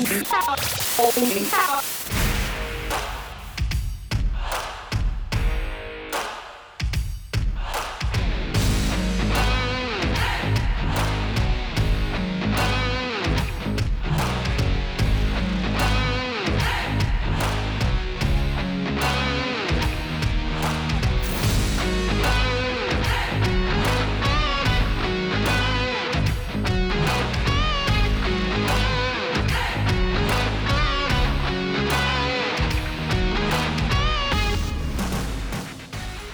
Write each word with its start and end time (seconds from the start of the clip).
Oh, 0.00 1.97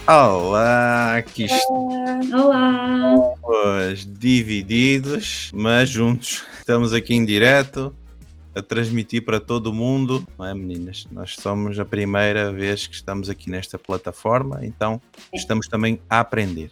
Olá, 0.06 1.16
aqui 1.16 1.46
Olá! 2.30 3.32
estamos 3.34 4.18
divididos, 4.18 5.50
mas 5.54 5.88
juntos. 5.88 6.44
Estamos 6.58 6.92
aqui 6.92 7.14
em 7.14 7.24
direto 7.24 7.96
a 8.54 8.60
transmitir 8.60 9.24
para 9.24 9.40
todo 9.40 9.68
o 9.68 9.72
mundo, 9.72 10.26
não 10.38 10.44
é, 10.44 10.52
meninas? 10.52 11.06
Nós 11.10 11.34
somos 11.36 11.78
a 11.78 11.86
primeira 11.86 12.52
vez 12.52 12.86
que 12.86 12.94
estamos 12.94 13.30
aqui 13.30 13.48
nesta 13.48 13.78
plataforma, 13.78 14.60
então 14.62 15.00
estamos 15.32 15.66
também 15.68 15.98
a 16.10 16.20
aprender. 16.20 16.70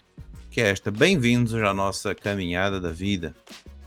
Que 0.50 0.60
é 0.60 0.68
esta. 0.68 0.90
Bem-vindos 0.90 1.54
à 1.54 1.72
nossa 1.72 2.14
caminhada 2.14 2.78
da 2.78 2.92
vida. 2.92 3.34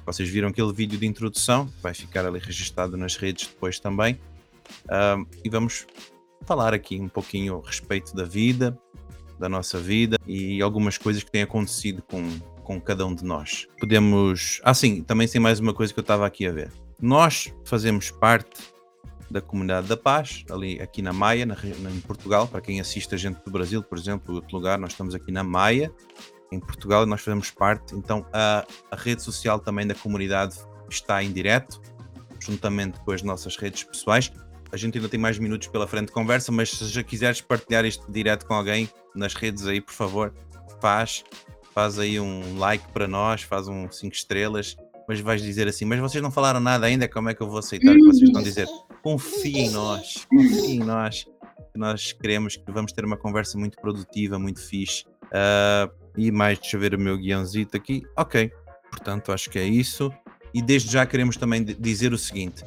Vocês 0.07 0.27
viram 0.27 0.47
aquele 0.49 0.73
vídeo 0.73 0.97
de 0.97 1.05
introdução, 1.05 1.71
vai 1.83 1.93
ficar 1.93 2.25
ali 2.25 2.39
registado 2.39 2.97
nas 2.97 3.15
redes 3.15 3.45
depois 3.45 3.79
também. 3.79 4.19
Ahm, 4.89 5.27
e 5.43 5.49
vamos 5.49 5.85
falar 6.45 6.73
aqui 6.73 6.99
um 6.99 7.07
pouquinho 7.07 7.61
a 7.63 7.67
respeito 7.67 8.15
da 8.15 8.23
vida, 8.23 8.75
da 9.39 9.49
nossa 9.49 9.79
vida 9.79 10.17
e 10.25 10.61
algumas 10.61 10.97
coisas 10.97 11.23
que 11.23 11.31
têm 11.31 11.41
acontecido 11.41 12.01
com, 12.01 12.39
com 12.63 12.79
cada 12.79 13.05
um 13.05 13.13
de 13.13 13.23
nós. 13.23 13.67
Podemos. 13.79 14.61
Ah, 14.63 14.73
sim, 14.73 15.01
também 15.01 15.27
tem 15.27 15.41
mais 15.41 15.59
uma 15.59 15.73
coisa 15.73 15.93
que 15.93 15.99
eu 15.99 16.03
estava 16.03 16.25
aqui 16.25 16.47
a 16.47 16.51
ver. 16.51 16.71
Nós 17.01 17.53
fazemos 17.65 18.09
parte 18.11 18.75
da 19.29 19.41
Comunidade 19.41 19.87
da 19.87 19.97
Paz, 19.97 20.43
ali 20.49 20.81
aqui 20.81 21.01
na 21.01 21.11
Maia, 21.11 21.45
na 21.45 21.55
em 21.91 21.99
Portugal. 22.01 22.47
Para 22.47 22.61
quem 22.61 22.79
assiste 22.79 23.13
a 23.13 23.17
gente 23.17 23.43
do 23.43 23.51
Brasil, 23.51 23.83
por 23.83 23.97
exemplo, 23.97 24.33
ou 24.33 24.35
outro 24.35 24.55
lugar, 24.55 24.77
nós 24.77 24.91
estamos 24.91 25.15
aqui 25.15 25.31
na 25.31 25.43
Maia, 25.43 25.91
em 26.51 26.59
Portugal, 26.59 27.03
e 27.03 27.05
nós 27.05 27.21
fazemos 27.21 27.51
parte. 27.51 27.95
Então, 27.95 28.25
a, 28.31 28.65
a 28.91 28.95
rede 28.95 29.23
social 29.23 29.59
também 29.59 29.85
da 29.85 29.95
comunidade 29.95 30.55
está 30.89 31.23
em 31.23 31.31
direto, 31.31 31.81
juntamente 32.39 32.99
com 32.99 33.11
as 33.11 33.21
nossas 33.21 33.57
redes 33.57 33.83
pessoais. 33.83 34.31
A 34.71 34.77
gente 34.77 34.97
ainda 34.97 35.07
tem 35.09 35.19
mais 35.19 35.37
minutos 35.39 35.67
pela 35.67 35.87
frente 35.87 36.07
de 36.07 36.11
conversa, 36.11 36.51
mas 36.51 36.69
se 36.71 36.85
já 36.87 37.03
quiseres 37.03 37.39
partilhar 37.41 37.85
isto 37.85 38.11
direto 38.11 38.45
com 38.45 38.53
alguém 38.53 38.89
nas 39.15 39.33
redes 39.33 39.65
aí, 39.67 39.79
por 39.79 39.93
favor, 39.93 40.33
faz. 40.81 41.23
Faz 41.73 41.99
aí 41.99 42.19
um 42.19 42.57
like 42.57 42.85
para 42.93 43.07
nós, 43.07 43.41
faz 43.41 43.67
um 43.67 43.89
5 43.91 44.13
estrelas, 44.15 44.75
mas 45.07 45.19
vais 45.19 45.41
dizer 45.41 45.67
assim, 45.67 45.83
mas 45.85 45.99
vocês 45.99 46.23
não 46.23 46.31
falaram 46.31 46.59
nada 46.59 46.85
ainda, 46.85 47.07
como 47.07 47.29
é 47.29 47.33
que 47.33 47.41
eu 47.41 47.49
vou 47.49 47.59
aceitar 47.59 47.91
o 47.91 47.95
que 47.95 48.01
vocês 48.05 48.23
estão 48.23 48.41
a 48.41 48.43
dizer? 48.43 48.67
Confie 49.03 49.57
em 49.59 49.69
nós, 49.71 50.25
confie 50.29 50.71
em 50.75 50.79
nós. 50.79 51.25
que 51.73 51.77
Nós 51.79 52.13
queremos 52.13 52.55
que 52.55 52.71
vamos 52.71 52.91
ter 52.93 53.03
uma 53.03 53.17
conversa 53.17 53.57
muito 53.57 53.77
produtiva, 53.79 54.39
muito 54.39 54.61
fixe. 54.61 55.05
Ah, 55.33 55.89
e 56.17 56.31
mais, 56.31 56.59
deixa 56.59 56.77
eu 56.77 56.79
ver 56.79 56.95
o 56.95 56.99
meu 56.99 57.17
guiãozito 57.17 57.75
aqui. 57.75 58.03
Ok, 58.15 58.49
portanto, 58.89 59.31
acho 59.33 59.49
que 59.49 59.59
é 59.59 59.65
isso. 59.65 60.11
E 60.53 60.61
desde 60.61 60.93
já 60.93 61.05
queremos 61.05 61.35
também 61.35 61.61
di- 61.61 61.73
dizer 61.75 62.13
o 62.13 62.17
seguinte: 62.17 62.63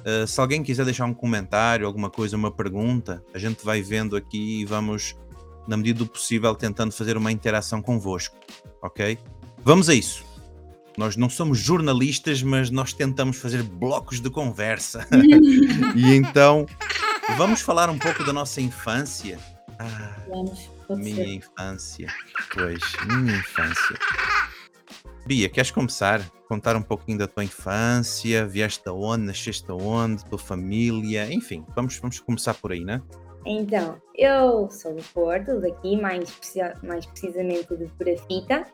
Uh, 0.00 0.26
se 0.26 0.40
alguém 0.40 0.62
quiser 0.62 0.84
deixar 0.84 1.04
um 1.04 1.14
comentário, 1.14 1.86
alguma 1.86 2.10
coisa, 2.10 2.36
uma 2.36 2.50
pergunta, 2.50 3.22
a 3.34 3.38
gente 3.38 3.64
vai 3.64 3.82
vendo 3.82 4.16
aqui 4.16 4.60
e 4.60 4.64
vamos, 4.64 5.16
na 5.68 5.76
medida 5.76 5.98
do 6.00 6.06
possível, 6.06 6.54
tentando 6.54 6.92
fazer 6.92 7.16
uma 7.16 7.30
interação 7.30 7.82
convosco, 7.82 8.36
ok? 8.82 9.18
Vamos 9.62 9.88
a 9.88 9.94
isso. 9.94 10.24
Nós 10.96 11.16
não 11.16 11.30
somos 11.30 11.58
jornalistas, 11.58 12.42
mas 12.42 12.70
nós 12.70 12.92
tentamos 12.92 13.36
fazer 13.36 13.62
blocos 13.62 14.20
de 14.20 14.30
conversa. 14.30 15.06
e 15.94 16.14
então, 16.14 16.66
vamos 17.36 17.60
falar 17.60 17.88
um 17.88 17.98
pouco 17.98 18.24
da 18.24 18.32
nossa 18.32 18.60
infância. 18.60 19.38
Ah, 19.78 20.16
Vamos, 20.28 20.68
minha 20.90 21.16
ser. 21.16 21.34
infância. 21.34 22.06
Pois, 22.52 22.82
minha 23.06 23.36
infância. 23.36 23.98
Bia, 25.26 25.48
queres 25.48 25.70
começar? 25.70 26.20
Contar 26.50 26.74
um 26.74 26.82
pouquinho 26.82 27.16
da 27.16 27.28
tua 27.28 27.44
infância, 27.44 28.44
vieste 28.44 28.82
de 28.82 28.90
onde, 28.90 29.22
nasceste 29.22 29.70
onde, 29.70 30.24
tua 30.24 30.36
família, 30.36 31.32
enfim, 31.32 31.64
vamos, 31.76 31.96
vamos 31.98 32.18
começar 32.18 32.54
por 32.54 32.72
aí, 32.72 32.84
né? 32.84 33.00
Então, 33.46 34.02
eu 34.16 34.68
sou 34.68 34.92
do 34.92 35.02
Porto, 35.14 35.60
daqui, 35.60 35.96
mais, 35.96 36.28
mais 36.82 37.06
precisamente 37.06 37.76
de 37.76 37.86
Perafita, 37.96 38.66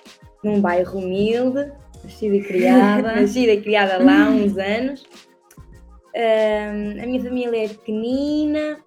num 0.43 0.59
bairro 0.59 1.01
humilde, 1.01 1.71
Nascida 2.03 2.37
e 2.37 2.43
criada. 2.43 3.13
nascida 3.21 3.53
e 3.53 3.61
criada 3.61 4.03
lá 4.03 4.25
há 4.25 4.31
uns 4.31 4.57
anos. 4.57 5.05
Ahm, 6.17 6.99
a 7.03 7.07
minha 7.07 7.23
família 7.23 7.67
é 7.67 7.69
pequenina, 7.69 8.81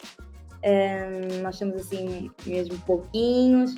ahm, 0.66 1.44
nós 1.44 1.58
somos 1.58 1.76
assim 1.76 2.32
mesmo 2.44 2.76
pouquinhos. 2.88 3.76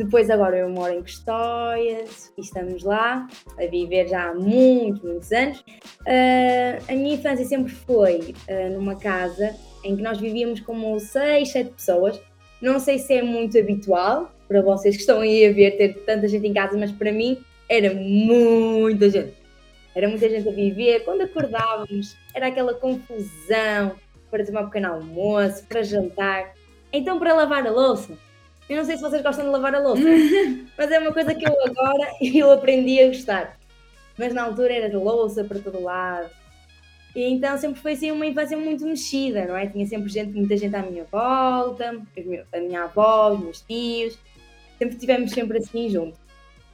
Depois 0.00 0.30
agora 0.30 0.56
eu 0.56 0.70
moro 0.70 0.94
em 0.94 1.02
Custóias 1.02 2.32
e 2.34 2.40
estamos 2.40 2.82
lá 2.84 3.28
a 3.58 3.66
viver 3.66 4.08
já 4.08 4.30
há 4.30 4.34
muitos, 4.34 5.02
muitos 5.02 5.30
anos. 5.30 5.62
Ah, 6.06 6.78
a 6.88 6.92
minha 6.94 7.16
infância 7.16 7.44
sempre 7.44 7.70
foi 7.70 8.34
ah, 8.48 8.70
numa 8.70 8.96
casa 8.96 9.54
em 9.84 9.94
que 9.94 10.02
nós 10.02 10.18
vivíamos 10.18 10.60
como 10.60 10.98
seis, 10.98 11.50
sete 11.50 11.72
pessoas. 11.72 12.18
Não 12.62 12.80
sei 12.80 12.98
se 12.98 13.12
é 13.12 13.22
muito 13.22 13.58
habitual 13.58 14.32
para 14.48 14.62
vocês 14.62 14.96
que 14.96 15.02
estão 15.02 15.20
aí 15.20 15.44
a 15.44 15.52
ver 15.52 15.76
ter 15.76 15.92
tanta 16.06 16.26
gente 16.26 16.46
em 16.46 16.54
casa, 16.54 16.78
mas 16.78 16.90
para 16.90 17.12
mim 17.12 17.36
era 17.68 17.92
muita 17.92 19.10
gente. 19.10 19.34
Era 19.94 20.08
muita 20.08 20.30
gente 20.30 20.48
a 20.48 20.52
viver. 20.52 21.04
Quando 21.04 21.20
acordávamos, 21.20 22.16
era 22.34 22.46
aquela 22.46 22.72
confusão 22.72 23.96
para 24.30 24.46
tomar 24.46 24.62
um 24.62 24.66
pequeno 24.66 24.94
almoço, 24.94 25.62
para 25.68 25.82
jantar. 25.82 26.54
Então, 26.90 27.18
para 27.18 27.34
lavar 27.34 27.66
a 27.66 27.70
louça. 27.70 28.16
Eu 28.70 28.76
não 28.76 28.84
sei 28.84 28.96
se 28.96 29.02
vocês 29.02 29.20
gostam 29.20 29.46
de 29.46 29.50
lavar 29.50 29.74
a 29.74 29.80
louça, 29.80 30.04
mas 30.78 30.92
é 30.92 30.98
uma 31.00 31.12
coisa 31.12 31.34
que 31.34 31.44
eu 31.44 31.52
agora 31.64 32.08
eu 32.22 32.52
aprendi 32.52 33.00
a 33.00 33.08
gostar. 33.08 33.58
Mas 34.16 34.32
na 34.32 34.44
altura 34.44 34.72
era 34.72 34.88
de 34.88 34.94
louça 34.94 35.42
para 35.42 35.58
todo 35.58 35.82
lado. 35.82 36.30
E 37.16 37.24
então 37.24 37.58
sempre 37.58 37.80
foi 37.80 37.94
assim 37.94 38.12
uma 38.12 38.24
infância 38.24 38.56
muito 38.56 38.86
mexida, 38.86 39.44
não 39.44 39.56
é? 39.56 39.66
Tinha 39.66 39.84
sempre 39.86 40.08
gente, 40.08 40.32
muita 40.32 40.56
gente 40.56 40.76
à 40.76 40.82
minha 40.82 41.02
volta, 41.02 42.00
a 42.52 42.60
minha 42.60 42.84
avó, 42.84 43.32
os 43.32 43.40
meus 43.40 43.60
tios. 43.62 44.16
Sempre 44.78 44.94
estivemos 44.94 45.32
sempre 45.32 45.58
assim 45.58 45.88
juntos. 45.88 46.20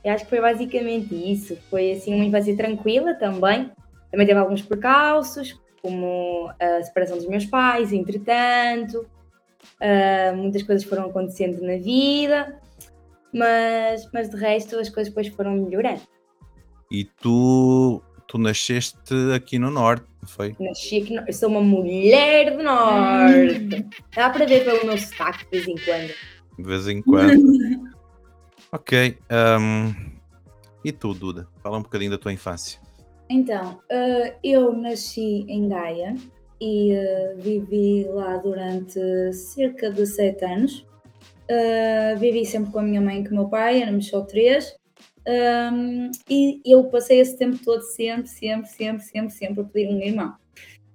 Eu 0.04 0.12
acho 0.12 0.24
que 0.24 0.30
foi 0.30 0.40
basicamente 0.42 1.14
isso. 1.14 1.56
Foi 1.70 1.92
assim 1.92 2.14
uma 2.14 2.26
infância 2.26 2.54
tranquila 2.54 3.14
também. 3.14 3.72
Também 4.10 4.26
teve 4.26 4.38
alguns 4.38 4.60
percalços, 4.60 5.58
como 5.80 6.52
a 6.60 6.82
separação 6.82 7.16
dos 7.16 7.26
meus 7.26 7.46
pais, 7.46 7.90
entretanto. 7.90 9.06
Ah, 9.80 10.32
muitas 10.34 10.62
coisas 10.62 10.84
foram 10.84 11.06
acontecendo 11.06 11.60
na 11.62 11.76
vida, 11.76 12.60
mas, 13.32 14.08
mas 14.12 14.30
de 14.30 14.36
resto 14.36 14.78
as 14.78 14.88
coisas 14.88 15.08
depois 15.12 15.28
foram 15.28 15.52
melhorando. 15.52 16.00
E 16.90 17.04
tu, 17.04 18.00
tu 18.26 18.38
nasceste 18.38 18.98
aqui 19.34 19.58
no 19.58 19.70
Norte, 19.70 20.06
não 20.22 20.28
foi? 20.28 20.56
Nasci 20.58 21.02
aqui, 21.02 21.14
no- 21.14 21.24
eu 21.26 21.32
sou 21.32 21.48
uma 21.50 21.60
mulher 21.60 22.56
do 22.56 22.62
norte. 22.62 23.84
Dá 24.14 24.30
para 24.30 24.46
ver 24.46 24.64
pelo 24.64 24.86
meu 24.86 24.96
sotaque 24.96 25.44
de 25.44 25.50
vez 25.50 25.68
em 25.68 25.76
quando. 25.84 26.14
De 26.56 26.62
vez 26.62 26.88
em 26.88 27.02
quando. 27.02 27.42
ok. 28.72 29.18
ahm, 29.28 29.92
e 30.84 30.92
tu, 30.92 31.12
Duda? 31.12 31.48
Fala 31.62 31.76
um 31.78 31.82
bocadinho 31.82 32.12
da 32.12 32.18
tua 32.18 32.32
infância. 32.32 32.80
Então, 33.28 33.80
eh, 33.90 34.36
eu 34.42 34.72
nasci 34.72 35.44
em 35.48 35.68
Gaia 35.68 36.14
e 36.60 36.92
eh, 36.92 37.34
vivi 37.36 38.04
lá 38.08 38.36
durante 38.38 39.32
cerca 39.32 39.90
de 39.90 40.06
sete 40.06 40.44
anos. 40.44 40.86
Eh, 41.48 42.14
vivi 42.18 42.44
sempre 42.44 42.72
com 42.72 42.78
a 42.78 42.82
minha 42.82 43.00
mãe 43.00 43.20
e 43.20 43.24
com 43.24 43.34
o 43.34 43.38
meu 43.38 43.48
pai, 43.48 43.82
éramos 43.82 44.08
só 44.08 44.22
três. 44.22 44.76
Ahm, 45.26 46.10
e 46.30 46.60
eu 46.64 46.84
passei 46.84 47.20
esse 47.20 47.36
tempo 47.36 47.58
todo 47.64 47.82
sempre, 47.82 48.28
sempre, 48.28 48.68
sempre, 48.68 49.02
sempre, 49.04 49.30
sempre 49.30 49.60
a 49.60 49.64
pedir 49.64 49.88
um 49.92 50.00
irmão. 50.00 50.34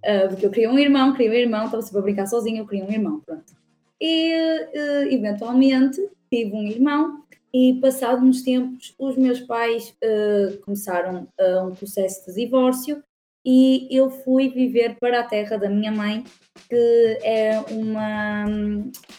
Eh, 0.04 0.28
porque 0.28 0.46
eu 0.46 0.52
queria 0.52 0.72
um 0.72 0.80
irmão, 0.80 1.14
queria 1.14 1.32
um 1.32 1.34
irmão, 1.34 1.66
estava 1.66 1.82
sempre 1.84 2.00
a 2.00 2.04
brincar 2.04 2.28
sozinha, 2.28 2.62
eu 2.62 2.68
queria 2.68 2.86
um 2.86 2.92
irmão, 2.92 3.22
pronto. 3.22 3.54
E 4.00 4.32
eh, 4.32 5.14
eventualmente 5.14 6.02
tive 6.32 6.54
um 6.54 6.64
irmão 6.64 7.24
e 7.54 7.76
passados 7.82 8.24
uns 8.24 8.42
tempos 8.42 8.96
os 8.98 9.18
meus 9.18 9.42
pais 9.42 9.96
eh, 10.02 10.58
começaram 10.66 11.28
um 11.68 11.76
processo 11.76 12.26
de 12.28 12.36
divórcio 12.36 13.04
e 13.46 13.88
eu 13.90 14.10
fui 14.10 14.50
viver 14.50 14.98
para 15.00 15.22
a 15.22 15.24
terra 15.24 15.58
da 15.58 15.70
minha 15.70 15.92
mãe, 15.92 16.24
que 16.70 17.18
é 17.24 17.60
uma, 17.70 18.46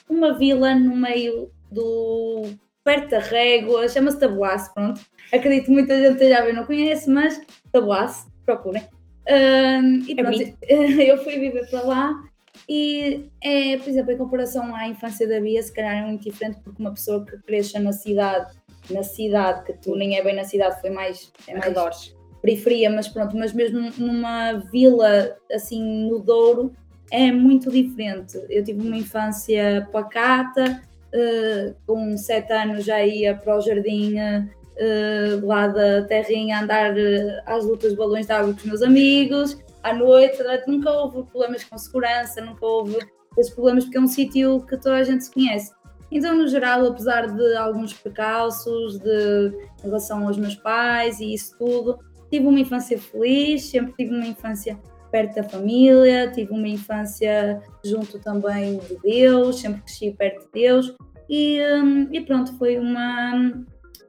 uma 0.08 0.38
vila 0.38 0.74
no 0.74 0.96
meio 0.96 1.50
do 1.70 2.50
perto 2.84 3.10
da 3.10 3.18
Régua, 3.18 3.88
chama-se 3.88 4.18
Taboaço, 4.18 4.72
pronto. 4.74 5.00
Acredito 5.32 5.66
que 5.66 5.70
muita 5.70 6.00
gente 6.00 6.28
já 6.28 6.40
ver, 6.42 6.52
não 6.52 6.66
conhece, 6.66 7.08
mas 7.10 7.40
Taboaço, 7.70 8.26
procurem. 8.44 8.82
Um, 9.28 10.02
e 10.06 10.12
É 10.12 10.14
pronto, 10.16 10.38
bonito. 10.38 10.58
eu 10.68 11.18
fui 11.22 11.38
viver 11.38 11.68
para 11.70 11.82
lá 11.82 12.22
e, 12.68 13.30
é, 13.42 13.76
por 13.78 13.88
exemplo, 13.88 14.12
em 14.12 14.16
comparação 14.16 14.74
à 14.74 14.88
infância 14.88 15.28
da 15.28 15.40
Bia, 15.40 15.62
se 15.62 15.72
calhar 15.72 15.96
é 15.96 16.06
muito 16.06 16.22
diferente 16.22 16.58
porque 16.62 16.80
uma 16.80 16.92
pessoa 16.92 17.24
que 17.24 17.36
cresça 17.38 17.78
na 17.78 17.92
cidade, 17.92 18.54
na 18.90 19.02
cidade, 19.02 19.64
que 19.64 19.72
tu 19.74 19.94
nem 19.96 20.16
é 20.16 20.22
bem 20.22 20.34
na 20.34 20.44
cidade, 20.44 20.80
foi 20.80 20.90
mais, 20.90 21.32
é 21.46 21.52
mais. 21.52 22.21
Periferia, 22.42 22.90
mas 22.90 23.08
pronto, 23.08 23.36
mas 23.36 23.52
mesmo 23.52 23.80
numa 23.98 24.54
vila 24.70 25.36
assim 25.50 26.10
no 26.10 26.18
Douro 26.18 26.72
é 27.10 27.30
muito 27.30 27.70
diferente. 27.70 28.38
Eu 28.50 28.64
tive 28.64 28.86
uma 28.86 28.96
infância 28.96 29.88
pacata, 29.92 30.82
eh, 31.12 31.74
com 31.86 32.16
sete 32.16 32.52
anos 32.52 32.84
já 32.84 33.04
ia 33.04 33.34
para 33.34 33.56
o 33.56 33.60
jardim 33.60 34.16
eh, 34.18 35.40
lá 35.42 35.68
da 35.68 36.02
terrinha 36.02 36.62
andar 36.62 36.98
eh, 36.98 37.42
às 37.46 37.64
lutas 37.64 37.92
de 37.92 37.96
balões 37.96 38.26
de 38.26 38.32
água 38.32 38.52
com 38.52 38.58
os 38.58 38.64
meus 38.64 38.82
amigos, 38.82 39.58
à 39.82 39.92
noite, 39.92 40.38
nunca 40.66 40.90
houve 40.90 41.22
problemas 41.24 41.64
com 41.64 41.76
segurança, 41.76 42.40
nunca 42.40 42.64
houve 42.64 42.98
esses 43.36 43.52
problemas 43.52 43.84
porque 43.84 43.98
é 43.98 44.00
um 44.00 44.06
sítio 44.06 44.60
que 44.66 44.76
toda 44.76 44.96
a 44.96 45.02
gente 45.04 45.24
se 45.24 45.32
conhece. 45.32 45.72
Então, 46.10 46.36
no 46.36 46.46
geral, 46.46 46.86
apesar 46.86 47.26
de 47.26 47.56
alguns 47.56 47.92
precalços 47.94 48.98
de, 48.98 49.52
em 49.80 49.82
relação 49.82 50.26
aos 50.26 50.36
meus 50.36 50.54
pais 50.54 51.20
e 51.20 51.32
isso 51.32 51.56
tudo, 51.58 51.98
tive 52.32 52.46
uma 52.46 52.58
infância 52.58 52.98
feliz, 52.98 53.64
sempre 53.64 53.92
tive 53.92 54.14
uma 54.14 54.26
infância 54.26 54.80
perto 55.10 55.34
da 55.34 55.44
família, 55.44 56.32
tive 56.32 56.50
uma 56.50 56.66
infância 56.66 57.60
junto 57.84 58.18
também 58.18 58.78
de 58.78 58.96
Deus, 59.02 59.60
sempre 59.60 59.82
cresci 59.82 60.10
perto 60.12 60.46
de 60.46 60.52
Deus 60.52 60.96
e, 61.28 61.60
hum, 61.60 62.08
e 62.10 62.22
pronto, 62.22 62.56
foi 62.56 62.78
uma, 62.78 63.34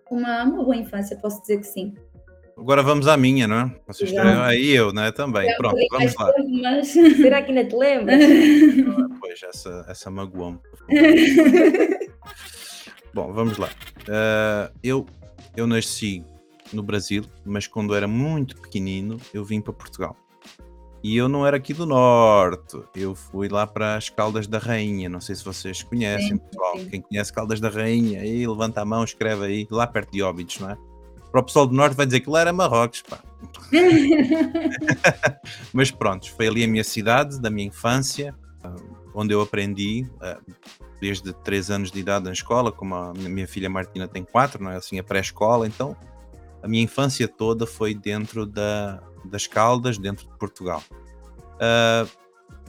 uma, 0.09 0.43
uma 0.45 0.63
boa 0.63 0.77
infância, 0.77 1.17
posso 1.17 1.41
dizer 1.41 1.57
que 1.57 1.67
sim. 1.67 1.93
Agora 2.57 2.81
vamos 2.81 3.09
à 3.09 3.17
minha, 3.17 3.45
não 3.45 3.57
é? 3.57 3.75
Vocês 3.85 4.15
aí 4.15 4.69
eu, 4.69 4.93
não 4.93 5.03
é? 5.03 5.11
Também. 5.11 5.53
Pronto, 5.57 5.75
vamos 5.91 6.15
lá. 6.15 6.31
Mas... 6.61 6.87
Será 7.17 7.41
que 7.41 7.51
ainda 7.51 7.65
te 7.65 7.75
lembras? 7.75 8.23
Pois, 9.19 9.43
essa, 9.43 9.85
essa 9.89 10.09
magoou-me. 10.09 10.59
Bom, 13.13 13.33
vamos 13.33 13.57
lá. 13.57 13.69
Ah, 14.07 14.71
eu, 14.81 15.05
eu 15.57 15.67
nasci 15.67 16.23
no 16.73 16.83
Brasil, 16.83 17.23
mas 17.45 17.67
quando 17.67 17.95
era 17.95 18.07
muito 18.07 18.59
pequenino, 18.59 19.19
eu 19.33 19.45
vim 19.45 19.61
para 19.61 19.73
Portugal. 19.73 20.15
E 21.03 21.17
eu 21.17 21.27
não 21.27 21.45
era 21.45 21.57
aqui 21.57 21.73
do 21.73 21.85
Norte, 21.85 22.81
eu 22.95 23.13
fui 23.13 23.49
lá 23.49 23.67
para 23.67 23.97
as 23.97 24.07
Caldas 24.07 24.47
da 24.47 24.57
Rainha. 24.57 25.09
Não 25.09 25.19
sei 25.19 25.35
se 25.35 25.43
vocês 25.43 25.83
conhecem, 25.83 26.29
Sim, 26.29 26.37
pessoal. 26.37 26.77
sim. 26.77 26.89
Quem 26.89 27.01
conhece 27.01 27.33
Caldas 27.33 27.59
da 27.59 27.67
Rainha, 27.67 28.21
aí 28.21 28.47
levanta 28.47 28.81
a 28.81 28.85
mão, 28.85 29.03
escreve 29.03 29.45
aí, 29.45 29.67
lá 29.69 29.85
perto 29.85 30.13
de 30.13 30.23
Óbidos, 30.23 30.59
não 30.59 30.69
é? 30.69 30.77
Para 31.29 31.41
o 31.41 31.43
pessoal 31.43 31.67
do 31.67 31.75
Norte 31.75 31.95
vai 31.95 32.05
dizer 32.05 32.21
que 32.21 32.29
lá 32.29 32.39
era 32.41 32.53
Marrocos, 32.53 33.01
pá. 33.01 33.19
Mas 35.73 35.91
pronto, 35.91 36.31
foi 36.31 36.47
ali 36.47 36.63
a 36.63 36.67
minha 36.67 36.83
cidade, 36.85 37.41
da 37.41 37.49
minha 37.49 37.67
infância, 37.67 38.33
ah, 38.63 38.73
onde 39.13 39.33
eu 39.33 39.41
aprendi, 39.41 40.07
ah, 40.21 40.39
desde 41.01 41.33
3 41.33 41.69
anos 41.69 41.91
de 41.91 41.99
idade 41.99 42.23
na 42.23 42.31
escola, 42.31 42.71
como 42.71 42.95
a 42.95 43.13
minha 43.13 43.29
minha 43.29 43.47
filha 43.47 43.69
Martina 43.69 44.07
tem 44.07 44.23
4, 44.23 44.63
não 44.63 44.71
é? 44.71 44.77
Assim, 44.77 44.99
a 44.99 45.03
pré-escola, 45.03 45.67
então 45.67 45.97
a 46.63 46.67
minha 46.67 46.83
infância 46.83 47.27
toda 47.27 47.67
foi 47.67 47.93
dentro 47.93 48.45
da, 48.45 49.03
das 49.25 49.45
Caldas, 49.45 49.97
dentro 49.97 50.25
de 50.25 50.37
Portugal. 50.37 50.81
Ah, 51.59 52.07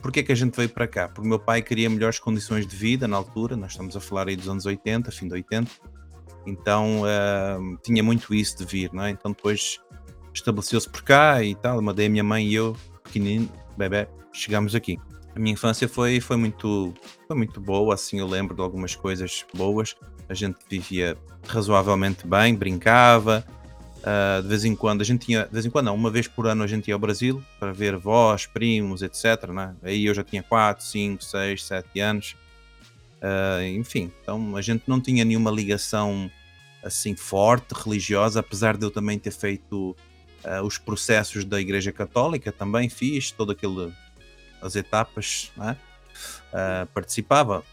Porquê 0.04 0.22
que 0.22 0.30
a 0.30 0.34
gente 0.34 0.54
veio 0.54 0.68
para 0.68 0.86
cá? 0.86 1.08
Porque 1.08 1.26
meu 1.26 1.38
pai 1.38 1.62
queria 1.62 1.88
melhores 1.88 2.18
condições 2.18 2.66
de 2.66 2.76
vida 2.76 3.08
na 3.08 3.16
altura, 3.16 3.56
nós 3.56 3.70
estamos 3.70 3.96
a 3.96 4.00
falar 4.00 4.28
aí 4.28 4.36
dos 4.36 4.50
anos 4.50 4.66
80, 4.66 5.10
fim 5.10 5.28
de 5.28 5.32
80, 5.32 5.70
então 6.44 7.04
ah, 7.06 7.58
tinha 7.82 8.02
muito 8.02 8.34
isso 8.34 8.58
de 8.58 8.66
vir, 8.66 8.92
não 8.92 9.04
é? 9.04 9.10
Então 9.10 9.30
depois 9.30 9.80
estabeleceu-se 10.34 10.90
por 10.90 11.02
cá 11.02 11.42
e 11.42 11.54
tal, 11.54 11.80
mandei 11.80 12.04
a 12.04 12.10
minha 12.10 12.22
mãe 12.22 12.46
e 12.46 12.54
eu, 12.54 12.76
pequenino, 13.02 13.48
bebê, 13.78 14.06
chegamos 14.30 14.74
aqui. 14.74 14.98
A 15.34 15.38
minha 15.38 15.54
infância 15.54 15.88
foi, 15.88 16.20
foi, 16.20 16.36
muito, 16.36 16.92
foi 17.26 17.36
muito 17.36 17.58
boa, 17.58 17.94
assim 17.94 18.18
eu 18.18 18.26
lembro 18.26 18.54
de 18.54 18.60
algumas 18.60 18.94
coisas 18.94 19.46
boas. 19.54 19.96
A 20.28 20.34
gente 20.34 20.58
vivia 20.68 21.16
razoavelmente 21.48 22.26
bem, 22.26 22.54
brincava. 22.54 23.42
Ah, 24.06 24.40
de 24.42 24.48
vez 24.48 24.66
em 24.66 24.76
quando, 24.76 25.00
a 25.00 25.04
gente 25.04 25.24
tinha, 25.24 25.46
de 25.46 25.52
vez 25.52 25.64
em 25.64 25.70
quando 25.70 25.86
não, 25.86 25.94
uma 25.94 26.10
vez 26.10 26.28
por 26.28 26.46
ano 26.46 26.62
a 26.62 26.66
gente 26.66 26.88
ia 26.88 26.94
ao 26.94 27.00
Brasil 27.00 27.42
para 27.58 27.72
ver 27.72 27.94
avós, 27.94 28.44
primos, 28.44 29.00
etc. 29.00 29.48
Né? 29.48 29.74
Aí 29.82 30.04
eu 30.04 30.12
já 30.12 30.22
tinha 30.22 30.42
4, 30.42 30.84
5, 30.84 31.24
6, 31.24 31.64
7 31.64 32.00
anos. 32.00 32.36
Ah, 33.22 33.64
enfim, 33.66 34.12
então 34.20 34.56
a 34.56 34.60
gente 34.60 34.84
não 34.86 35.00
tinha 35.00 35.24
nenhuma 35.24 35.50
ligação 35.50 36.30
assim 36.82 37.16
forte, 37.16 37.72
religiosa, 37.72 38.40
apesar 38.40 38.76
de 38.76 38.84
eu 38.84 38.90
também 38.90 39.18
ter 39.18 39.30
feito 39.30 39.96
ah, 40.44 40.62
os 40.62 40.76
processos 40.76 41.42
da 41.42 41.58
Igreja 41.58 41.90
Católica, 41.90 42.52
também 42.52 42.90
fiz 42.90 43.30
todo 43.30 43.52
aquele 43.52 43.90
as 44.60 44.76
etapas, 44.76 45.50
né? 45.56 45.76
Participava, 46.94 47.64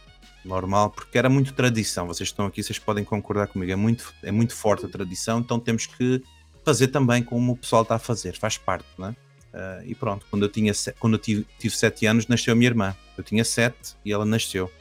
normal, 0.43 0.89
porque 0.89 1.17
era 1.17 1.29
muito 1.29 1.53
tradição. 1.53 2.07
Vocês 2.07 2.29
estão 2.29 2.45
aqui, 2.45 2.63
vocês 2.63 2.79
podem 2.79 3.03
concordar 3.03 3.47
comigo, 3.47 3.71
é 3.71 3.75
muito, 3.75 4.13
é 4.23 4.31
muito 4.31 4.55
forte 4.55 4.85
a 4.85 4.89
tradição, 4.89 5.39
então 5.39 5.59
temos 5.59 5.85
que 5.85 6.23
fazer 6.63 6.87
também 6.87 7.23
como 7.23 7.53
o 7.53 7.57
pessoal 7.57 7.83
está 7.83 7.95
a 7.95 7.99
fazer, 7.99 8.37
faz 8.37 8.57
parte, 8.57 8.87
né? 8.97 9.15
Ah, 9.53 9.81
e 9.85 9.93
pronto, 9.93 10.25
quando 10.29 10.43
eu, 10.43 10.49
tinha, 10.49 10.71
quando 10.99 11.13
eu 11.13 11.19
tive, 11.19 11.45
tive 11.59 11.75
sete 11.75 12.05
anos, 12.05 12.27
nasceu 12.27 12.53
a 12.53 12.55
minha 12.55 12.69
irmã. 12.69 12.95
Eu 13.17 13.23
tinha 13.23 13.43
sete 13.43 13.95
e 14.03 14.11
ela 14.11 14.25
nasceu. 14.25 14.71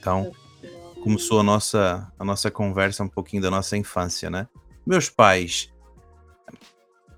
Então, 0.00 0.32
começou 1.02 1.40
a 1.40 1.42
nossa, 1.42 2.10
a 2.18 2.24
nossa 2.24 2.50
conversa, 2.50 3.04
um 3.04 3.08
pouquinho 3.08 3.42
da 3.42 3.50
nossa 3.50 3.76
infância, 3.76 4.28
né? 4.30 4.48
Meus 4.86 5.08
pais, 5.08 5.70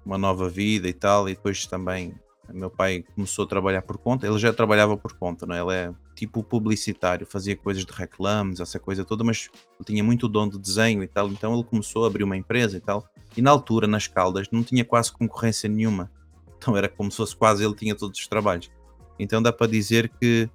uma 0.04 0.18
nova 0.18 0.48
vida 0.48 0.88
e 0.88 0.92
tal, 0.92 1.28
e 1.28 1.34
depois 1.34 1.66
também 1.66 2.14
meu 2.52 2.68
pai 2.68 3.04
começou 3.14 3.44
a 3.44 3.48
trabalhar 3.48 3.82
por 3.82 3.96
conta, 3.96 4.26
ele 4.26 4.38
já 4.38 4.52
trabalhava 4.52 4.96
por 4.96 5.12
conta, 5.12 5.46
não 5.46 5.54
é? 5.54 5.60
Ele 5.60 5.72
é 5.72 5.94
tipo 6.20 6.44
publicitário, 6.44 7.26
fazia 7.26 7.56
coisas 7.56 7.82
de 7.82 7.92
reclames, 7.92 8.60
essa 8.60 8.78
coisa 8.78 9.06
toda, 9.06 9.24
mas 9.24 9.48
tinha 9.86 10.04
muito 10.04 10.28
dom 10.28 10.46
de 10.50 10.58
desenho 10.58 11.02
e 11.02 11.08
tal, 11.08 11.28
então 11.28 11.54
ele 11.54 11.64
começou 11.64 12.04
a 12.04 12.08
abrir 12.08 12.24
uma 12.24 12.36
empresa 12.36 12.76
e 12.76 12.80
tal, 12.80 13.08
e 13.34 13.40
na 13.40 13.50
altura, 13.50 13.86
nas 13.86 14.06
Caldas, 14.06 14.46
não 14.52 14.62
tinha 14.62 14.84
quase 14.84 15.10
concorrência 15.10 15.66
nenhuma, 15.66 16.10
então 16.58 16.76
era 16.76 16.90
como 16.90 17.10
se 17.10 17.16
fosse 17.16 17.34
quase 17.34 17.64
ele 17.64 17.74
tinha 17.74 17.94
todos 17.94 18.20
os 18.20 18.26
trabalhos. 18.28 18.70
Então 19.18 19.40
dá 19.40 19.50
para 19.50 19.66
dizer 19.66 20.10
que, 20.20 20.50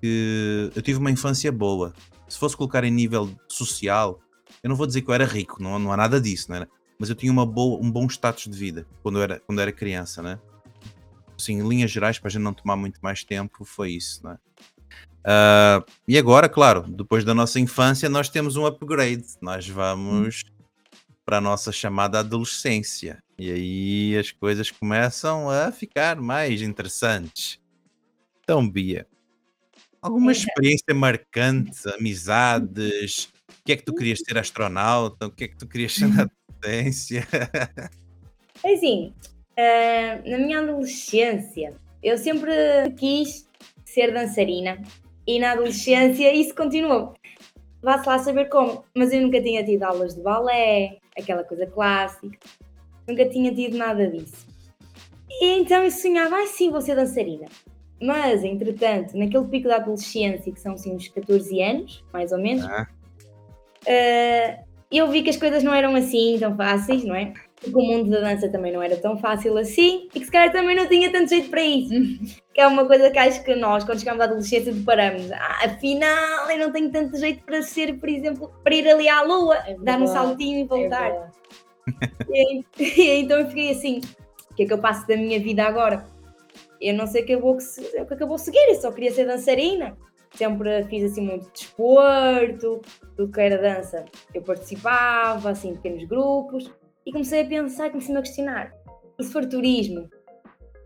que 0.00 0.72
eu 0.74 0.82
tive 0.82 0.98
uma 0.98 1.10
infância 1.10 1.52
boa. 1.52 1.94
Se 2.28 2.36
fosse 2.36 2.56
colocar 2.56 2.82
em 2.82 2.90
nível 2.90 3.30
social, 3.48 4.18
eu 4.60 4.68
não 4.68 4.76
vou 4.76 4.88
dizer 4.88 5.02
que 5.02 5.08
eu 5.10 5.14
era 5.14 5.24
rico, 5.24 5.62
não, 5.62 5.78
não 5.78 5.92
há 5.92 5.96
nada 5.96 6.20
disso, 6.20 6.46
não 6.48 6.56
era? 6.56 6.68
Mas 6.98 7.10
eu 7.10 7.14
tinha 7.14 7.30
uma 7.30 7.46
boa, 7.46 7.80
um 7.80 7.90
bom 7.90 8.06
status 8.06 8.44
de 8.44 8.58
vida 8.58 8.88
quando 9.04 9.18
eu 9.18 9.22
era, 9.22 9.38
quando 9.40 9.58
eu 9.58 9.62
era 9.62 9.72
criança, 9.72 10.20
né? 10.20 10.40
Assim, 11.38 11.54
em 11.60 11.68
linhas 11.68 11.90
gerais, 11.90 12.18
para 12.18 12.28
a 12.28 12.30
gente 12.30 12.42
não 12.42 12.54
tomar 12.54 12.76
muito 12.76 12.98
mais 13.02 13.24
tempo, 13.24 13.64
foi 13.64 13.92
isso, 13.92 14.24
né? 14.26 14.38
Ah, 15.24 15.82
e 16.06 16.18
agora, 16.18 16.48
claro, 16.48 16.82
depois 16.86 17.24
da 17.24 17.34
nossa 17.34 17.58
infância, 17.58 18.08
nós 18.08 18.28
temos 18.28 18.56
um 18.56 18.66
upgrade. 18.66 19.24
Nós 19.40 19.66
vamos 19.68 20.44
para 21.24 21.38
a 21.38 21.40
nossa 21.40 21.72
chamada 21.72 22.18
adolescência. 22.20 23.22
E 23.38 23.50
aí 23.50 24.18
as 24.18 24.30
coisas 24.30 24.70
começam 24.70 25.48
a 25.48 25.72
ficar 25.72 26.16
mais 26.20 26.60
interessantes. 26.60 27.58
Então, 28.42 28.68
Bia, 28.68 29.06
alguma 30.02 30.30
É. 30.30 30.34
experiência 30.34 30.94
marcante, 30.94 31.80
amizades? 31.98 33.32
O 33.48 33.64
que 33.64 33.72
é 33.72 33.76
que 33.76 33.84
tu 33.84 33.94
querias 33.94 34.20
ser 34.20 34.36
astronauta? 34.36 35.26
O 35.26 35.30
que 35.30 35.44
é 35.44 35.48
que 35.48 35.56
tu 35.56 35.66
querias 35.66 35.94
ser 35.94 36.08
na 36.08 36.28
adolescência? 36.62 37.26
Assim, 38.62 39.14
ah, 39.56 40.20
na 40.24 40.38
minha 40.38 40.60
adolescência, 40.60 41.74
eu 42.02 42.18
sempre 42.18 42.52
quis 42.98 43.48
ser 43.84 44.12
dançarina 44.12 44.80
e 45.26 45.38
na 45.38 45.52
adolescência 45.52 46.32
isso 46.32 46.54
continuou. 46.54 47.14
Vá-se 47.82 48.08
lá 48.08 48.18
saber 48.18 48.48
como, 48.48 48.84
mas 48.94 49.12
eu 49.12 49.20
nunca 49.20 49.42
tinha 49.42 49.64
tido 49.64 49.82
aulas 49.82 50.14
de 50.14 50.22
balé, 50.22 50.98
aquela 51.16 51.44
coisa 51.44 51.66
clássica, 51.66 52.38
nunca 53.06 53.28
tinha 53.28 53.54
tido 53.54 53.76
nada 53.76 54.06
disso. 54.08 54.46
E 55.28 55.58
então 55.58 55.82
eu 55.82 55.90
sonhava, 55.90 56.36
ai 56.36 56.46
sim, 56.46 56.70
vou 56.70 56.80
ser 56.80 56.94
dançarina. 56.94 57.46
Mas, 58.00 58.42
entretanto, 58.42 59.16
naquele 59.16 59.46
pico 59.46 59.68
da 59.68 59.76
adolescência, 59.76 60.52
que 60.52 60.60
são 60.60 60.72
assim 60.72 60.94
uns 60.94 61.08
14 61.08 61.62
anos, 61.62 62.04
mais 62.12 62.32
ou 62.32 62.38
menos, 62.38 62.64
Ah, 62.64 62.86
Uh, 63.84 64.64
eu 64.90 65.10
vi 65.10 65.22
que 65.22 65.30
as 65.30 65.36
coisas 65.36 65.62
não 65.62 65.74
eram 65.74 65.94
assim 65.94 66.36
tão 66.38 66.56
fáceis, 66.56 67.04
não 67.04 67.14
é? 67.14 67.32
Que 67.64 67.74
o 67.74 67.82
mundo 67.82 68.10
da 68.10 68.20
dança 68.20 68.48
também 68.48 68.72
não 68.72 68.82
era 68.82 68.96
tão 68.96 69.16
fácil 69.16 69.56
assim 69.56 70.08
e 70.14 70.20
que 70.20 70.26
se 70.26 70.30
calhar 70.30 70.52
também 70.52 70.76
não 70.76 70.86
tinha 70.86 71.10
tanto 71.10 71.30
jeito 71.30 71.48
para 71.50 71.62
isso. 71.62 71.90
Que 72.52 72.60
é 72.60 72.66
uma 72.66 72.84
coisa 72.86 73.10
que 73.10 73.18
acho 73.18 73.42
que 73.42 73.54
nós, 73.54 73.84
quando 73.84 73.98
chegamos 73.98 74.20
à 74.20 74.24
adolescência, 74.24 74.72
deparamos. 74.72 75.32
Ah, 75.32 75.58
afinal, 75.64 76.50
eu 76.50 76.58
não 76.58 76.72
tenho 76.72 76.90
tanto 76.92 77.16
jeito 77.16 77.42
para 77.44 77.62
ser, 77.62 77.98
por 77.98 78.08
exemplo, 78.08 78.52
para 78.62 78.74
ir 78.74 78.88
ali 78.88 79.08
à 79.08 79.22
lua, 79.22 79.56
É 79.66 79.74
dar 79.78 80.00
um 80.00 80.06
saltinho 80.06 80.58
e 80.58 80.62
É 80.62 80.66
voltar. 80.66 81.10
verdade. 81.10 81.32
E, 82.30 82.64
e 82.78 83.20
então 83.20 83.40
eu 83.40 83.46
fiquei 83.48 83.70
assim: 83.70 84.00
o 84.50 84.54
que 84.54 84.62
é 84.62 84.66
que 84.66 84.72
eu 84.72 84.78
passo 84.78 85.06
da 85.06 85.16
minha 85.16 85.38
vida 85.38 85.64
agora? 85.64 86.06
Eu 86.80 86.94
não 86.94 87.06
sei 87.06 87.22
o 87.22 87.26
que 87.26 87.36
vou, 87.36 87.56
o 87.56 87.58
que 87.58 88.14
é 88.14 88.16
que 88.16 88.22
eu 88.22 88.28
vou 88.28 88.38
seguir, 88.38 88.68
eu 88.68 88.74
só 88.80 88.90
queria 88.92 89.12
ser 89.12 89.26
dançarina. 89.26 89.96
Sempre 90.34 90.82
fiz 90.84 91.12
assim 91.12 91.20
muito 91.20 91.48
desporto, 91.52 92.80
tudo 93.16 93.32
que 93.32 93.40
era 93.40 93.56
dança. 93.56 94.04
Eu 94.34 94.42
participava, 94.42 95.50
assim, 95.50 95.70
em 95.70 95.74
pequenos 95.76 96.04
grupos, 96.08 96.72
e 97.06 97.12
comecei 97.12 97.42
a 97.42 97.46
pensar, 97.46 97.90
comecei-me 97.90 98.18
a 98.18 98.22
questionar: 98.22 98.72
e 99.18 99.24
se 99.24 99.32
for 99.32 99.46
turismo? 99.46 100.08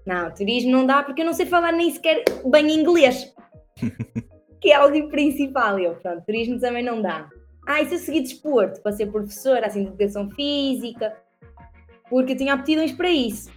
Não, 0.07 0.33
turismo 0.33 0.71
não 0.71 0.87
dá 0.87 1.03
porque 1.03 1.23
eu 1.23 1.27
não 1.27 1.35
sei 1.35 1.47
falar 1.47 1.73
nem 1.73 1.91
sequer 1.91 2.25
bem 2.47 2.71
inglês. 2.71 3.35
que 4.61 4.73
é 4.73 4.85
o 4.85 5.09
principal. 5.09 5.79
Eu, 5.79 5.95
pronto, 5.97 6.25
turismo 6.25 6.59
também 6.59 6.83
não 6.83 7.01
dá. 7.01 7.29
Ah, 7.67 7.83
e 7.83 7.87
se 7.87 7.95
eu 7.95 7.99
seguir 7.99 8.21
desporto 8.23 8.81
para 8.81 8.93
ser 8.93 9.07
professora, 9.07 9.67
assim, 9.67 9.83
de 9.83 9.89
educação 9.89 10.31
física, 10.31 11.15
porque 12.09 12.33
eu 12.33 12.37
tinha 12.37 12.55
aptidões 12.55 12.93
para 12.93 13.11
isso. 13.11 13.51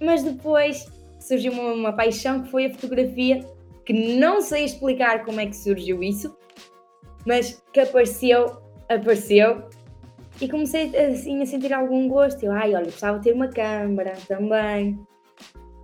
Mas 0.00 0.22
depois 0.22 0.86
surgiu 1.18 1.52
uma, 1.52 1.72
uma 1.72 1.92
paixão 1.92 2.42
que 2.42 2.50
foi 2.50 2.66
a 2.66 2.70
fotografia, 2.74 3.40
que 3.84 3.92
não 3.92 4.40
sei 4.40 4.64
explicar 4.64 5.24
como 5.24 5.40
é 5.40 5.46
que 5.46 5.56
surgiu 5.56 6.02
isso, 6.02 6.36
mas 7.26 7.62
que 7.72 7.80
apareceu, 7.80 8.62
apareceu, 8.88 9.68
e 10.40 10.48
comecei 10.48 10.94
assim 10.96 11.42
a 11.42 11.46
sentir 11.46 11.72
algum 11.72 12.08
gosto. 12.08 12.44
Eu, 12.44 12.52
ai, 12.52 12.74
olha, 12.74 12.84
gostava 12.84 13.18
de 13.18 13.24
ter 13.24 13.32
uma 13.32 13.48
câmera 13.48 14.14
também. 14.26 14.98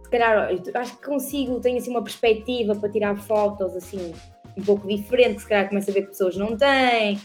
Se 0.04 0.10
calhar, 0.10 0.48
acho 0.74 0.96
que 0.96 1.04
consigo, 1.04 1.60
tenho 1.60 1.78
assim 1.78 1.90
uma 1.90 2.02
perspectiva 2.02 2.74
para 2.74 2.88
tirar 2.88 3.16
fotos 3.16 3.74
assim 3.74 4.12
um 4.56 4.62
pouco 4.62 4.86
diferente, 4.86 5.40
se 5.40 5.48
calhar 5.48 5.68
começo 5.68 5.90
a 5.90 5.94
ver 5.94 6.02
que 6.02 6.08
pessoas 6.08 6.36
não 6.36 6.56
têm. 6.56 7.20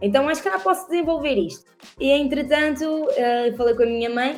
Então 0.00 0.28
acho 0.28 0.42
que 0.42 0.48
já 0.48 0.58
posso 0.58 0.88
desenvolver 0.88 1.34
isto. 1.34 1.64
E 1.98 2.10
entretanto, 2.10 2.84
uh, 2.84 3.56
falei 3.56 3.74
com 3.74 3.82
a 3.82 3.86
minha 3.86 4.08
mãe 4.08 4.36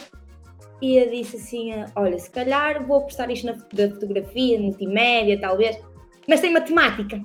e 0.81 0.97
eu 0.97 1.11
disse 1.11 1.37
assim: 1.37 1.71
Olha, 1.95 2.19
se 2.19 2.31
calhar 2.31 2.85
vou 2.87 2.99
apostar 2.99 3.31
isto 3.31 3.47
na 3.47 3.55
fotografia, 3.55 4.59
multimédia, 4.59 5.39
talvez, 5.39 5.79
mas 6.27 6.41
tem 6.41 6.53
matemática. 6.53 7.21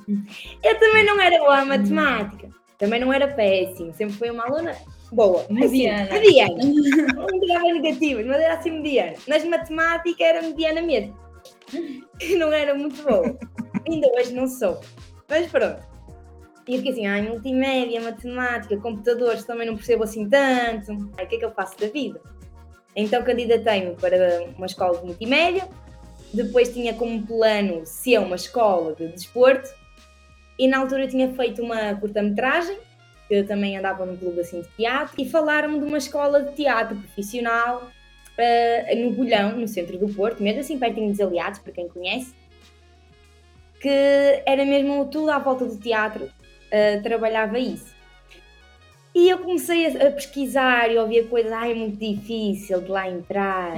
Eu 0.64 0.80
também 0.80 1.06
não 1.06 1.20
era 1.22 1.40
boa 1.40 1.60
a 1.60 1.66
matemática, 1.66 2.50
também 2.78 3.00
não 3.00 3.14
era 3.14 3.28
péssimo, 3.28 3.94
sempre 3.94 4.16
fui 4.16 4.30
uma 4.30 4.46
aluna 4.46 4.76
boa, 5.12 5.46
mediana. 5.50 6.04
Assim, 6.04 6.20
mediana. 6.20 6.56
não 7.16 7.40
tirava 7.40 7.66
negativas, 7.66 8.26
mas 8.26 8.42
era 8.42 8.54
assim 8.56 8.72
mediana. 8.72 9.14
Nas 9.28 9.44
matemática 9.44 10.24
era 10.24 10.42
mediana 10.42 10.82
mesmo. 10.82 11.18
Não 12.38 12.52
era 12.52 12.74
muito 12.74 13.02
boa. 13.04 13.38
Ainda 13.88 14.08
hoje 14.18 14.34
não 14.34 14.48
sou. 14.48 14.82
Mas 15.30 15.48
pronto. 15.48 15.82
E 16.68 16.74
eu 16.74 16.78
fiquei 16.78 16.92
assim, 16.92 17.08
ai, 17.08 17.22
multimédia, 17.22 18.02
matemática, 18.02 18.76
computadores 18.78 19.46
também 19.46 19.68
não 19.68 19.76
percebo 19.76 20.04
assim 20.04 20.28
tanto. 20.28 20.92
Ai, 21.18 21.26
o 21.26 21.28
que 21.28 21.36
é 21.36 21.40
que 21.40 21.46
eu 21.46 21.52
faço 21.52 21.78
da 21.78 21.88
vida? 21.88 22.20
Então 22.96 23.24
candidatei-me 23.24 23.96
para 23.96 24.44
uma 24.58 24.66
escola 24.66 24.98
de 24.98 25.06
multimédia, 25.06 25.70
depois 26.34 26.74
tinha 26.74 26.94
como 26.96 27.26
plano 27.26 27.86
ser 27.86 28.18
uma 28.18 28.36
escola 28.36 28.96
de 28.96 29.08
desporto, 29.10 29.70
e 30.58 30.68
na 30.68 30.80
altura 30.80 31.04
eu 31.04 31.08
tinha 31.08 31.32
feito 31.34 31.62
uma 31.62 31.94
curta-metragem, 31.94 32.78
que 33.28 33.36
eu 33.36 33.46
também 33.46 33.78
andava 33.78 34.06
num 34.06 34.16
clube 34.16 34.40
assim 34.40 34.62
de 34.62 34.68
teatro, 34.70 35.16
e 35.18 35.30
falaram-me 35.30 35.80
de 35.80 35.86
uma 35.86 35.98
escola 35.98 36.42
de 36.44 36.56
teatro 36.56 36.96
profissional 36.96 37.92
uh, 38.38 39.04
no 39.04 39.12
Bolhão, 39.12 39.58
no 39.58 39.68
centro 39.68 39.98
do 39.98 40.08
Porto, 40.14 40.42
mesmo 40.42 40.62
assim 40.62 40.80
pertinho 40.80 41.10
dos 41.10 41.20
Aliados, 41.20 41.60
para 41.60 41.74
quem 41.74 41.88
conhece, 41.88 42.34
que 43.82 44.42
era 44.46 44.66
mesmo 44.66 45.06
tudo 45.06 45.30
à 45.30 45.40
volta 45.40 45.66
do 45.66 45.78
teatro, 45.78 46.26
uh, 46.26 47.04
trabalhava 47.04 47.60
isso. 47.60 47.97
E 49.18 49.30
eu 49.30 49.40
comecei 49.40 49.88
a, 49.88 50.10
a, 50.10 50.12
pesquisar 50.12 50.92
e 50.92 50.98
ouvia 51.00 51.26
coisas, 51.26 51.52
ai, 51.52 51.72
é 51.72 51.74
muito 51.74 51.98
difícil 51.98 52.82
de 52.82 52.92
lá 52.92 53.10
entrar. 53.10 53.74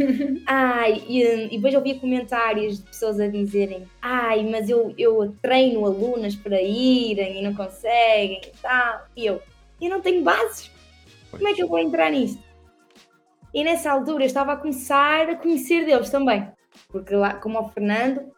ai, 0.48 1.04
e, 1.06 1.22
e, 1.22 1.56
depois 1.56 1.74
ouvia 1.74 2.00
comentários 2.00 2.78
de 2.78 2.84
pessoas 2.84 3.20
a 3.20 3.28
dizerem, 3.28 3.86
ai, 4.00 4.48
mas 4.50 4.70
eu, 4.70 4.94
eu 4.96 5.34
treino 5.42 5.84
alunas 5.84 6.34
para 6.34 6.62
irem 6.62 7.38
e 7.38 7.42
não 7.42 7.54
conseguem 7.54 8.40
e 8.46 8.62
tal. 8.62 9.04
E 9.14 9.26
eu, 9.26 9.42
eu 9.78 9.90
não 9.90 10.00
tenho 10.00 10.24
bases. 10.24 10.70
Como 11.30 11.46
é 11.46 11.52
que 11.52 11.62
eu 11.62 11.68
vou 11.68 11.78
entrar 11.78 12.10
nisto? 12.10 12.42
E 13.52 13.62
nessa 13.62 13.92
altura 13.92 14.22
eu 14.22 14.26
estava 14.26 14.54
a 14.54 14.56
começar 14.56 15.28
a 15.28 15.36
conhecer 15.36 15.84
Deus 15.84 16.08
também. 16.08 16.50
Porque 16.88 17.14
lá, 17.14 17.34
como 17.34 17.60
o 17.60 17.68
Fernando, 17.68 18.32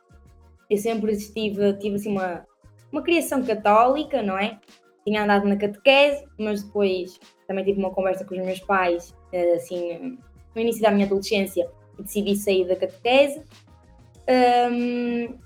eu 0.68 0.76
sempre 0.76 1.16
tive, 1.16 1.74
tive 1.74 1.94
assim 1.94 2.10
uma, 2.10 2.44
uma 2.90 3.02
criação 3.02 3.40
católica, 3.44 4.20
não 4.20 4.36
é? 4.36 4.58
Tinha 5.04 5.24
andado 5.24 5.48
na 5.48 5.56
catequese, 5.56 6.24
mas 6.38 6.62
depois 6.62 7.18
também 7.46 7.64
tive 7.64 7.78
uma 7.78 7.90
conversa 7.90 8.24
com 8.24 8.34
os 8.34 8.44
meus 8.44 8.60
pais, 8.60 9.14
eh, 9.32 9.54
assim, 9.54 10.18
no 10.54 10.60
início 10.60 10.82
da 10.82 10.90
minha 10.90 11.06
adolescência, 11.06 11.68
e 11.98 12.02
decidi 12.02 12.36
sair 12.36 12.66
da 12.66 12.76
catequese. 12.76 13.42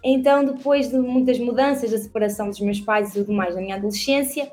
Então, 0.02 0.44
depois 0.44 0.90
de 0.90 0.98
muitas 0.98 1.38
mudanças, 1.38 1.90
da 1.90 1.98
separação 1.98 2.50
dos 2.50 2.60
meus 2.60 2.80
pais 2.80 3.10
e 3.10 3.20
tudo 3.20 3.32
mais 3.32 3.54
na 3.54 3.62
minha 3.62 3.76
adolescência, 3.76 4.52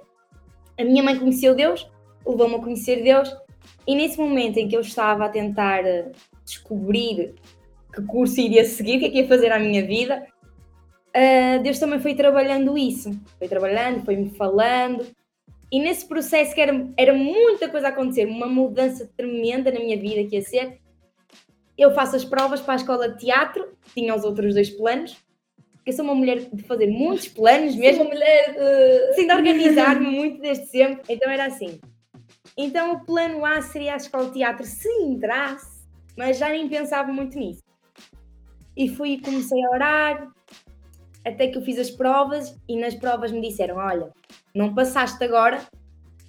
a 0.80 0.84
minha 0.86 1.04
mãe 1.04 1.20
conheceu 1.20 1.54
Deus, 1.54 1.92
levou-me 2.26 2.56
a 2.56 2.60
conhecer 2.60 3.04
Deus, 3.04 3.36
e 3.86 3.94
nesse 3.94 4.18
momento 4.18 4.58
em 4.58 4.70
que 4.70 4.76
eu 4.76 4.82
estava 4.82 5.26
a 5.26 5.30
tentar 5.30 5.86
eh, 5.86 6.12
descobrir 6.46 7.36
que 7.94 8.02
curso 8.04 8.40
iria 8.40 8.64
seguir, 8.64 8.98
o 8.98 9.00
que 9.00 9.06
é 9.06 9.10
que 9.10 9.18
ia 9.18 9.28
fazer 9.28 9.52
à 9.52 9.60
minha 9.60 9.86
vida, 9.86 10.26
uh, 11.16 11.64
Deus 11.64 11.80
também 11.80 12.00
foi 12.00 12.14
trabalhando 12.14 12.78
isso. 12.78 13.12
Foi 13.38 13.48
trabalhando, 13.48 14.04
foi-me 14.04 14.30
falando. 14.32 15.06
E 15.72 15.80
nesse 15.80 16.06
processo 16.06 16.54
que 16.54 16.62
era, 16.62 16.88
era 16.98 17.14
muita 17.14 17.70
coisa 17.70 17.88
a 17.88 17.90
acontecer, 17.92 18.26
uma 18.26 18.48
mudança 18.48 19.10
tremenda 19.16 19.72
na 19.72 19.80
minha 19.80 19.98
vida 19.98 20.28
que 20.30 20.36
ia 20.36 20.42
ser, 20.42 20.82
eu 21.78 21.94
faço 21.94 22.16
as 22.16 22.26
provas 22.26 22.62
para 22.62 22.74
a 22.74 22.76
escola 22.76 23.10
de 23.10 23.20
teatro, 23.20 23.76
tinha 23.94 24.14
os 24.14 24.24
outros 24.24 24.54
dois 24.54 24.70
planos. 24.70 25.18
Eu 25.84 25.94
sou 25.94 26.06
uma 26.06 26.14
mulher 26.14 26.40
de 26.54 26.62
fazer 26.64 26.88
muitos 26.88 27.28
planos 27.28 27.76
mesmo. 27.76 28.04
Sou 28.04 28.06
uma 28.06 28.14
mulher 28.14 28.54
de... 28.54 29.16
Sim, 29.16 29.28
de 29.28 29.34
organizar-me 29.34 30.06
muito 30.12 30.40
desde 30.40 30.68
sempre. 30.68 31.02
Então 31.10 31.32
era 31.32 31.46
assim. 31.46 31.80
Então 32.56 32.94
o 32.94 33.06
plano 33.06 33.44
A 33.46 33.62
seria 33.62 33.94
a 33.94 33.98
escola 33.98 34.26
de 34.26 34.34
teatro 34.34 34.66
se 34.66 34.88
entrasse, 35.02 35.84
mas 36.16 36.38
já 36.38 36.50
nem 36.50 36.68
pensava 36.70 37.12
muito 37.12 37.38
nisso. 37.38 37.64
E 38.78 38.88
fui 38.90 39.14
e 39.14 39.22
comecei 39.22 39.64
a 39.64 39.70
orar, 39.72 40.32
até 41.26 41.48
que 41.48 41.58
eu 41.58 41.62
fiz 41.62 41.78
as 41.78 41.90
provas 41.90 42.56
e 42.68 42.78
nas 42.78 42.96
provas 42.96 43.32
me 43.32 43.42
disseram: 43.42 43.78
Olha, 43.78 44.12
não 44.54 44.74
passaste 44.74 45.24
agora, 45.24 45.62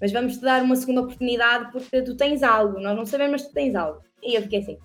mas 0.01 0.13
vamos 0.13 0.37
te 0.37 0.43
dar 0.43 0.63
uma 0.63 0.77
segunda 0.77 1.03
oportunidade 1.03 1.71
porque 1.73 2.03
tu 2.03 2.17
tens 2.17 2.43
algo, 2.43 2.79
nós 2.79 2.97
não 2.97 3.07
sabemos, 3.07 3.43
mas 3.43 3.49
tu 3.49 3.55
tens 3.55 3.75
algo. 3.75 4.01
E 4.23 4.35
eu 4.35 4.43
fiquei 4.43 4.61
assim: 4.61 4.79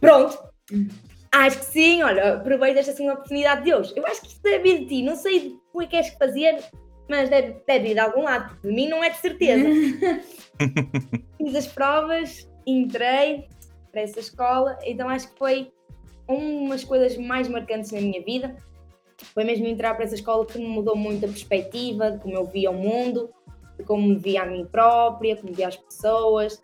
Pronto, 0.00 0.38
acho 1.32 1.58
que 1.58 1.64
sim, 1.66 2.02
olha, 2.02 2.34
aproveita 2.34 2.80
esta 2.80 2.92
segunda 2.92 3.14
oportunidade 3.14 3.62
de 3.62 3.70
Deus. 3.70 3.92
Eu 3.94 4.06
acho 4.06 4.22
que 4.22 4.28
isto 4.28 4.42
deve 4.42 4.62
vir 4.62 4.78
de 4.80 4.86
ti, 4.86 5.02
não 5.02 5.16
sei 5.16 5.56
o 5.72 5.78
que 5.78 5.84
é 5.84 5.86
que 5.86 5.90
queres 5.90 6.18
fazer, 6.18 6.64
mas 7.08 7.28
deve, 7.28 7.56
deve 7.66 7.88
ir 7.88 7.94
de 7.94 8.00
algum 8.00 8.22
lado, 8.22 8.56
de 8.62 8.72
mim 8.72 8.88
não 8.88 9.04
é 9.04 9.10
de 9.10 9.18
certeza. 9.18 9.68
fiz 11.36 11.54
as 11.54 11.66
provas, 11.66 12.48
entrei 12.66 13.48
para 13.90 14.02
essa 14.02 14.20
escola, 14.20 14.78
então 14.84 15.08
acho 15.08 15.30
que 15.32 15.38
foi 15.38 15.72
umas 16.28 16.84
coisas 16.84 17.16
mais 17.16 17.48
marcantes 17.48 17.90
na 17.90 18.00
minha 18.00 18.22
vida 18.22 18.56
foi 19.26 19.44
mesmo 19.44 19.66
entrar 19.66 19.94
para 19.94 20.04
essa 20.04 20.14
escola 20.14 20.44
que 20.46 20.58
me 20.58 20.66
mudou 20.66 20.96
muito 20.96 21.24
a 21.24 21.28
perspectiva 21.28 22.10
de 22.10 22.18
como 22.18 22.34
eu 22.34 22.46
via 22.46 22.70
o 22.70 22.74
mundo, 22.74 23.30
de 23.78 23.84
como 23.84 24.08
me 24.08 24.16
via 24.16 24.42
a 24.42 24.46
mim 24.46 24.66
própria, 24.70 25.36
como 25.36 25.52
via 25.52 25.68
as 25.68 25.76
pessoas. 25.76 26.60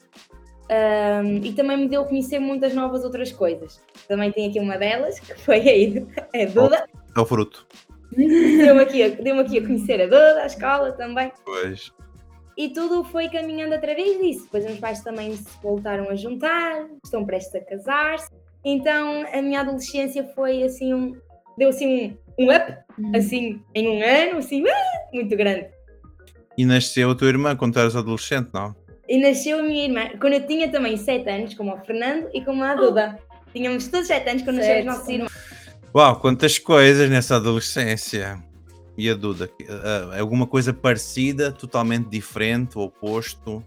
Um, 0.68 1.44
e 1.44 1.52
também 1.52 1.76
me 1.76 1.88
deu 1.88 2.02
a 2.02 2.04
conhecer 2.04 2.38
muitas 2.38 2.74
novas 2.74 3.04
outras 3.04 3.30
coisas. 3.30 3.80
Também 4.08 4.32
tem 4.32 4.48
aqui 4.48 4.58
uma 4.58 4.76
delas, 4.76 5.20
que 5.20 5.34
foi 5.38 6.06
a, 6.34 6.42
a 6.42 6.46
Duda. 6.46 6.86
É 7.16 7.20
o 7.20 7.24
fruto. 7.24 7.66
Deu-me 8.16 8.80
aqui, 8.80 9.08
deu 9.10 9.38
aqui 9.38 9.58
a 9.58 9.62
conhecer 9.62 10.00
a 10.00 10.06
Duda, 10.06 10.42
a 10.42 10.46
escola 10.46 10.92
também. 10.92 11.30
Pois. 11.44 11.92
E 12.56 12.70
tudo 12.70 13.04
foi 13.04 13.28
caminhando 13.28 13.74
através 13.74 14.18
disso. 14.18 14.44
Depois 14.44 14.64
os 14.64 14.70
meus 14.70 14.80
pais 14.80 15.02
também 15.02 15.36
se 15.36 15.62
voltaram 15.62 16.08
a 16.08 16.14
juntar, 16.14 16.88
estão 17.04 17.24
prestes 17.24 17.54
a 17.54 17.60
casar-se. 17.60 18.30
Então 18.64 19.24
a 19.32 19.42
minha 19.42 19.60
adolescência 19.60 20.24
foi 20.34 20.62
assim 20.62 20.94
um. 20.94 21.14
deu 21.56 21.68
assim 21.68 21.86
um 21.86 22.25
up, 22.44 22.76
uhum. 22.98 23.12
assim, 23.14 23.62
em 23.74 23.88
um 23.88 24.02
ano, 24.02 24.38
assim, 24.38 24.62
uh, 24.62 25.14
muito 25.14 25.36
grande. 25.36 25.66
E 26.56 26.64
nasceu 26.64 27.10
a 27.10 27.14
tua 27.14 27.28
irmã 27.28 27.56
quando 27.56 27.78
eras 27.78 27.96
adolescente, 27.96 28.50
não? 28.52 28.74
E 29.08 29.18
nasceu 29.18 29.60
a 29.60 29.62
minha 29.62 29.84
irmã, 29.84 30.18
quando 30.20 30.34
eu 30.34 30.46
tinha 30.46 30.70
também 30.70 30.96
7 30.96 31.28
anos, 31.28 31.54
como 31.54 31.74
o 31.74 31.78
Fernando 31.84 32.28
e 32.34 32.44
como 32.44 32.64
a 32.64 32.74
Duda. 32.74 33.18
Oh. 33.30 33.50
Tínhamos 33.52 33.88
todos 33.88 34.06
7 34.06 34.28
anos 34.28 34.42
quando 34.42 34.56
nasceu 34.56 34.80
os 34.80 34.84
nossos 34.84 35.08
irmãos. 35.08 35.32
Uau, 35.94 36.20
quantas 36.20 36.58
coisas 36.58 37.08
nessa 37.08 37.36
adolescência. 37.36 38.42
E 38.98 39.08
a 39.10 39.14
Duda, 39.14 39.50
é 40.14 40.20
alguma 40.20 40.46
coisa 40.46 40.72
parecida, 40.72 41.52
totalmente 41.52 42.08
diferente, 42.08 42.78
oposto? 42.78 43.58
Uh, 43.58 43.64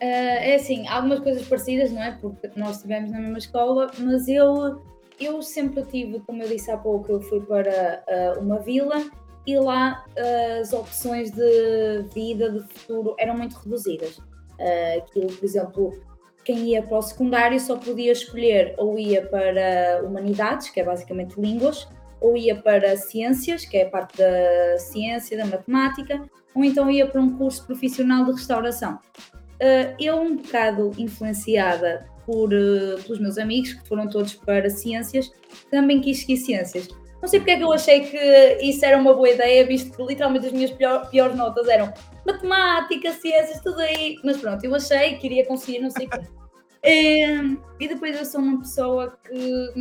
é 0.00 0.54
assim, 0.56 0.88
algumas 0.88 1.20
coisas 1.20 1.46
parecidas, 1.46 1.92
não 1.92 2.02
é? 2.02 2.12
Porque 2.20 2.50
nós 2.56 2.76
estivemos 2.76 3.10
na 3.10 3.20
mesma 3.20 3.38
escola, 3.38 3.90
mas 3.98 4.26
eu 4.26 4.82
eu 5.24 5.42
sempre 5.42 5.82
tive, 5.84 6.20
como 6.20 6.42
eu 6.42 6.48
disse 6.48 6.70
há 6.70 6.76
pouco, 6.76 7.12
eu 7.12 7.20
fui 7.20 7.40
para 7.40 8.02
uh, 8.08 8.40
uma 8.40 8.58
vila 8.58 9.02
e 9.46 9.58
lá 9.58 10.04
uh, 10.16 10.60
as 10.60 10.72
opções 10.72 11.30
de 11.30 12.04
vida, 12.14 12.50
de 12.50 12.60
futuro, 12.60 13.14
eram 13.18 13.36
muito 13.36 13.54
reduzidas. 13.56 14.18
Uh, 14.18 14.98
aquilo, 14.98 15.32
por 15.32 15.44
exemplo, 15.44 15.92
quem 16.44 16.70
ia 16.70 16.82
para 16.82 16.98
o 16.98 17.02
secundário 17.02 17.58
só 17.58 17.76
podia 17.76 18.12
escolher 18.12 18.74
ou 18.78 18.98
ia 18.98 19.26
para 19.26 20.02
humanidades, 20.04 20.70
que 20.70 20.80
é 20.80 20.84
basicamente 20.84 21.40
línguas, 21.40 21.88
ou 22.20 22.36
ia 22.36 22.54
para 22.54 22.96
ciências, 22.96 23.64
que 23.64 23.76
é 23.76 23.84
parte 23.84 24.16
da 24.16 24.78
ciência, 24.78 25.36
da 25.36 25.46
matemática, 25.46 26.24
ou 26.54 26.62
então 26.62 26.90
ia 26.90 27.06
para 27.06 27.20
um 27.20 27.36
curso 27.36 27.66
profissional 27.66 28.24
de 28.24 28.32
restauração. 28.32 28.98
eu, 29.98 30.20
um 30.20 30.36
bocado 30.36 30.92
influenciada 30.96 32.11
por, 32.26 32.52
uh, 32.52 33.02
pelos 33.02 33.18
meus 33.18 33.38
amigos, 33.38 33.74
que 33.74 33.88
foram 33.88 34.08
todos 34.08 34.34
para 34.34 34.68
ciências, 34.70 35.30
também 35.70 36.00
quis 36.00 36.20
seguir 36.20 36.36
ciências. 36.36 36.88
Não 37.20 37.28
sei 37.28 37.38
porque 37.38 37.52
é 37.52 37.56
que 37.56 37.62
eu 37.62 37.72
achei 37.72 38.00
que 38.00 38.58
isso 38.62 38.84
era 38.84 38.98
uma 38.98 39.14
boa 39.14 39.30
ideia, 39.30 39.64
visto 39.64 39.96
que 39.96 40.02
literalmente 40.02 40.46
as 40.46 40.52
minhas 40.52 40.72
pior, 40.72 41.08
piores 41.08 41.36
notas 41.36 41.68
eram 41.68 41.92
matemática, 42.26 43.12
ciências, 43.12 43.60
tudo 43.60 43.80
aí. 43.80 44.16
Mas 44.24 44.38
pronto, 44.38 44.64
eu 44.64 44.74
achei 44.74 45.16
que 45.16 45.26
iria 45.26 45.46
conseguir, 45.46 45.78
não 45.78 45.90
sei 45.90 46.06
o 46.06 46.10
quê. 46.10 46.20
E, 46.84 47.24
e 47.78 47.86
depois 47.86 48.18
eu 48.18 48.24
sou 48.24 48.40
uma 48.40 48.58
pessoa 48.58 49.16
que 49.24 49.72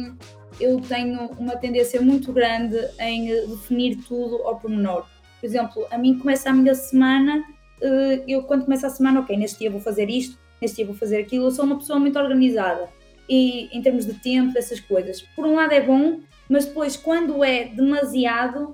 eu 0.60 0.80
tenho 0.82 1.32
uma 1.32 1.56
tendência 1.56 2.00
muito 2.00 2.32
grande 2.32 2.78
em 3.00 3.26
definir 3.48 3.98
tudo 4.08 4.44
ao 4.44 4.60
pormenor. 4.60 5.08
Por 5.40 5.48
exemplo, 5.48 5.88
a 5.90 5.98
mim 5.98 6.20
começa 6.20 6.52
a 6.52 6.54
minha 6.54 6.76
semana, 6.76 7.44
eh, 7.82 8.24
eu 8.28 8.44
quando 8.44 8.66
começa 8.66 8.86
a 8.86 8.90
semana, 8.92 9.22
ok, 9.22 9.36
neste 9.36 9.60
dia 9.60 9.72
vou 9.72 9.82
fazer 9.82 10.10
isto, 10.10 10.38
neste 10.62 10.78
dia 10.78 10.86
vou 10.86 10.96
fazer 10.96 11.18
aquilo, 11.18 11.46
eu 11.46 11.52
sou 11.52 11.66
uma 11.66 11.78
pessoa 11.78 12.00
muito 12.00 12.18
organizada 12.20 12.90
e 13.28 13.70
em 13.76 13.82
termos 13.82 14.06
de 14.06 14.14
tempo, 14.14 14.54
dessas 14.54 14.80
coisas. 14.80 15.22
Por 15.22 15.46
um 15.46 15.56
lado 15.56 15.74
é 15.74 15.82
bom, 15.82 16.20
mas 16.50 16.66
depois 16.66 16.96
quando 16.96 17.44
é 17.44 17.66
demasiado, 17.66 18.74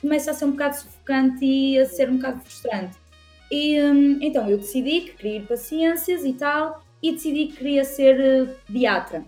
começa 0.00 0.30
a 0.30 0.34
ser 0.34 0.46
um 0.46 0.52
bocado 0.52 0.76
sufocante 0.76 1.44
e 1.44 1.78
a 1.78 1.86
ser 1.86 2.10
um 2.10 2.16
bocado 2.16 2.40
frustrante. 2.40 2.96
E 3.50 3.80
hum, 3.80 4.18
então 4.20 4.48
eu 4.48 4.58
decidi 4.58 5.02
que 5.02 5.12
queria 5.12 5.36
ir 5.36 5.46
para 5.46 5.56
ciências 5.56 6.24
e 6.24 6.32
tal, 6.32 6.82
e 7.02 7.12
decidi 7.12 7.46
que 7.46 7.56
queria 7.58 7.84
ser 7.84 8.18
uh, 8.18 8.54
pediatra. 8.66 9.24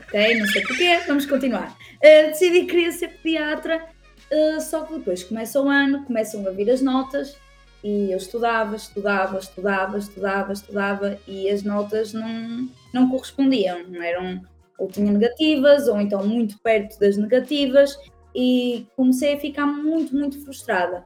Ok, 0.00 0.38
não 0.38 0.46
sei 0.46 0.62
porquê, 0.62 0.98
vamos 1.06 1.26
continuar. 1.26 1.76
Uh, 1.96 2.28
decidi 2.28 2.60
que 2.60 2.66
queria 2.66 2.92
ser 2.92 3.08
pediatra, 3.20 3.84
uh, 4.32 4.60
só 4.60 4.84
que 4.84 4.94
depois 4.94 5.22
começa 5.22 5.60
o 5.60 5.68
ano, 5.68 6.04
começam 6.04 6.46
a 6.46 6.50
vir 6.50 6.70
as 6.70 6.80
notas 6.80 7.36
e 7.82 8.10
eu 8.10 8.18
estudava, 8.18 8.76
estudava, 8.76 9.38
estudava, 9.38 9.98
estudava, 9.98 10.52
estudava 10.52 11.18
e 11.26 11.48
as 11.48 11.62
notas 11.62 12.12
não, 12.12 12.68
não 12.92 13.08
correspondiam, 13.08 13.78
eram 14.02 14.40
ou 14.78 14.88
tinha 14.88 15.10
negativas 15.10 15.88
ou 15.88 16.00
então 16.00 16.24
muito 16.26 16.58
perto 16.60 16.98
das 17.00 17.16
negativas 17.16 17.98
e 18.34 18.86
comecei 18.96 19.34
a 19.34 19.40
ficar 19.40 19.66
muito, 19.66 20.14
muito 20.14 20.42
frustrada. 20.44 21.04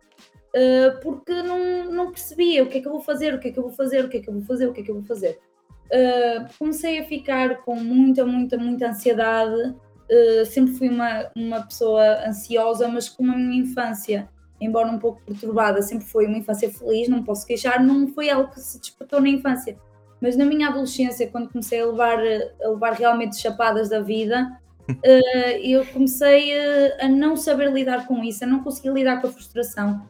Uh, 0.54 1.00
porque 1.00 1.32
não, 1.42 1.90
não 1.90 2.10
percebia 2.10 2.62
o 2.62 2.66
que 2.66 2.76
é 2.76 2.80
que 2.82 2.86
eu 2.86 2.92
vou 2.92 3.00
fazer, 3.00 3.34
o 3.34 3.38
que 3.38 3.48
é 3.48 3.50
que 3.50 3.58
eu 3.58 3.62
vou 3.62 3.72
fazer, 3.72 4.04
o 4.04 4.08
que 4.08 4.18
é 4.18 4.20
que 4.20 4.28
eu 4.28 4.34
vou 4.34 4.42
fazer, 4.42 4.66
o 4.66 4.72
que 4.72 4.80
é 4.82 4.84
que 4.84 4.90
eu 4.90 4.96
vou 4.96 5.04
fazer. 5.04 5.38
Uh, 5.86 6.46
comecei 6.58 6.98
a 6.98 7.04
ficar 7.04 7.62
com 7.62 7.74
muita, 7.76 8.24
muita, 8.26 8.58
muita 8.58 8.90
ansiedade. 8.90 9.74
Uh, 10.10 10.44
sempre 10.44 10.74
fui 10.74 10.90
uma, 10.90 11.30
uma 11.34 11.62
pessoa 11.62 12.26
ansiosa, 12.26 12.86
mas 12.86 13.08
como 13.08 13.32
a 13.32 13.36
minha 13.36 13.62
infância, 13.62 14.28
embora 14.64 14.88
um 14.88 14.98
pouco 14.98 15.20
perturbada, 15.24 15.82
sempre 15.82 16.06
foi 16.06 16.26
uma 16.26 16.38
infância 16.38 16.70
feliz, 16.70 17.08
não 17.08 17.22
posso 17.22 17.46
queixar, 17.46 17.82
não 17.82 18.08
foi 18.08 18.30
algo 18.30 18.50
que 18.50 18.60
se 18.60 18.78
despertou 18.78 19.20
na 19.20 19.28
infância. 19.28 19.76
Mas 20.20 20.36
na 20.36 20.44
minha 20.44 20.68
adolescência, 20.68 21.28
quando 21.28 21.50
comecei 21.50 21.80
a 21.80 21.86
levar, 21.86 22.18
a 22.62 22.68
levar 22.68 22.92
realmente 22.92 23.40
chapadas 23.40 23.88
da 23.88 24.00
vida, 24.00 24.50
eu 25.62 25.84
comecei 25.86 26.52
a, 26.56 27.06
a 27.06 27.08
não 27.08 27.36
saber 27.36 27.72
lidar 27.72 28.06
com 28.06 28.22
isso, 28.22 28.44
a 28.44 28.46
não 28.46 28.62
conseguir 28.62 28.92
lidar 28.92 29.20
com 29.20 29.26
a 29.26 29.30
frustração 29.30 30.08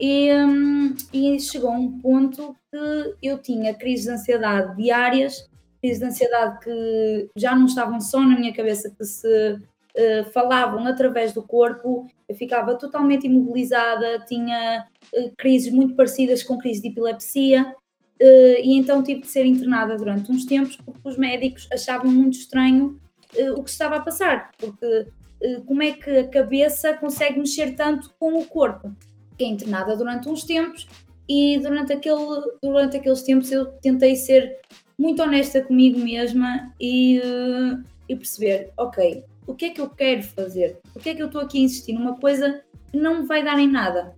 e, 0.00 0.32
hum, 0.32 0.94
e 1.12 1.40
chegou 1.40 1.72
um 1.72 1.98
ponto 2.00 2.54
que 2.70 3.14
eu 3.22 3.38
tinha 3.38 3.74
crises 3.74 4.06
de 4.06 4.12
ansiedade 4.12 4.76
diárias, 4.76 5.48
crises 5.80 5.98
de 5.98 6.04
ansiedade 6.04 6.60
que 6.60 7.30
já 7.36 7.54
não 7.54 7.66
estavam 7.66 8.00
só 8.00 8.20
na 8.20 8.38
minha 8.38 8.54
cabeça, 8.54 8.90
que 8.90 9.04
se 9.04 9.58
uh, 9.96 10.30
falavam 10.32 10.86
através 10.86 11.32
do 11.32 11.42
corpo, 11.42 12.06
eu 12.28 12.34
ficava 12.34 12.74
totalmente 12.74 13.26
imobilizada, 13.26 14.20
tinha 14.26 14.86
uh, 15.14 15.32
crises 15.36 15.72
muito 15.72 15.94
parecidas 15.94 16.42
com 16.42 16.58
crises 16.58 16.82
de 16.82 16.88
epilepsia, 16.88 17.62
uh, 17.64 18.60
e 18.62 18.76
então 18.76 19.02
tive 19.02 19.22
de 19.22 19.28
ser 19.28 19.44
internada 19.44 19.96
durante 19.96 20.30
uns 20.30 20.44
tempos 20.44 20.76
porque 20.76 21.00
os 21.04 21.16
médicos 21.16 21.68
achavam 21.72 22.10
muito 22.10 22.38
estranho 22.38 22.98
o 23.54 23.62
que 23.62 23.68
estava 23.68 23.96
a 23.96 24.00
passar, 24.00 24.52
porque 24.56 25.06
como 25.66 25.82
é 25.82 25.92
que 25.92 26.10
a 26.10 26.26
cabeça 26.26 26.94
consegue 26.94 27.38
mexer 27.38 27.76
tanto 27.76 28.10
com 28.18 28.38
o 28.38 28.46
corpo? 28.46 28.90
fiquei 29.38 29.48
internada 29.48 29.96
durante 29.96 30.28
uns 30.28 30.42
tempos 30.42 30.88
e 31.28 31.58
durante, 31.60 31.92
aquele, 31.92 32.16
durante 32.60 32.96
aqueles 32.96 33.22
tempos 33.22 33.52
eu 33.52 33.66
tentei 33.66 34.16
ser 34.16 34.58
muito 34.98 35.22
honesta 35.22 35.62
comigo 35.62 36.00
mesma 36.00 36.74
e, 36.80 37.20
e 38.08 38.16
perceber, 38.16 38.72
ok, 38.76 39.24
o 39.48 39.54
que 39.54 39.64
é 39.64 39.70
que 39.70 39.80
eu 39.80 39.88
quero 39.88 40.22
fazer? 40.22 40.78
O 40.94 41.00
que 41.00 41.08
é 41.08 41.14
que 41.14 41.22
eu 41.22 41.26
estou 41.26 41.40
aqui 41.40 41.58
a 41.58 41.62
insistir 41.62 41.94
numa 41.94 42.16
coisa 42.16 42.62
que 42.92 42.98
não 42.98 43.22
me 43.22 43.26
vai 43.26 43.42
dar 43.42 43.58
em 43.58 43.66
nada? 43.66 44.14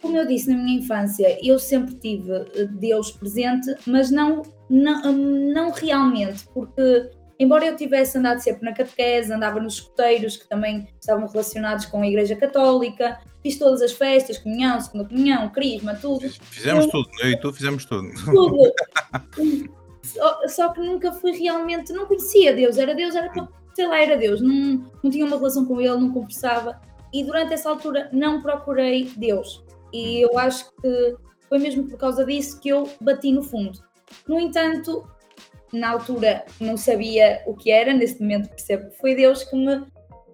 Como 0.00 0.16
eu 0.16 0.26
disse 0.26 0.50
na 0.50 0.56
minha 0.56 0.78
infância, 0.78 1.38
eu 1.42 1.58
sempre 1.58 1.94
tive 1.94 2.30
eh, 2.32 2.66
Deus 2.70 3.10
presente, 3.10 3.74
mas 3.86 4.10
não, 4.10 4.42
não, 4.68 5.12
não 5.12 5.70
realmente, 5.70 6.46
porque 6.52 7.10
embora 7.38 7.64
eu 7.64 7.76
tivesse 7.76 8.18
andado 8.18 8.40
sempre 8.40 8.64
na 8.64 8.74
catequese, 8.74 9.32
andava 9.32 9.58
nos 9.58 9.74
escuteiros 9.74 10.36
que 10.36 10.46
também 10.46 10.86
estavam 11.00 11.26
relacionados 11.26 11.86
com 11.86 12.02
a 12.02 12.06
Igreja 12.06 12.36
Católica, 12.36 13.18
fiz 13.42 13.58
todas 13.58 13.80
as 13.80 13.92
festas, 13.92 14.36
comunhão, 14.36 14.80
segunda 14.80 15.08
comunhão, 15.08 15.48
crisma, 15.48 15.94
tudo. 15.94 16.28
Fizemos 16.28 16.84
eu, 16.84 16.90
tudo, 16.90 17.08
eu 17.22 17.30
e 17.30 17.40
tu 17.40 17.52
fizemos 17.52 17.84
tudo. 17.86 18.08
Tudo. 18.24 18.72
só, 20.02 20.48
só, 20.48 20.68
que 20.72 20.80
nunca 20.80 21.10
fui 21.12 21.32
realmente, 21.32 21.92
não 21.92 22.06
conhecia 22.06 22.54
Deus, 22.54 22.76
era 22.76 22.94
Deus, 22.94 23.14
era 23.14 23.32
sei 23.78 23.86
lá, 23.86 24.02
era 24.02 24.16
Deus, 24.16 24.40
não, 24.40 24.90
não 25.04 25.08
tinha 25.08 25.24
uma 25.24 25.36
relação 25.36 25.64
com 25.64 25.80
Ele, 25.80 25.90
não 25.90 26.10
conversava. 26.10 26.80
E 27.14 27.22
durante 27.22 27.54
essa 27.54 27.70
altura 27.70 28.08
não 28.12 28.42
procurei 28.42 29.08
Deus. 29.16 29.64
E 29.92 30.20
eu 30.20 30.36
acho 30.36 30.68
que 30.82 31.16
foi 31.48 31.60
mesmo 31.60 31.88
por 31.88 31.96
causa 31.96 32.24
disso 32.24 32.58
que 32.58 32.70
eu 32.70 32.90
bati 33.00 33.30
no 33.30 33.40
fundo. 33.40 33.78
No 34.26 34.40
entanto, 34.40 35.08
na 35.72 35.90
altura 35.90 36.44
não 36.60 36.76
sabia 36.76 37.40
o 37.46 37.54
que 37.54 37.70
era, 37.70 37.94
nesse 37.94 38.20
momento 38.20 38.48
percebo 38.48 38.90
que 38.90 38.98
foi 38.98 39.14
Deus 39.14 39.44
que 39.44 39.54
me 39.54 39.86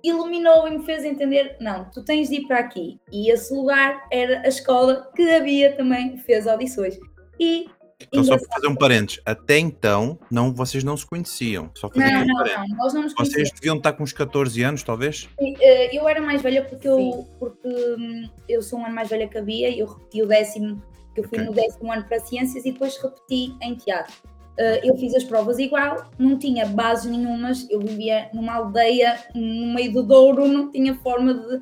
iluminou 0.03 0.67
e 0.67 0.79
me 0.79 0.87
fez 0.87 1.05
entender: 1.05 1.59
não, 1.61 1.85
tu 1.91 2.03
tens 2.03 2.31
de 2.31 2.37
ir 2.37 2.47
para 2.47 2.61
aqui. 2.61 2.99
E 3.13 3.31
esse 3.31 3.53
lugar 3.53 4.07
era 4.11 4.41
a 4.41 4.49
escola 4.49 5.11
que 5.15 5.35
havia 5.35 5.77
também 5.77 6.17
fez 6.17 6.47
audições. 6.47 6.99
E 7.39 7.67
então, 8.01 8.25
só 8.25 8.37
para 8.37 8.49
fazer 8.55 8.67
um 8.67 8.75
parênteses, 8.75 9.21
até 9.25 9.59
então 9.59 10.19
não, 10.31 10.53
vocês 10.53 10.85
não 10.85 10.97
se 10.97 11.07
conheciam. 11.07 11.71
Só 11.75 11.89
fazer 11.89 12.11
não, 12.11 12.23
um 12.23 12.27
não, 12.27 12.45
não, 12.45 12.77
nós 12.77 12.95
não 12.95 13.03
nos 13.03 13.15
Vocês 13.15 13.51
deviam 13.51 13.77
estar 13.77 13.93
com 13.93 14.03
uns 14.03 14.13
14 14.13 14.63
anos, 14.63 14.83
talvez? 14.83 15.29
Eh, 15.39 15.97
eu 15.97 16.09
era 16.09 16.21
mais 16.21 16.43
velha 16.43 16.65
porque 16.65 16.89
eu, 16.89 17.27
porque 17.39 17.69
hum, 17.69 18.29
eu 18.49 18.63
sou 18.63 18.79
um 18.79 18.85
ano 18.85 18.95
mais 18.95 19.09
velha 19.09 19.29
que 19.29 19.39
a 19.39 19.43
Bia 19.43 19.77
eu 19.77 19.87
repeti 19.87 20.23
o 20.23 20.27
décimo, 20.27 20.83
que 21.15 21.21
eu 21.21 21.25
fui 21.25 21.39
okay. 21.39 21.49
no 21.49 21.55
décimo 21.55 21.93
ano 21.93 22.05
para 22.05 22.21
ciências 22.21 22.65
e 22.65 22.73
depois 22.73 22.97
repeti 22.97 23.55
em 23.63 23.75
teatro. 23.75 24.15
Uh, 24.57 24.79
eu 24.85 24.97
fiz 24.97 25.13
as 25.17 25.25
provas 25.25 25.59
igual, 25.59 26.09
não 26.17 26.39
tinha 26.39 26.65
bases 26.65 27.11
nenhumas, 27.11 27.69
eu 27.69 27.81
vivia 27.81 28.31
numa 28.33 28.55
aldeia 28.55 29.19
no 29.35 29.75
meio 29.75 29.93
do 29.93 30.05
Douro, 30.05 30.47
não 30.47 30.71
tinha 30.71 30.95
forma 30.95 31.35
de. 31.35 31.55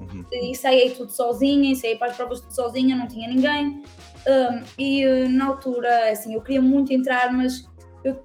Uhum. 0.00 0.24
Ensaiei 0.32 0.90
tudo 0.90 1.10
sozinha, 1.10 1.72
ensaiei 1.72 1.96
para 1.96 2.12
as 2.12 2.16
provas 2.16 2.40
tudo 2.40 2.54
sozinha, 2.54 2.94
não 2.94 3.08
tinha 3.08 3.26
ninguém. 3.26 3.82
Um, 4.26 4.62
e 4.78 5.06
uh, 5.06 5.28
na 5.28 5.46
altura, 5.46 6.10
assim, 6.10 6.34
eu 6.34 6.42
queria 6.42 6.60
muito 6.60 6.92
entrar, 6.92 7.32
mas 7.32 7.64
eu, 8.02 8.20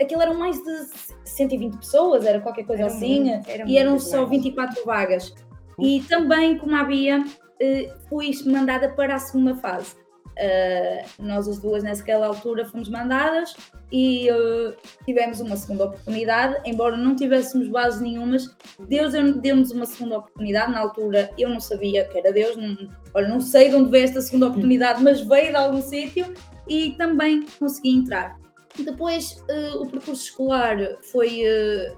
aquilo 0.00 0.22
eram 0.22 0.34
mais 0.34 0.56
de 0.62 0.86
120 1.24 1.76
pessoas, 1.76 2.24
era 2.24 2.40
qualquer 2.40 2.64
coisa 2.64 2.84
era 2.84 2.92
assim, 2.92 3.24
muito, 3.24 3.50
era 3.50 3.68
e 3.68 3.76
eram 3.76 3.98
só 3.98 4.24
24 4.24 4.84
vagas. 4.84 5.34
Uhum. 5.78 5.86
E 5.86 6.02
também, 6.02 6.56
como 6.56 6.74
havia, 6.74 7.20
uh, 7.20 8.08
fui 8.08 8.30
mandada 8.46 8.88
para 8.90 9.16
a 9.16 9.18
segunda 9.18 9.54
fase. 9.56 9.94
Uh, 10.32 11.22
nós 11.22 11.46
as 11.46 11.58
duas 11.58 11.82
naquela 11.82 12.26
altura 12.26 12.64
fomos 12.64 12.88
mandadas 12.88 13.54
e 13.90 14.30
uh, 14.30 14.74
tivemos 15.04 15.40
uma 15.40 15.56
segunda 15.56 15.84
oportunidade, 15.84 16.58
embora 16.64 16.96
não 16.96 17.14
tivéssemos 17.14 17.68
bases 17.68 18.00
nenhumas, 18.00 18.48
Deus 18.88 19.12
deu-nos 19.12 19.70
uma 19.72 19.84
segunda 19.84 20.18
oportunidade, 20.18 20.72
na 20.72 20.80
altura 20.80 21.30
eu 21.36 21.50
não 21.50 21.60
sabia 21.60 22.06
que 22.06 22.18
era 22.18 22.32
Deus, 22.32 22.56
não, 22.56 22.76
olha, 23.12 23.28
não 23.28 23.40
sei 23.42 23.68
de 23.68 23.76
onde 23.76 23.90
veio 23.90 24.04
esta 24.04 24.22
segunda 24.22 24.46
oportunidade, 24.46 25.02
mas 25.02 25.20
veio 25.20 25.50
de 25.50 25.56
algum 25.56 25.82
sítio 25.82 26.32
e 26.66 26.92
também 26.92 27.44
consegui 27.58 27.90
entrar. 27.90 28.40
Depois 28.78 29.44
uh, 29.50 29.82
o 29.82 29.86
percurso 29.86 30.24
escolar 30.24 30.78
foi 31.02 31.42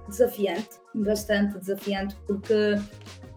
desafiante, 0.09 0.71
bastante 0.93 1.57
desafiante, 1.59 2.17
porque 2.27 2.77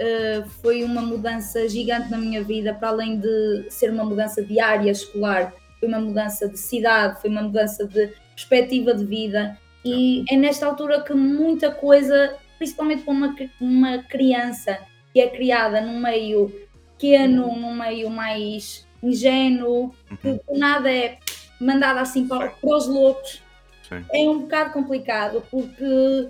uh, 0.01 0.49
foi 0.61 0.83
uma 0.83 1.01
mudança 1.01 1.67
gigante 1.67 2.09
na 2.09 2.17
minha 2.17 2.43
vida, 2.43 2.73
para 2.73 2.89
além 2.89 3.19
de 3.19 3.65
ser 3.69 3.91
uma 3.91 4.03
mudança 4.03 4.43
de 4.43 4.59
área 4.59 4.91
escolar, 4.91 5.53
foi 5.79 5.87
uma 5.87 5.99
mudança 5.99 6.47
de 6.47 6.57
cidade, 6.57 7.21
foi 7.21 7.29
uma 7.29 7.43
mudança 7.43 7.85
de 7.85 8.11
perspectiva 8.35 8.93
de 8.93 9.05
vida. 9.05 9.57
E 9.83 10.23
é 10.29 10.35
nesta 10.35 10.65
altura 10.65 11.01
que 11.01 11.13
muita 11.13 11.71
coisa, 11.71 12.35
principalmente 12.57 13.03
para 13.03 13.13
uma, 13.13 13.35
uma 13.61 14.03
criança 14.03 14.79
que 15.13 15.21
é 15.21 15.27
criada 15.27 15.81
num 15.81 15.99
meio 15.99 16.51
pequeno, 16.97 17.55
num 17.55 17.73
meio 17.73 18.09
mais 18.09 18.85
ingênuo, 19.01 19.93
que 20.21 20.27
uhum. 20.27 20.39
nada 20.57 20.91
é 20.91 21.19
mandada 21.59 22.01
assim 22.01 22.27
para, 22.27 22.49
para 22.49 22.75
os 22.75 22.87
loucos, 22.87 23.41
Sim. 23.87 24.05
é 24.13 24.29
um 24.29 24.39
bocado 24.39 24.73
complicado, 24.73 25.43
porque 25.49 26.27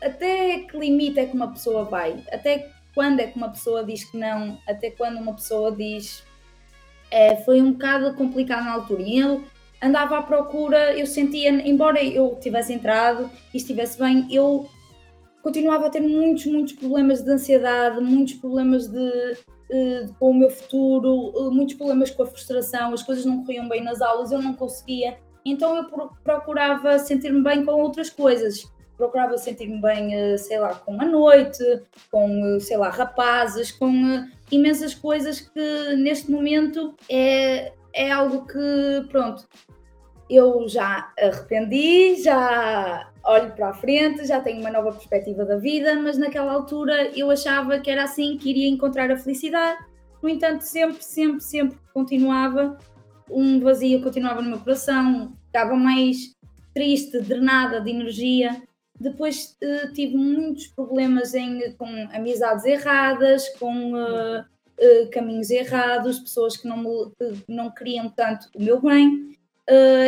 até 0.00 0.60
que 0.60 0.76
limite 0.78 1.18
é 1.18 1.26
que 1.26 1.34
uma 1.34 1.48
pessoa 1.48 1.84
vai? 1.84 2.22
Até 2.30 2.70
quando 2.96 3.20
é 3.20 3.26
que 3.26 3.36
uma 3.36 3.50
pessoa 3.50 3.84
diz 3.84 4.04
que 4.04 4.16
não, 4.16 4.58
até 4.66 4.90
quando 4.90 5.18
uma 5.18 5.34
pessoa 5.34 5.70
diz. 5.70 6.24
É, 7.10 7.36
foi 7.36 7.60
um 7.60 7.72
bocado 7.72 8.14
complicado 8.14 8.64
na 8.64 8.72
altura. 8.72 9.02
E 9.02 9.18
eu, 9.18 9.44
andava 9.82 10.16
à 10.16 10.22
procura, 10.22 10.98
eu 10.98 11.06
sentia, 11.06 11.50
embora 11.50 12.02
eu 12.02 12.38
tivesse 12.40 12.72
entrado 12.72 13.30
e 13.52 13.58
estivesse 13.58 13.98
bem, 13.98 14.26
eu 14.30 14.66
continuava 15.42 15.86
a 15.86 15.90
ter 15.90 16.00
muitos, 16.00 16.46
muitos 16.46 16.72
problemas 16.72 17.22
de 17.22 17.30
ansiedade, 17.30 18.00
muitos 18.00 18.34
problemas 18.34 18.88
de, 18.88 19.36
de, 19.68 20.12
com 20.18 20.30
o 20.30 20.34
meu 20.34 20.48
futuro, 20.48 21.50
muitos 21.52 21.74
problemas 21.74 22.10
com 22.10 22.22
a 22.22 22.26
frustração, 22.26 22.94
as 22.94 23.02
coisas 23.02 23.26
não 23.26 23.44
corriam 23.44 23.68
bem 23.68 23.84
nas 23.84 24.00
aulas, 24.00 24.32
eu 24.32 24.40
não 24.40 24.54
conseguia. 24.54 25.18
Então 25.44 25.76
eu 25.76 26.10
procurava 26.24 26.98
sentir-me 26.98 27.42
bem 27.42 27.62
com 27.62 27.72
outras 27.72 28.08
coisas. 28.08 28.64
Procurava 28.96 29.36
sentir-me 29.36 29.80
bem, 29.80 30.14
eh, 30.14 30.38
sei 30.38 30.58
lá, 30.58 30.74
com 30.74 31.00
a 31.00 31.04
noite, 31.04 31.62
com, 32.10 32.56
eh, 32.56 32.60
sei 32.60 32.76
lá, 32.76 32.88
rapazes, 32.88 33.70
com 33.70 33.88
eh, 33.88 34.28
imensas 34.50 34.94
coisas 34.94 35.40
que 35.40 35.96
neste 35.96 36.30
momento 36.30 36.94
é, 37.10 37.72
é 37.92 38.10
algo 38.10 38.46
que, 38.46 39.06
pronto, 39.10 39.46
eu 40.28 40.68
já 40.68 41.12
arrependi, 41.18 42.22
já 42.22 43.10
olho 43.24 43.52
para 43.52 43.68
a 43.68 43.74
frente, 43.74 44.26
já 44.26 44.40
tenho 44.40 44.60
uma 44.60 44.70
nova 44.70 44.92
perspectiva 44.92 45.44
da 45.44 45.56
vida, 45.56 45.94
mas 45.96 46.16
naquela 46.16 46.52
altura 46.52 47.10
eu 47.16 47.30
achava 47.30 47.78
que 47.78 47.90
era 47.90 48.04
assim 48.04 48.36
que 48.36 48.50
iria 48.50 48.68
encontrar 48.68 49.10
a 49.10 49.16
felicidade. 49.16 49.78
No 50.22 50.28
entanto, 50.28 50.62
sempre, 50.62 51.02
sempre, 51.02 51.40
sempre 51.40 51.78
continuava 51.92 52.78
um 53.30 53.60
vazio, 53.60 54.02
continuava 54.02 54.42
no 54.42 54.50
meu 54.50 54.58
coração, 54.58 55.32
estava 55.46 55.74
mais 55.76 56.34
triste, 56.74 57.20
drenada 57.20 57.80
de 57.80 57.90
energia. 57.90 58.62
Depois 58.98 59.56
uh, 59.62 59.92
tive 59.92 60.16
muitos 60.16 60.68
problemas 60.68 61.34
em, 61.34 61.72
com 61.72 61.86
amizades 62.12 62.64
erradas, 62.64 63.48
com 63.58 63.92
uh, 63.92 64.40
uh, 64.40 65.10
caminhos 65.12 65.50
errados, 65.50 66.20
pessoas 66.20 66.56
que 66.56 66.66
não, 66.66 66.78
me, 66.78 67.10
que 67.18 67.44
não 67.48 67.70
queriam 67.70 68.08
tanto 68.08 68.48
o 68.54 68.62
meu 68.62 68.80
bem. 68.80 69.36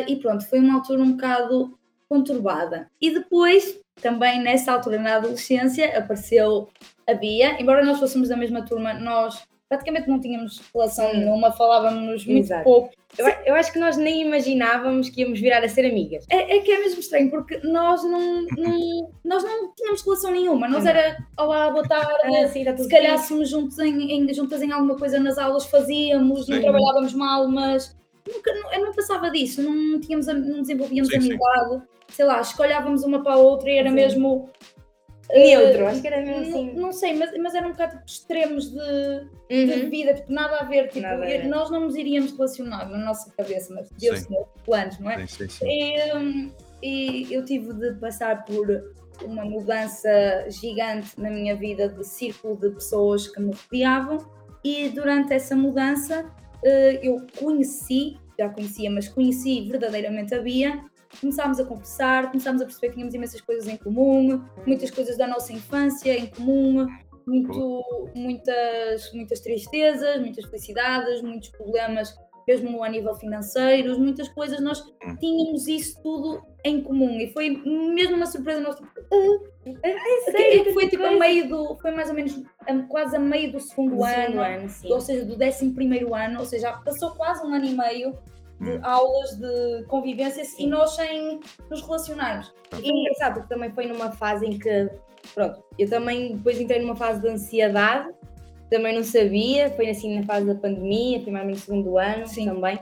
e 0.07 0.16
pronto, 0.16 0.46
foi 0.46 0.61
uma 0.61 0.77
altura 0.77 1.03
um 1.03 1.12
bocado 1.12 1.79
conturbada. 2.09 2.90
E 3.01 3.11
depois, 3.11 3.79
também 4.01 4.42
nessa 4.42 4.72
altura, 4.72 4.98
na 4.98 5.16
adolescência, 5.16 5.98
apareceu 5.98 6.68
a 7.07 7.14
Bia. 7.14 7.61
Embora 7.61 7.85
nós 7.85 7.98
fôssemos 7.98 8.29
da 8.29 8.37
mesma 8.37 8.64
turma, 8.64 8.94
nós 8.94 9.46
praticamente 9.68 10.09
não 10.09 10.20
tínhamos 10.20 10.62
relação 10.72 11.11
Sim. 11.11 11.18
nenhuma, 11.18 11.52
falávamos 11.52 12.24
muito 12.24 12.46
Exato. 12.46 12.64
pouco. 12.64 12.90
Eu, 13.16 13.26
eu, 13.44 13.54
acho 13.54 13.72
que 13.72 13.78
nós 13.78 13.96
nem 13.96 14.22
imaginávamos 14.22 15.11
que 15.11 15.22
íamos 15.22 15.40
virar 15.40 15.62
a 15.62 15.68
ser 15.68 15.87
amigas. 15.87 16.24
É, 16.31 16.57
é 16.57 16.61
que 16.61 16.70
é 16.70 16.78
mesmo 16.78 17.00
estranho, 17.00 17.31
porque 17.31 17.59
nós 17.64 18.02
não, 18.04 18.42
não, 18.57 19.11
nós 19.24 19.42
não 19.42 19.74
tínhamos 19.74 20.02
relação 20.02 20.31
nenhuma. 20.31 20.68
Nós 20.68 20.85
não. 20.85 20.90
era, 20.90 21.18
olá, 21.37 21.70
boa 21.70 21.87
tarde, 21.87 22.12
ah, 22.37 22.48
sim, 22.48 22.64
se 22.76 22.88
calhar 22.88 23.18
somos 23.18 23.48
juntos 23.50 23.78
em, 23.78 24.12
em, 24.12 24.35
juntas 24.35 24.62
em 24.62 24.72
alguma 24.72 24.96
coisa 24.96 25.18
nas 25.18 25.38
aulas, 25.38 25.66
fazíamos, 25.66 26.48
não 26.48 26.61
trabalhávamos 26.61 27.14
mal, 27.14 27.48
mas 27.48 27.96
nunca, 28.26 28.52
não, 28.54 28.85
não 28.85 28.94
passava 28.94 29.31
disso, 29.31 29.62
não, 29.62 30.00
tínhamos, 30.00 30.26
não 30.26 30.62
desenvolvíamos 30.62 31.11
sim, 31.11 31.16
amizade. 31.16 31.70
Sim 31.70 31.83
sei 32.09 32.24
lá, 32.24 32.40
escolhávamos 32.40 33.04
uma 33.04 33.22
para 33.22 33.35
a 33.35 33.37
outra 33.37 33.70
e 33.70 33.76
era 33.76 33.90
Sim. 33.90 33.94
mesmo. 33.94 34.50
Neutro, 35.31 35.85
uh, 35.85 35.88
acho 35.88 36.01
que 36.01 36.07
era 36.07 36.23
mesmo 36.23 36.43
assim. 36.43 36.73
Não, 36.73 36.83
não 36.83 36.93
sei, 36.93 37.14
mas, 37.14 37.31
mas 37.38 37.55
eram 37.55 37.69
um 37.69 37.73
bocado 37.73 37.93
tipo, 37.93 38.05
extremos 38.07 38.71
de, 38.71 38.79
uhum. 38.79 39.67
de 39.67 39.87
vida, 39.91 40.14
tipo, 40.14 40.33
nada 40.33 40.57
a 40.57 40.64
ver. 40.64 40.88
Tipo, 40.88 41.07
a 41.07 41.17
ver. 41.17 41.47
nós 41.47 41.71
não 41.71 41.81
nos 41.81 41.97
iríamos 41.97 42.33
relacionar 42.33 42.88
na 42.88 42.99
nossa 42.99 43.31
cabeça, 43.33 43.75
mas 43.75 43.91
Deus 43.91 44.27
tinha 44.27 44.41
planos, 44.64 44.99
não 44.99 45.11
é? 45.11 45.27
Sim, 45.27 45.49
sim, 45.49 45.49
sim. 45.49 45.67
E, 45.67 46.14
um, 46.14 46.53
e 46.83 47.33
eu 47.33 47.45
tive 47.45 47.75
de 47.75 47.93
passar 47.95 48.45
por 48.45 48.95
uma 49.25 49.45
mudança 49.45 50.11
gigante 50.49 51.21
na 51.21 51.31
minha 51.31 51.55
vida 51.57 51.88
de 51.88 52.05
círculo 52.07 52.57
de 52.57 52.71
pessoas 52.71 53.27
que 53.29 53.41
me 53.41 53.53
rodeavam 53.53 54.19
e 54.64 54.88
durante 54.88 55.33
essa 55.33 55.57
mudança 55.57 56.25
uh, 56.25 56.99
eu 57.03 57.27
conheci, 57.38 58.17
já 58.38 58.49
conhecia, 58.49 58.91
mas 58.91 59.09
conheci 59.09 59.69
verdadeiramente 59.69 60.35
a 60.35 60.41
Bia 60.41 60.85
começámos 61.21 61.59
a 61.59 61.64
conversar, 61.64 62.31
começámos 62.31 62.62
a 62.62 62.64
perceber 62.64 62.88
que 62.88 62.94
tínhamos 62.94 63.14
imensas 63.14 63.40
coisas 63.40 63.66
em 63.66 63.77
comum, 63.77 64.42
muitas 64.66 64.90
coisas 64.90 65.16
da 65.16 65.27
nossa 65.27 65.53
infância 65.53 66.16
em 66.16 66.27
comum, 66.27 66.87
muito, 67.27 68.09
muitas, 68.14 69.12
muitas 69.12 69.40
tristezas, 69.40 70.21
muitas 70.21 70.44
felicidades, 70.47 71.23
muitos 71.23 71.51
problemas, 71.51 72.16
mesmo 72.49 72.83
a 72.83 72.88
nível 72.88 73.14
financeiro, 73.14 73.99
muitas 74.01 74.29
coisas, 74.31 74.59
nós 74.61 74.81
hum. 74.81 75.16
tínhamos 75.21 75.68
isso 75.68 76.01
tudo 76.03 76.42
em 76.64 76.81
comum 76.81 77.21
e 77.21 77.31
foi 77.31 77.51
mesmo 77.51 78.16
uma 78.16 78.27
surpresa 78.27 78.61
nossa. 78.61 78.83
Uh, 78.83 79.49
é, 79.83 80.73
foi 80.73 80.88
tipo 80.88 81.05
a 81.05 81.11
meio 81.11 81.47
do, 81.47 81.77
foi 81.77 81.90
mais 81.90 82.09
ou 82.09 82.14
menos 82.14 82.42
quase 82.88 83.16
a 83.16 83.18
meio 83.18 83.53
do 83.53 83.61
segundo, 83.61 83.97
do 83.97 84.05
ano, 84.05 84.40
ano 84.40 84.71
ou 84.85 85.01
seja, 85.01 85.27
do 85.27 85.37
décimo 85.37 85.75
primeiro 85.75 86.14
ano, 86.14 86.40
ou 86.40 86.47
seja, 86.47 86.73
passou 86.73 87.11
quase 87.11 87.47
um 87.47 87.53
ano 87.53 87.66
e 87.66 87.75
meio 87.75 88.18
de 88.61 88.71
hum. 88.71 88.81
aulas 88.83 89.37
de 89.37 89.85
convivência 89.87 90.42
e 90.59 90.66
nós 90.66 90.94
sem 90.97 91.40
nos 91.71 91.81
relacionarmos. 91.83 92.53
E 92.83 92.90
engraçado, 92.90 93.35
porque 93.35 93.55
também 93.55 93.71
foi 93.71 93.87
numa 93.87 94.11
fase 94.12 94.47
em 94.47 94.59
que, 94.59 94.90
pronto, 95.35 95.62
eu 95.79 95.88
também 95.88 96.37
depois 96.37 96.61
entrei 96.61 96.81
numa 96.81 96.97
fase 96.97 97.21
de 97.21 97.29
ansiedade, 97.29 98.12
também 98.71 98.94
não 98.94 99.03
sabia, 99.03 99.71
foi 99.71 99.88
assim 99.88 100.18
na 100.18 100.25
fase 100.25 100.47
da 100.47 100.55
pandemia, 100.55 101.23
foi 101.23 101.33
mais 101.33 101.42
ou 101.42 101.47
menos 101.47 101.62
segundo 101.62 101.99
ano 101.99 102.27
Sim. 102.27 102.47
também. 102.47 102.79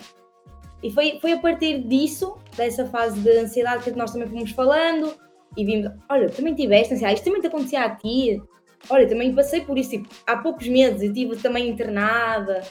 E 0.82 0.90
foi, 0.90 1.18
foi 1.20 1.32
a 1.32 1.38
partir 1.38 1.82
disso, 1.82 2.36
dessa 2.56 2.86
fase 2.86 3.18
de 3.20 3.30
ansiedade 3.38 3.84
que 3.84 3.96
nós 3.96 4.12
também 4.12 4.28
fomos 4.28 4.50
falando 4.50 5.14
e 5.56 5.64
vimos, 5.64 5.90
olha, 6.08 6.28
também 6.28 6.54
tiveste 6.54 6.94
ansiedade, 6.94 7.18
isto 7.18 7.24
também 7.24 7.40
te 7.40 7.46
acontecia 7.46 7.84
a 7.84 7.90
ti. 7.94 8.42
Olha, 8.90 9.08
também 9.08 9.34
passei 9.34 9.62
por 9.62 9.78
isso, 9.78 9.90
tipo, 9.90 10.08
há 10.26 10.36
poucos 10.36 10.68
meses 10.68 11.02
eu 11.02 11.08
estive 11.08 11.36
também 11.36 11.68
internada, 11.68 12.62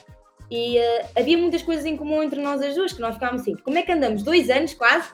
e 0.50 0.78
uh, 0.78 1.06
havia 1.16 1.38
muitas 1.38 1.62
coisas 1.62 1.86
em 1.86 1.98
comum 1.98 2.22
entre 2.22 2.42
nós 2.42 2.62
as 2.62 2.76
duas, 2.76 2.94
que 2.94 3.02
nós 3.02 3.16
ficávamos 3.16 3.42
assim, 3.42 3.56
como 3.56 3.78
é 3.78 3.84
que 3.84 3.92
andamos 3.92 4.24
dois 4.24 4.50
anos 4.50 4.74
quase, 4.74 5.10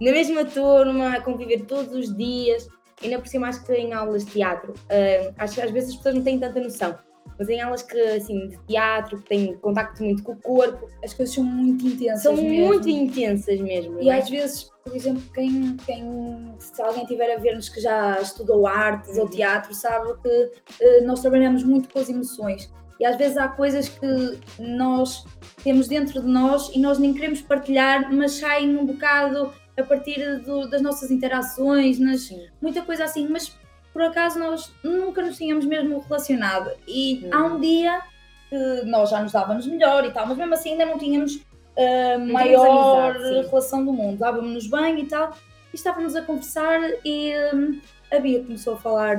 na 0.00 0.12
mesma 0.12 0.44
turma, 0.44 1.14
a 1.16 1.20
conviver 1.20 1.62
todos 1.66 1.94
os 1.94 2.16
dias, 2.16 2.68
ainda 3.02 3.18
por 3.18 3.28
cima 3.28 3.48
acho 3.48 3.64
que 3.64 3.72
em 3.72 3.92
aulas 3.92 4.24
de 4.24 4.32
teatro, 4.32 4.72
uh, 4.72 5.34
acho 5.38 5.60
às 5.60 5.70
vezes 5.70 5.90
as 5.90 5.96
pessoas 5.96 6.14
não 6.14 6.22
têm 6.22 6.38
tanta 6.38 6.60
noção, 6.60 6.96
mas 7.38 7.48
em 7.48 7.58
aulas 7.58 7.82
que, 7.82 7.98
assim, 7.98 8.48
de 8.48 8.58
teatro, 8.66 9.16
que 9.16 9.28
têm 9.28 9.56
contacto 9.56 10.02
muito 10.02 10.22
com 10.22 10.32
o 10.32 10.36
corpo, 10.36 10.86
as 11.02 11.14
coisas 11.14 11.34
são 11.34 11.42
muito 11.42 11.86
intensas 11.86 12.22
São 12.22 12.34
mesmo. 12.34 12.66
muito 12.66 12.88
intensas 12.88 13.58
mesmo. 13.58 13.98
E 13.98 14.10
é? 14.10 14.18
às 14.18 14.28
vezes, 14.28 14.70
por 14.84 14.94
exemplo, 14.94 15.22
quem, 15.32 15.74
quem, 15.86 16.54
se 16.58 16.82
alguém 16.82 17.06
tiver 17.06 17.34
a 17.34 17.38
ver-nos 17.38 17.70
que 17.70 17.80
já 17.80 18.20
estudou 18.20 18.66
artes 18.66 19.16
uhum. 19.16 19.22
ou 19.22 19.28
teatro, 19.30 19.72
sabe 19.72 20.12
que 20.22 20.28
uh, 20.28 21.06
nós 21.06 21.20
trabalhamos 21.22 21.64
muito 21.64 21.88
com 21.88 21.98
as 21.98 22.10
emoções. 22.10 22.70
E 23.00 23.06
às 23.06 23.16
vezes 23.16 23.38
há 23.38 23.48
coisas 23.48 23.88
que 23.88 24.38
nós 24.58 25.24
temos 25.64 25.88
dentro 25.88 26.20
de 26.20 26.28
nós 26.28 26.70
e 26.74 26.78
nós 26.78 26.98
nem 26.98 27.14
queremos 27.14 27.40
partilhar, 27.40 28.12
mas 28.12 28.32
saem 28.32 28.76
um 28.76 28.84
bocado 28.84 29.50
a 29.74 29.82
partir 29.82 30.40
do, 30.40 30.68
das 30.68 30.82
nossas 30.82 31.10
interações, 31.10 31.98
nas, 31.98 32.30
muita 32.60 32.82
coisa 32.82 33.04
assim, 33.04 33.26
mas 33.26 33.56
por 33.90 34.02
acaso 34.02 34.38
nós 34.38 34.70
nunca 34.84 35.22
nos 35.22 35.38
tínhamos 35.38 35.64
mesmo 35.64 35.98
relacionado. 36.00 36.70
E 36.86 37.24
hum. 37.24 37.30
há 37.32 37.42
um 37.44 37.58
dia 37.58 38.02
que 38.50 38.84
nós 38.84 39.08
já 39.08 39.22
nos 39.22 39.32
dávamos 39.32 39.66
melhor 39.66 40.04
e 40.04 40.10
tal, 40.10 40.26
mas 40.26 40.36
mesmo 40.36 40.52
assim 40.52 40.72
ainda 40.72 40.84
não 40.84 40.98
tínhamos 40.98 41.40
a 41.78 42.18
uh, 42.18 42.32
maior 42.32 43.16
amizade, 43.16 43.48
relação 43.48 43.82
do 43.82 43.94
mundo. 43.94 44.18
Dávamos-nos 44.18 44.66
bem 44.66 45.00
e 45.00 45.06
tal, 45.06 45.34
e 45.72 45.76
estávamos 45.76 46.14
a 46.14 46.20
conversar 46.20 46.80
e 47.02 47.32
um, 47.54 47.80
a 48.12 48.18
Bia 48.18 48.42
começou 48.42 48.74
a 48.74 48.76
falar 48.76 49.18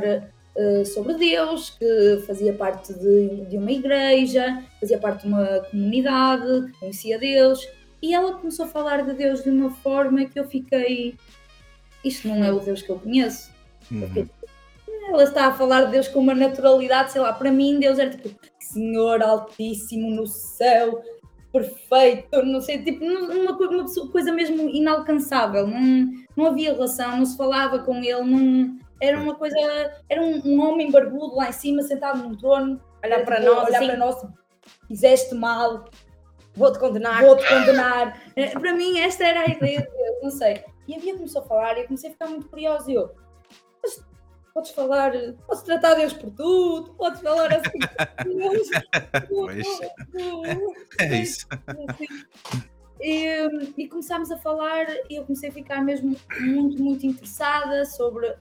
uh, 0.55 0.85
sobre 0.85 1.13
Deus, 1.15 1.71
que 1.71 2.23
fazia 2.25 2.53
parte 2.53 2.93
de, 2.93 3.45
de 3.45 3.57
uma 3.57 3.71
igreja, 3.71 4.63
fazia 4.79 4.97
parte 4.97 5.23
de 5.23 5.27
uma 5.27 5.59
comunidade, 5.69 6.71
que 6.71 6.79
conhecia 6.79 7.19
Deus, 7.19 7.67
e 8.01 8.13
ela 8.13 8.33
começou 8.33 8.65
a 8.65 8.69
falar 8.69 9.03
de 9.03 9.13
Deus 9.13 9.43
de 9.43 9.49
uma 9.49 9.69
forma 9.69 10.25
que 10.25 10.39
eu 10.39 10.47
fiquei. 10.47 11.15
Isto 12.03 12.27
não 12.27 12.43
é 12.43 12.51
o 12.51 12.59
Deus 12.59 12.81
que 12.81 12.89
eu 12.89 12.99
conheço. 12.99 13.51
Uhum. 13.91 14.27
Ela 15.09 15.23
está 15.23 15.47
a 15.47 15.53
falar 15.53 15.85
de 15.85 15.91
Deus 15.91 16.07
com 16.07 16.19
uma 16.19 16.33
naturalidade, 16.33 17.11
sei 17.11 17.21
lá, 17.21 17.33
para 17.33 17.51
mim 17.51 17.79
Deus 17.79 17.99
era 17.99 18.09
tipo 18.09 18.29
Senhor 18.59 19.21
Altíssimo 19.21 20.09
no 20.09 20.25
céu, 20.25 21.03
perfeito, 21.51 22.43
não 22.43 22.61
sei, 22.61 22.81
tipo, 22.81 23.03
uma, 23.03 23.19
uma 23.19 24.09
coisa 24.11 24.31
mesmo 24.31 24.69
inalcançável, 24.69 25.67
não, 25.67 26.09
não 26.35 26.45
havia 26.45 26.71
relação, 26.71 27.17
não 27.17 27.25
se 27.25 27.35
falava 27.35 27.79
com 27.79 27.95
ele, 27.95 28.21
não, 28.21 28.77
era 29.01 29.19
uma 29.19 29.35
coisa, 29.35 29.57
era 30.07 30.21
um, 30.21 30.39
um, 30.45 30.61
homem 30.61 30.91
barbudo 30.91 31.35
lá 31.35 31.49
em 31.49 31.53
cima, 31.53 31.81
sentado 31.81 32.19
num 32.19 32.37
trono, 32.37 32.79
olhar 33.03 33.25
para 33.25 33.39
nós, 33.39 33.67
olhar 33.67 33.79
assim, 33.79 33.87
para 33.87 33.97
nós, 33.97 34.27
fizeste 34.87 35.33
mal, 35.33 35.85
vou-te 36.55 36.77
condenar. 36.77 37.19
Vou-te 37.21 37.47
condenar. 37.47 38.21
Eh, 38.35 38.51
para 38.51 38.73
mim, 38.73 38.99
esta 38.99 39.25
era 39.25 39.39
a 39.41 39.47
ideia 39.47 39.81
de 39.81 39.89
Deus, 39.89 40.17
não 40.21 40.29
sei. 40.29 40.63
E 40.87 40.95
a 40.95 40.99
Bia 40.99 41.15
começou 41.15 41.41
a 41.41 41.45
falar 41.45 41.77
e 41.77 41.81
eu 41.81 41.87
comecei 41.87 42.11
a 42.11 42.13
ficar 42.13 42.27
muito 42.27 42.47
curiosa. 42.47 42.91
E 42.91 42.93
eu, 42.93 43.11
mas 43.81 44.05
podes 44.53 44.69
falar, 44.71 45.13
podes 45.47 45.63
tratar 45.63 45.95
Deus 45.95 46.13
por 46.13 46.29
tudo, 46.29 46.93
podes 46.93 47.21
falar 47.21 47.51
assim. 47.53 47.79
é 50.99 51.17
isso. 51.17 51.47
E, 52.99 53.25
e, 53.77 53.87
começámos 53.87 54.29
a 54.29 54.37
falar 54.37 54.85
e 55.09 55.15
eu 55.15 55.23
comecei 55.23 55.49
a 55.49 55.51
ficar 55.51 55.83
mesmo 55.83 56.15
muito, 56.39 56.83
muito 56.83 57.03
interessada 57.03 57.83
sobre 57.83 58.31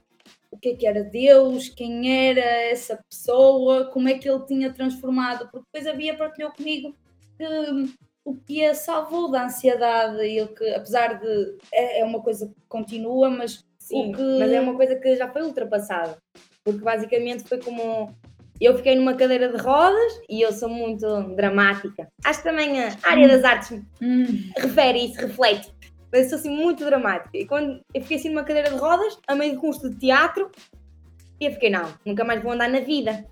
o 0.51 0.57
que 0.57 0.69
é 0.69 0.75
que 0.75 0.85
era 0.85 1.03
Deus, 1.03 1.69
quem 1.69 2.29
era 2.29 2.41
essa 2.41 2.99
pessoa, 3.09 3.85
como 3.85 4.09
é 4.09 4.17
que 4.17 4.29
ele 4.29 4.45
tinha 4.45 4.73
transformado, 4.73 5.49
porque 5.51 5.65
depois 5.71 5.87
havia 5.87 6.17
partilhou 6.17 6.51
comigo 6.51 6.93
que 7.37 7.95
o 8.23 8.35
que 8.35 8.63
a 8.65 8.73
salvou 8.73 9.31
da 9.31 9.45
ansiedade 9.45 10.23
e 10.23 10.41
o 10.41 10.47
que, 10.47 10.69
apesar 10.69 11.19
de. 11.19 11.57
É, 11.73 12.01
é 12.01 12.05
uma 12.05 12.21
coisa 12.21 12.47
que 12.47 12.61
continua, 12.67 13.29
mas. 13.29 13.65
Sim, 13.79 14.11
o 14.11 14.15
que... 14.15 14.39
mas 14.39 14.51
é 14.51 14.61
uma 14.61 14.75
coisa 14.75 14.95
que 14.95 15.15
já 15.15 15.27
foi 15.27 15.41
ultrapassada. 15.41 16.17
Porque 16.63 16.81
basicamente 16.81 17.43
foi 17.43 17.59
como. 17.59 18.13
Eu 18.59 18.77
fiquei 18.77 18.95
numa 18.95 19.15
cadeira 19.15 19.51
de 19.51 19.57
rodas 19.57 20.21
e 20.29 20.39
eu 20.41 20.51
sou 20.51 20.69
muito 20.69 21.23
dramática. 21.35 22.07
Acho 22.23 22.43
que 22.43 22.49
também 22.49 22.79
a 22.79 22.95
área 23.03 23.27
das 23.27 23.43
artes 23.43 23.81
Hum, 23.99 24.25
refere 24.55 25.05
isso, 25.05 25.19
reflete. 25.19 25.73
Mas 26.11 26.23
eu 26.23 26.29
sou 26.29 26.39
assim 26.39 26.49
muito 26.49 26.83
dramática. 26.83 27.37
E 27.37 27.45
quando 27.45 27.81
eu 27.93 28.01
fiquei 28.01 28.17
assim 28.17 28.29
numa 28.29 28.43
cadeira 28.43 28.69
de 28.69 28.77
rodas, 28.77 29.17
a 29.27 29.35
meio 29.35 29.53
de 29.53 29.57
curso 29.57 29.89
de 29.89 29.95
teatro, 29.97 30.51
e 31.39 31.45
eu 31.45 31.51
fiquei, 31.53 31.69
não, 31.69 31.91
nunca 32.05 32.23
mais 32.23 32.43
vou 32.43 32.51
andar 32.51 32.69
na 32.69 32.81
vida. 32.81 33.25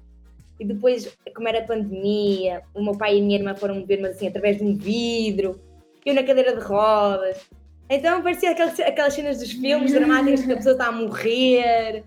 E 0.59 0.65
depois, 0.65 1.17
como 1.35 1.47
era 1.47 1.65
pandemia, 1.65 2.63
o 2.73 2.83
meu 2.83 2.97
pai 2.97 3.15
e 3.15 3.19
a 3.19 3.23
minha 3.23 3.37
irmã 3.37 3.55
foram 3.55 3.85
ver-me 3.85 4.07
assim 4.07 4.27
através 4.27 4.57
de 4.57 4.63
um 4.63 4.75
vidro, 4.75 5.59
eu 6.05 6.13
na 6.13 6.23
cadeira 6.23 6.55
de 6.55 6.61
rodas. 6.61 7.49
Então 7.89 8.21
parecia 8.21 8.51
aquelas, 8.51 8.79
aquelas 8.79 9.13
cenas 9.13 9.39
dos 9.39 9.51
filmes 9.51 9.93
dramáticos 9.93 10.41
que 10.41 10.51
a 10.51 10.55
pessoa 10.57 10.73
está 10.73 10.87
a 10.87 10.91
morrer. 10.91 12.03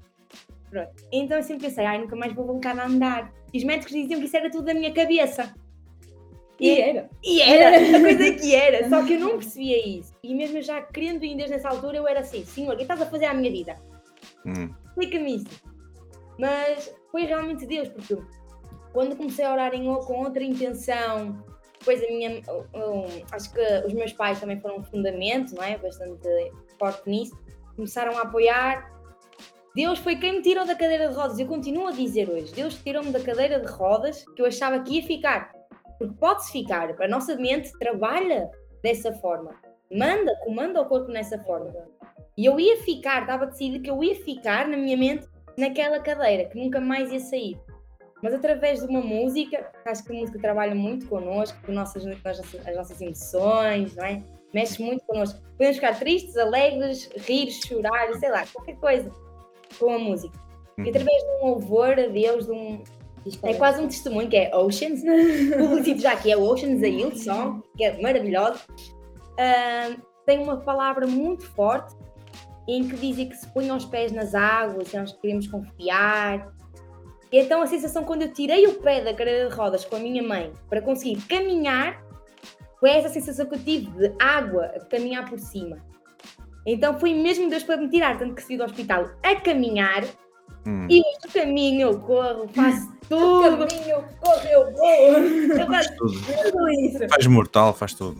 Pronto. 0.71 0.91
Então 1.13 1.37
eu 1.37 1.43
sempre 1.43 1.67
pensei, 1.67 1.85
ai, 1.85 1.99
nunca 1.99 2.17
mais 2.17 2.33
vou 2.33 2.47
voltar 2.47 2.79
a 2.79 2.87
andar. 2.87 3.33
E 3.53 3.59
os 3.59 3.65
médicos 3.65 3.93
diziam 3.93 4.21
que 4.21 4.27
isso 4.27 4.37
era 4.37 4.51
tudo 4.51 4.65
da 4.65 4.75
minha 4.75 4.93
cabeça. 4.93 5.55
E 6.63 6.81
era. 6.81 7.11
E 7.25 7.43
era, 7.43 7.97
a 7.97 8.01
coisa 8.01 8.25
é 8.25 8.33
que 8.33 8.55
era, 8.55 8.89
só 8.89 9.05
que 9.05 9.15
eu 9.15 9.21
não 9.21 9.31
percebia 9.39 9.99
isso. 9.99 10.15
E 10.23 10.35
mesmo 10.35 10.63
já 10.63 10.81
querendo 10.81 11.25
em 11.25 11.37
Deus 11.37 11.51
nessa 11.51 11.69
altura, 11.69 11.97
eu 11.97 12.07
era 12.07 12.21
assim, 12.21 12.45
senhor, 12.45 12.75
o 12.75 12.77
que 12.77 12.83
estás 12.83 13.03
a 13.03 13.07
fazer 13.07 13.27
à 13.27 13.35
minha 13.35 13.51
vida? 13.51 13.77
Hum. 14.47 14.73
Explica-me 14.89 15.37
isso. 15.37 15.63
Mas 16.39 16.95
foi 17.11 17.25
realmente 17.25 17.67
Deus, 17.67 17.89
porque 17.89 18.17
quando 18.93 19.17
comecei 19.17 19.45
a 19.45 19.53
orar 19.53 19.75
em, 19.75 19.85
com 19.85 20.25
outra 20.25 20.45
intenção, 20.45 21.45
depois 21.79 22.03
a 22.03 22.07
minha, 22.07 22.41
um, 22.75 23.25
acho 23.33 23.53
que 23.53 23.61
os 23.87 23.93
meus 23.93 24.13
pais 24.13 24.39
também 24.39 24.61
foram 24.61 24.79
um 24.79 24.85
fundamento, 24.85 25.55
não 25.57 25.65
é? 25.65 25.77
Bastante 25.77 26.29
forte 26.79 27.09
nisso, 27.11 27.37
começaram 27.75 28.17
a 28.19 28.23
apoiar. 28.23 28.93
Deus 29.75 29.99
foi 29.99 30.17
quem 30.17 30.35
me 30.35 30.43
tirou 30.43 30.65
da 30.65 30.75
cadeira 30.75 31.09
de 31.09 31.15
rodas. 31.15 31.39
Eu 31.39 31.47
continuo 31.47 31.89
a 31.89 31.93
dizer 31.93 32.31
hoje: 32.31 32.53
Deus 32.53 32.77
tirou-me 32.77 33.11
da 33.11 33.21
cadeira 33.21 33.59
de 33.59 33.67
rodas 33.67 34.25
que 34.37 34.43
eu 34.43 34.47
achava 34.47 34.79
que 34.81 34.97
ia 34.97 35.03
ficar. 35.03 35.51
Porque 36.03 36.19
pode-se 36.19 36.51
ficar, 36.51 37.01
a 37.01 37.09
nossa 37.09 37.37
mente 37.37 37.71
trabalha 37.79 38.51
dessa 38.83 39.13
forma, 39.13 39.55
manda, 39.91 40.35
comanda 40.45 40.81
o 40.81 40.87
corpo 40.87 41.13
nessa 41.13 41.39
forma. 41.39 41.73
E 42.37 42.45
eu 42.45 42.59
ia 42.59 42.79
ficar, 42.79 43.21
estava 43.21 43.47
decidido 43.47 43.85
que 43.85 43.89
eu 43.91 44.03
ia 44.03 44.17
ficar 44.17 44.67
na 44.67 44.77
minha 44.77 44.97
mente 44.97 45.29
naquela 45.57 46.01
cadeira, 46.01 46.49
que 46.49 46.59
nunca 46.59 46.81
mais 46.81 47.13
ia 47.13 47.21
sair. 47.21 47.57
Mas 48.21 48.35
através 48.35 48.81
de 48.81 48.87
uma 48.87 49.01
música, 49.01 49.71
acho 49.85 50.03
que 50.03 50.13
a 50.13 50.19
música 50.19 50.41
trabalha 50.41 50.75
muito 50.75 51.07
connosco, 51.07 51.57
com 51.65 51.71
nossas, 51.71 52.05
as 52.05 52.77
nossas 52.77 53.01
emoções, 53.01 53.95
não 53.95 54.05
é? 54.05 54.25
Mexe 54.53 54.83
muito 54.83 55.05
connosco. 55.05 55.41
Podemos 55.53 55.77
ficar 55.77 55.99
tristes, 55.99 56.37
alegres, 56.37 57.09
rir, 57.17 57.49
chorar, 57.53 58.13
sei 58.15 58.31
lá, 58.31 58.45
qualquer 58.53 58.77
coisa 58.77 59.09
com 59.79 59.95
a 59.95 59.99
música. 59.99 60.37
E 60.79 60.89
através 60.89 61.23
de 61.23 61.29
um 61.31 61.47
louvor 61.47 61.99
a 61.99 62.09
Deus, 62.09 62.47
de 62.47 62.53
um, 62.53 62.83
é 63.43 63.55
quase 63.55 63.81
um 63.81 63.87
testemunho 63.87 64.29
que 64.29 64.37
é 64.37 64.55
Oceans, 64.57 65.03
publicito 65.57 66.01
já 66.01 66.17
que 66.17 66.31
é 66.31 66.37
Oceans, 66.37 66.83
a 66.83 66.87
Yield 66.87 67.19
Song, 67.19 67.63
que 67.77 67.85
é 67.85 68.01
maravilhosa. 68.01 68.61
Ah, 69.39 69.97
tem 70.27 70.39
uma 70.39 70.59
palavra 70.59 71.07
muito 71.07 71.45
forte 71.53 71.95
em 72.69 72.89
que 72.89 72.97
dizem 72.97 73.29
que 73.29 73.37
se 73.37 73.47
põe 73.49 73.71
os 73.71 73.85
pés 73.85 74.13
nas 74.13 74.35
águas, 74.35 74.93
e 74.93 74.97
nós 74.97 75.13
queremos 75.13 75.47
confiar. 75.47 76.53
E 77.31 77.39
então 77.39 77.63
a 77.63 77.67
sensação 77.67 78.05
quando 78.05 78.23
eu 78.23 78.33
tirei 78.33 78.67
o 78.67 78.75
pé 78.75 79.01
da 79.03 79.15
cadeira 79.15 79.49
de 79.49 79.55
rodas 79.55 79.85
com 79.85 79.97
a 79.97 79.99
minha 79.99 80.23
mãe 80.23 80.53
para 80.69 80.83
conseguir 80.83 81.21
caminhar, 81.23 82.01
foi 82.79 82.91
essa 82.91 83.09
sensação 83.09 83.47
que 83.47 83.55
eu 83.55 83.65
tive 83.65 83.91
de 83.93 84.15
água 84.21 84.67
a 84.67 84.85
caminhar 84.85 85.29
por 85.29 85.39
cima. 85.39 85.79
Então 86.67 86.99
foi 87.01 87.15
mesmo 87.15 87.49
Deus 87.49 87.63
para 87.63 87.77
me 87.77 87.89
tirar, 87.89 88.19
tanto 88.19 88.35
que 88.35 88.43
saí 88.43 88.57
do 88.57 88.65
hospital 88.65 89.11
a 89.23 89.35
caminhar 89.37 90.05
Hum. 90.67 90.87
e 90.89 91.01
no 91.01 91.33
caminho 91.33 91.89
eu 91.89 92.01
corro, 92.01 92.49
faço 92.49 92.92
O 93.17 93.43
tudo, 93.43 93.67
caminho 93.69 94.05
correu 94.21 94.73
bom. 94.73 94.85
eu 94.85 95.67
faço 95.67 95.97
Tudo. 95.97 96.15
tudo 96.51 96.69
isso. 96.71 97.09
Faz 97.09 97.27
mortal, 97.27 97.75
faz 97.75 97.95
tudo. 97.95 98.17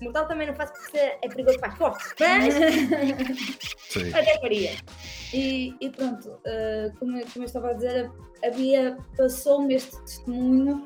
Mortal 0.00 0.26
também 0.28 0.46
não 0.46 0.54
faço 0.54 0.72
porque 0.74 0.98
é 0.98 1.28
perigoso 1.28 1.58
para 1.58 1.68
as 1.72 1.78
costas, 1.78 2.14
mas 2.18 2.54
Sim. 3.88 4.08
até 4.12 4.38
faria. 4.40 4.72
E, 5.32 5.74
e 5.80 5.90
pronto, 5.90 6.30
eh, 6.44 6.90
como, 6.98 7.16
eu- 7.16 7.26
como 7.32 7.44
eu 7.44 7.46
estava 7.46 7.70
a 7.70 7.72
dizer, 7.74 8.10
havia, 8.44 8.96
passou-me 9.16 9.74
este 9.74 9.96
testemunho 10.02 10.84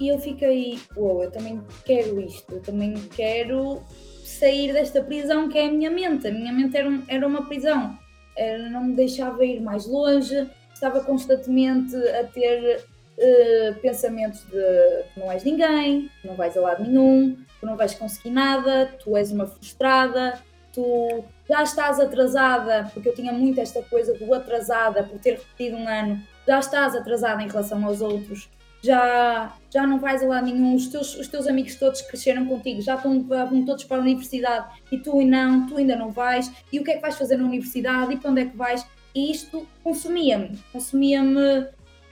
e 0.00 0.08
eu 0.08 0.18
fiquei, 0.18 0.78
uou, 0.96 1.22
eu 1.24 1.30
também 1.30 1.62
quero 1.84 2.20
isto, 2.20 2.54
eu 2.54 2.60
também 2.62 2.94
quero 3.14 3.82
sair 4.24 4.72
desta 4.72 5.02
prisão 5.02 5.48
que 5.48 5.58
é 5.58 5.66
a 5.66 5.70
minha 5.70 5.90
mente. 5.90 6.26
A 6.28 6.30
minha 6.32 6.52
mente 6.52 6.76
era, 6.76 6.88
um- 6.88 7.02
era 7.08 7.26
uma 7.26 7.46
prisão, 7.46 7.98
Era- 8.36 8.70
não 8.70 8.84
me 8.84 8.94
deixava 8.94 9.44
ir 9.44 9.60
mais 9.60 9.84
longe, 9.86 10.48
estava 10.78 11.00
constantemente 11.00 11.94
a 11.96 12.24
ter 12.24 12.84
eh, 13.18 13.74
pensamentos 13.82 14.44
de 14.44 15.04
tu 15.12 15.20
não 15.20 15.32
és 15.32 15.42
ninguém, 15.42 16.08
tu 16.22 16.28
não 16.28 16.36
vais 16.36 16.56
a 16.56 16.60
lado 16.60 16.84
nenhum, 16.84 17.36
tu 17.58 17.66
não 17.66 17.76
vais 17.76 17.92
conseguir 17.94 18.30
nada, 18.30 18.86
tu 19.02 19.16
és 19.16 19.32
uma 19.32 19.46
frustrada, 19.46 20.40
tu 20.72 21.24
já 21.48 21.62
estás 21.64 21.98
atrasada, 21.98 22.88
porque 22.94 23.08
eu 23.08 23.14
tinha 23.14 23.32
muito 23.32 23.60
esta 23.60 23.82
coisa 23.82 24.14
do 24.14 24.32
atrasada 24.32 25.02
por 25.02 25.18
ter 25.18 25.32
repetido 25.32 25.76
um 25.76 25.88
ano, 25.88 26.22
já 26.46 26.60
estás 26.60 26.94
atrasada 26.94 27.42
em 27.42 27.48
relação 27.48 27.84
aos 27.84 28.00
outros, 28.00 28.48
já, 28.80 29.52
já 29.68 29.84
não 29.84 29.98
vais 29.98 30.22
a 30.22 30.26
lado 30.26 30.46
nenhum, 30.46 30.76
os 30.76 30.86
teus, 30.86 31.16
os 31.16 31.26
teus 31.26 31.48
amigos 31.48 31.74
todos 31.74 32.00
cresceram 32.02 32.46
contigo, 32.46 32.80
já 32.80 32.94
estão, 32.94 33.26
todos 33.66 33.82
para 33.82 33.96
a 33.96 34.00
universidade 34.00 34.80
e 34.92 34.98
tu 34.98 35.20
não, 35.22 35.66
tu 35.66 35.76
ainda 35.76 35.96
não 35.96 36.10
vais, 36.10 36.52
e 36.72 36.78
o 36.78 36.84
que 36.84 36.92
é 36.92 36.94
que 36.94 37.02
vais 37.02 37.16
fazer 37.16 37.36
na 37.36 37.44
universidade 37.44 38.12
e 38.12 38.16
para 38.16 38.30
onde 38.30 38.42
é 38.42 38.44
que 38.44 38.56
vais? 38.56 38.86
E 39.14 39.30
isto 39.30 39.66
consumia-me, 39.82 40.58
consumia-me 40.72 41.68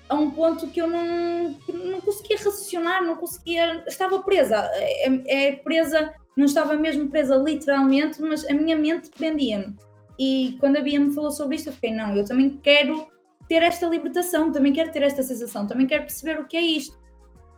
a 0.09 0.15
um 0.15 0.31
ponto 0.31 0.69
que 0.69 0.81
eu 0.81 0.87
não, 0.87 1.57
não 1.69 2.01
conseguia 2.01 2.37
raciocinar, 2.37 3.05
não 3.05 3.17
conseguia, 3.17 3.85
estava 3.87 4.23
presa, 4.23 4.71
é, 4.75 5.49
é 5.49 5.53
presa 5.57 6.15
não 6.37 6.45
estava 6.45 6.75
mesmo 6.75 7.09
presa 7.09 7.35
literalmente, 7.37 8.21
mas 8.21 8.45
a 8.45 8.53
minha 8.53 8.77
mente 8.77 9.09
prendia-me. 9.09 9.75
E 10.19 10.57
quando 10.61 10.77
a 10.77 10.83
Bia 10.83 11.01
me 11.01 11.15
falou 11.15 11.31
sobre 11.31 11.57
isto, 11.57 11.71
eu 11.71 11.73
fiquei, 11.73 11.93
não, 11.93 12.15
eu 12.15 12.25
também 12.25 12.59
quero 12.63 13.07
ter 13.49 13.63
esta 13.63 13.87
libertação, 13.87 14.53
também 14.53 14.73
quero 14.73 14.93
ter 14.93 15.03
esta 15.03 15.23
sensação, 15.23 15.67
também 15.67 15.87
quero 15.87 16.03
perceber 16.03 16.39
o 16.41 16.47
que 16.47 16.57
é 16.57 16.61
isto. 16.61 16.99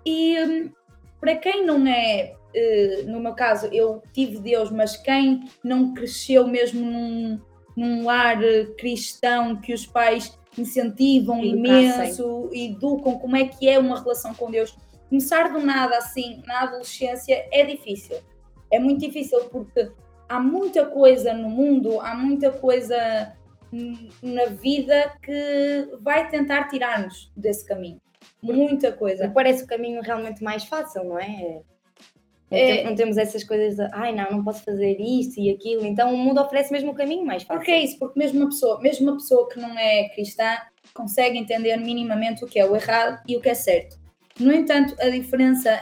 E 0.06 0.38
hum, 0.40 0.70
para 1.20 1.36
quem 1.36 1.66
não 1.66 1.84
é, 1.86 2.34
eh, 2.54 3.02
no 3.06 3.20
meu 3.20 3.34
caso, 3.34 3.66
eu 3.66 4.02
tive 4.12 4.38
Deus, 4.38 4.70
mas 4.70 4.96
quem 4.96 5.48
não 5.64 5.92
cresceu 5.92 6.46
mesmo 6.46 6.80
num, 6.80 7.40
num 7.78 8.04
lar 8.04 8.42
eh, 8.42 8.66
cristão 8.76 9.56
que 9.56 9.72
os 9.72 9.86
pais 9.86 10.38
incentivam 10.56 11.44
imenso, 11.44 12.50
educam 12.52 13.18
como 13.18 13.36
é 13.36 13.46
que 13.46 13.68
é 13.68 13.78
uma 13.78 14.00
relação 14.00 14.34
com 14.34 14.50
Deus, 14.50 14.76
começar 15.08 15.52
do 15.52 15.60
nada 15.60 15.96
assim, 15.96 16.42
na 16.46 16.62
adolescência, 16.62 17.46
é 17.52 17.64
difícil 17.64 18.16
é 18.70 18.78
muito 18.78 19.00
difícil 19.00 19.40
porque 19.50 19.90
há 20.28 20.40
muita 20.40 20.86
coisa 20.86 21.32
no 21.32 21.48
mundo, 21.48 22.00
há 22.00 22.14
muita 22.14 22.50
coisa 22.50 23.32
na 24.22 24.46
vida 24.46 25.12
que 25.22 25.88
vai 26.00 26.28
tentar 26.28 26.68
tirar-nos 26.68 27.30
desse 27.36 27.66
caminho. 27.66 28.00
Muita 28.42 28.92
coisa. 28.92 29.30
Parece 29.30 29.64
o 29.64 29.66
caminho 29.66 30.00
realmente 30.02 30.42
mais 30.42 30.64
fácil, 30.64 31.04
não 31.04 31.18
é? 31.18 31.62
Não, 32.50 32.58
É. 32.58 32.84
não 32.84 32.94
temos 32.94 33.18
essas 33.18 33.44
coisas 33.44 33.76
de, 33.76 33.88
ai 33.94 34.14
não, 34.14 34.30
não 34.30 34.44
posso 34.44 34.62
fazer 34.64 34.96
isto 35.00 35.38
e 35.38 35.50
aquilo. 35.50 35.84
Então 35.84 36.12
o 36.14 36.16
mundo 36.16 36.40
oferece 36.40 36.72
mesmo 36.72 36.92
o 36.92 36.94
caminho 36.94 37.24
mais 37.24 37.42
fácil. 37.42 37.58
Porque 37.58 37.70
é 37.70 37.82
isso, 37.82 37.98
porque 37.98 38.18
mesmo 38.18 38.40
uma 38.40 38.48
pessoa, 38.48 38.80
mesmo 38.80 39.08
uma 39.08 39.16
pessoa 39.18 39.48
que 39.48 39.58
não 39.60 39.78
é 39.78 40.08
cristã 40.10 40.56
consegue 40.94 41.38
entender 41.38 41.76
minimamente 41.76 42.42
o 42.44 42.46
que 42.46 42.58
é 42.58 42.64
o 42.64 42.74
errado 42.74 43.20
e 43.28 43.36
o 43.36 43.40
que 43.40 43.48
é 43.50 43.54
certo. 43.54 43.98
No 44.40 44.52
entanto, 44.52 44.94
a 45.00 45.08
diferença 45.10 45.78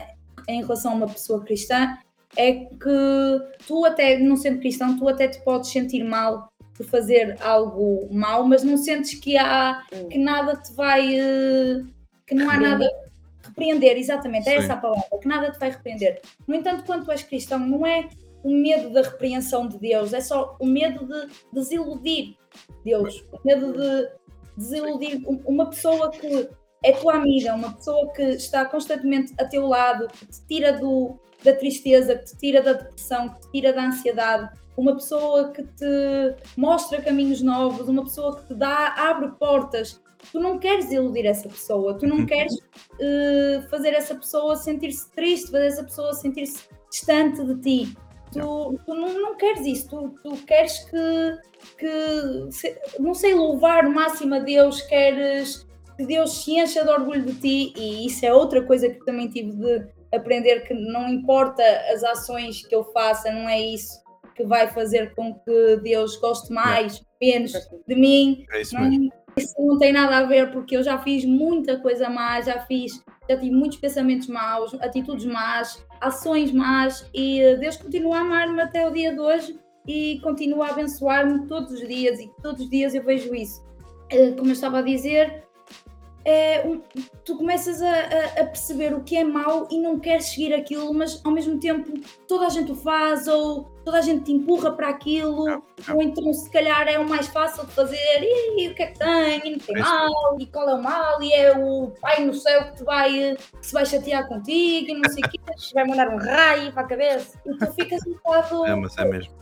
em 0.48 0.60
relação 0.60 0.92
a 0.92 0.94
uma 0.94 1.06
pessoa 1.06 1.42
cristã 1.44 1.96
é 2.36 2.52
que 2.52 3.66
tu 3.66 3.84
até, 3.84 4.18
não 4.18 4.36
sendo 4.36 4.58
cristão, 4.60 4.98
tu 4.98 5.08
até 5.08 5.28
te 5.28 5.40
podes 5.44 5.70
sentir 5.70 6.02
mal 6.04 6.48
por 6.74 6.84
fazer 6.86 7.36
algo 7.40 8.08
mal, 8.12 8.44
mas 8.44 8.62
não 8.62 8.76
sentes 8.76 9.14
que 9.14 9.38
há 9.38 9.82
que 10.10 10.18
nada 10.18 10.56
te 10.56 10.74
vai 10.74 11.16
eh, 11.18 11.82
que 12.26 12.34
não 12.34 12.50
há 12.50 12.58
nada 12.58 12.86
repreender, 13.56 13.96
exatamente, 13.96 14.48
é 14.48 14.52
Sim. 14.52 14.64
essa 14.64 14.74
a 14.74 14.76
palavra, 14.76 15.04
que 15.20 15.26
nada 15.26 15.50
te 15.50 15.58
vai 15.58 15.70
repreender. 15.70 16.20
No 16.46 16.54
entanto, 16.54 16.84
quando 16.84 17.04
tu 17.04 17.10
és 17.10 17.22
cristão, 17.22 17.58
não 17.58 17.86
é 17.86 18.08
o 18.44 18.50
medo 18.50 18.90
da 18.90 19.02
repreensão 19.02 19.66
de 19.66 19.78
Deus, 19.78 20.12
é 20.12 20.20
só 20.20 20.56
o 20.60 20.66
medo 20.66 21.06
de 21.06 21.28
desiludir 21.52 22.36
Deus, 22.84 23.24
o 23.32 23.40
medo 23.44 23.72
de 23.72 24.08
desiludir 24.56 25.22
um- 25.28 25.42
uma 25.46 25.66
pessoa 25.70 26.10
que 26.10 26.48
é 26.84 26.92
tua 26.92 27.14
amiga, 27.14 27.54
uma 27.54 27.72
pessoa 27.72 28.12
que 28.12 28.22
está 28.22 28.64
constantemente 28.64 29.34
a 29.38 29.44
teu 29.44 29.66
lado, 29.66 30.06
que 30.08 30.26
te 30.26 30.46
tira 30.46 30.72
do, 30.74 31.18
da 31.42 31.54
tristeza, 31.54 32.16
que 32.16 32.26
te 32.26 32.36
tira 32.36 32.62
da 32.62 32.74
depressão, 32.74 33.30
que 33.30 33.40
te 33.40 33.50
tira 33.52 33.72
da 33.72 33.86
ansiedade, 33.86 34.50
uma 34.76 34.94
pessoa 34.94 35.50
que 35.50 35.62
te 35.62 36.36
mostra 36.56 37.00
caminhos 37.00 37.40
novos, 37.42 37.88
uma 37.88 38.04
pessoa 38.04 38.36
que 38.36 38.46
te 38.48 38.54
dá, 38.54 38.94
abre 38.96 39.30
portas. 39.38 40.00
Tu 40.32 40.40
não 40.40 40.58
queres 40.58 40.90
iludir 40.90 41.26
essa 41.26 41.48
pessoa, 41.48 41.98
tu 41.98 42.06
não 42.06 42.26
queres 42.26 42.52
uh, 42.54 43.68
fazer 43.70 43.94
essa 43.94 44.14
pessoa 44.14 44.56
sentir-se 44.56 45.10
triste, 45.12 45.50
fazer 45.50 45.66
essa 45.66 45.84
pessoa 45.84 46.12
sentir-se 46.14 46.64
distante 46.90 47.44
de 47.44 47.60
ti. 47.60 47.96
Tu, 48.32 48.40
tu 48.84 48.94
não, 48.94 49.14
não, 49.14 49.36
queres 49.36 49.66
isso, 49.66 49.88
tu, 49.88 50.14
tu 50.22 50.36
queres 50.44 50.78
que, 50.90 51.38
que, 51.78 52.98
não 52.98 53.14
sei, 53.14 53.34
louvar 53.34 53.86
o 53.86 53.94
máximo 53.94 54.34
a 54.34 54.38
Deus, 54.40 54.82
queres 54.82 55.66
que 55.96 56.04
Deus 56.04 56.42
se 56.42 56.58
encha 56.58 56.84
de 56.84 56.90
orgulho 56.90 57.24
de 57.24 57.34
ti, 57.34 57.72
e 57.76 58.06
isso 58.06 58.26
é 58.26 58.34
outra 58.34 58.62
coisa 58.62 58.90
que 58.90 59.04
também 59.04 59.28
tive 59.28 59.52
de 59.52 59.86
aprender: 60.12 60.66
que 60.66 60.74
não 60.74 61.08
importa 61.08 61.62
as 61.92 62.02
ações 62.02 62.66
que 62.66 62.74
eu 62.74 62.84
faça, 62.92 63.30
não 63.30 63.48
é 63.48 63.60
isso 63.60 64.04
que 64.34 64.44
vai 64.44 64.68
fazer 64.68 65.14
com 65.14 65.34
que 65.34 65.76
Deus 65.82 66.16
goste 66.16 66.52
mais, 66.52 67.02
menos 67.20 67.52
de 67.88 67.94
mim. 67.94 68.44
É 68.52 68.60
isso 68.60 68.74
não, 68.74 68.82
mesmo. 68.82 69.10
Isso 69.36 69.54
não 69.58 69.78
tem 69.78 69.92
nada 69.92 70.16
a 70.16 70.22
ver, 70.24 70.50
porque 70.50 70.76
eu 70.76 70.82
já 70.82 70.98
fiz 70.98 71.24
muita 71.24 71.78
coisa 71.78 72.08
má, 72.08 72.40
já 72.40 72.60
fiz, 72.60 73.04
já 73.28 73.36
tive 73.36 73.54
muitos 73.54 73.78
pensamentos 73.78 74.28
maus, 74.28 74.74
atitudes 74.80 75.26
más, 75.26 75.84
ações 76.00 76.50
más, 76.52 77.06
e 77.12 77.56
Deus 77.56 77.76
continua 77.76 78.16
a 78.16 78.20
amar-me 78.20 78.62
até 78.62 78.88
o 78.88 78.90
dia 78.90 79.12
de 79.12 79.20
hoje 79.20 79.58
e 79.86 80.18
continua 80.22 80.68
a 80.68 80.70
abençoar-me 80.70 81.46
todos 81.46 81.72
os 81.72 81.86
dias, 81.86 82.18
e 82.18 82.30
todos 82.42 82.62
os 82.62 82.70
dias 82.70 82.94
eu 82.94 83.04
vejo 83.04 83.34
isso. 83.34 83.62
Eh, 84.10 84.32
como 84.32 84.48
eu 84.48 84.52
estava 84.52 84.78
a 84.78 84.82
dizer, 84.82 85.45
é, 86.26 86.66
um, 86.66 86.82
tu 87.24 87.36
começas 87.36 87.80
a, 87.80 87.88
a, 87.88 88.24
a, 88.40 88.44
perceber 88.46 88.92
o 88.92 89.00
que 89.04 89.16
é 89.16 89.22
mau 89.22 89.68
e 89.70 89.78
não 89.78 89.96
queres 89.96 90.26
seguir 90.26 90.52
aquilo, 90.52 90.92
mas 90.92 91.20
ao 91.24 91.30
mesmo 91.30 91.60
tempo 91.60 92.00
toda 92.26 92.46
a 92.46 92.48
gente 92.48 92.72
o 92.72 92.74
faz, 92.74 93.28
ou 93.28 93.70
toda 93.84 93.98
a 93.98 94.00
gente 94.00 94.24
te 94.24 94.32
empurra 94.32 94.72
para 94.72 94.88
aquilo, 94.88 95.44
não, 95.46 95.62
não. 95.86 95.94
ou 95.94 96.02
então 96.02 96.32
se 96.32 96.50
calhar 96.50 96.88
é 96.88 96.98
o 96.98 97.08
mais 97.08 97.28
fácil 97.28 97.64
de 97.64 97.72
fazer, 97.72 97.96
e 98.56 98.68
o 98.68 98.74
que 98.74 98.82
é 98.82 98.86
que 98.88 98.98
tem, 98.98 99.40
e 99.44 99.50
não 99.52 99.58
tem 99.60 99.76
é 99.76 99.78
mal, 99.78 100.36
e 100.40 100.46
qual 100.46 100.68
é 100.68 100.74
o 100.74 100.82
mal, 100.82 101.22
e 101.22 101.32
é 101.32 101.56
o 101.56 101.92
pai 102.00 102.24
no 102.24 102.34
céu 102.34 102.64
que 102.64 102.78
te 102.78 102.82
vai, 102.82 103.36
que 103.60 103.66
se 103.66 103.72
vai 103.72 103.86
chatear 103.86 104.26
contigo, 104.26 104.90
e 104.90 104.94
não 104.94 105.08
sei 105.08 105.22
o 105.22 105.28
que, 105.28 105.38
vai 105.74 105.86
mandar 105.86 106.08
um 106.08 106.18
raio 106.18 106.72
para 106.72 106.82
a 106.82 106.88
cabeça, 106.88 107.40
e 107.46 107.56
tu 107.56 107.72
ficas 107.72 108.04
um 108.04 108.14
bocado. 108.14 108.66
É, 108.66 108.74
mas 108.74 108.98
é 108.98 109.04
mesmo. 109.04 109.32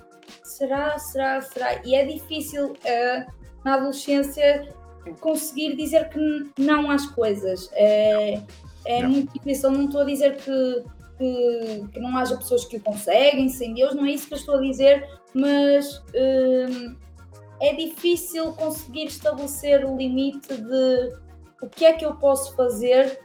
Será, 0.43 0.99
será, 0.99 1.41
será? 1.41 1.81
E 1.83 1.95
é 1.95 2.05
difícil 2.05 2.73
uh, 2.73 3.33
na 3.65 3.77
adolescência 3.77 4.69
conseguir 5.13 5.77
dizer 5.77 6.09
que 6.09 6.51
não 6.59 6.91
às 6.91 7.07
coisas. 7.07 7.71
É, 7.73 8.41
é 8.85 9.03
não. 9.03 9.11
muito 9.11 9.33
difícil. 9.33 9.71
Não 9.71 9.87
estou 9.87 10.03
a 10.03 10.05
dizer 10.05 10.37
que, 10.37 10.85
que, 11.19 11.89
que, 11.93 12.01
não 12.01 12.17
haja 12.17 12.37
pessoas 12.37 12.65
que 12.65 12.77
o 12.77 12.81
conseguem 12.81 13.49
sem 13.49 13.75
Deus, 13.75 13.95
não 13.95 14.05
é 14.05 14.11
isso 14.11 14.27
que 14.27 14.35
eu 14.35 14.39
estou 14.39 14.57
a 14.57 14.61
dizer, 14.61 15.09
mas 15.35 16.03
hum, 16.15 16.97
é 17.61 17.75
difícil 17.75 18.53
conseguir 18.53 19.07
estabelecer 19.07 19.85
o 19.85 19.97
limite 19.97 20.55
de 20.55 21.13
o 21.63 21.69
que 21.69 21.85
é 21.85 21.93
que 21.93 22.05
eu 22.05 22.15
posso 22.17 22.55
fazer 22.55 23.21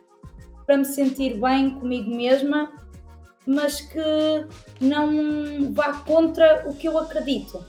para 0.66 0.78
me 0.78 0.86
sentir 0.86 1.40
bem 1.40 1.72
comigo 1.72 2.10
mesma, 2.16 2.72
mas 3.46 3.82
que 3.82 4.00
não 4.80 5.74
vá 5.74 5.94
contra 5.94 6.64
o 6.68 6.76
que 6.76 6.88
eu 6.88 6.98
acredito. 6.98 7.66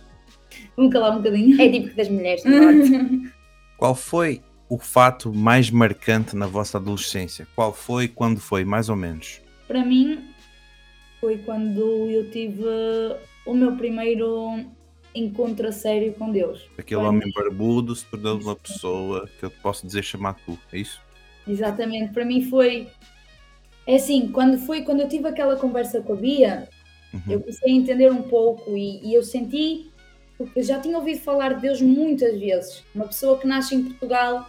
Vamos 0.77 0.93
calar 0.93 1.13
um 1.13 1.17
bocadinho. 1.17 1.61
É 1.61 1.69
típico 1.71 1.97
das 1.97 2.09
mulheres, 2.09 2.45
não 2.45 3.31
Qual 3.81 3.95
foi 3.95 4.43
o 4.69 4.77
fato 4.77 5.33
mais 5.33 5.71
marcante 5.71 6.37
na 6.37 6.47
vossa 6.47 6.77
adolescência? 6.77 7.49
Qual 7.55 7.73
foi, 7.73 8.09
quando 8.09 8.39
foi, 8.39 8.63
mais 8.63 8.91
ou 8.91 8.95
menos? 8.95 9.41
Para 9.67 9.83
mim, 9.83 10.29
foi 11.19 11.39
quando 11.39 11.81
eu 11.81 12.31
tive 12.31 12.63
o 13.47 13.55
meu 13.55 13.75
primeiro 13.77 14.67
encontro 15.15 15.67
a 15.67 15.73
sério 15.73 16.13
com 16.13 16.31
Deus. 16.31 16.69
Aquele 16.77 17.01
homem 17.01 17.25
mim... 17.25 17.33
barbudo 17.35 17.97
se 17.97 18.05
tornou 18.05 18.39
uma 18.39 18.55
pessoa 18.55 19.27
que 19.39 19.47
eu 19.47 19.51
posso 19.51 19.87
dizer 19.87 20.03
chamar 20.03 20.35
tu, 20.45 20.59
é 20.71 20.77
isso? 20.77 21.01
Exatamente, 21.49 22.13
para 22.13 22.27
mim 22.27 22.43
foi. 22.51 22.87
É 23.87 23.97
assim, 23.97 24.29
quando 24.29 24.59
foi 24.59 24.83
quando 24.83 25.01
eu 25.01 25.09
tive 25.09 25.27
aquela 25.27 25.57
conversa 25.57 26.03
com 26.03 26.13
a 26.13 26.17
Bia, 26.17 26.69
uhum. 27.15 27.23
eu 27.31 27.41
comecei 27.41 27.73
a 27.73 27.75
entender 27.75 28.13
um 28.13 28.25
pouco 28.25 28.77
e, 28.77 29.03
e 29.03 29.15
eu 29.15 29.23
senti 29.23 29.91
porque 30.41 30.63
já 30.63 30.81
tinha 30.81 30.97
ouvido 30.97 31.21
falar 31.21 31.53
de 31.53 31.61
Deus 31.61 31.83
muitas 31.83 32.41
vezes. 32.41 32.83
Uma 32.95 33.07
pessoa 33.07 33.39
que 33.39 33.47
nasce 33.47 33.75
em 33.75 33.85
Portugal 33.85 34.49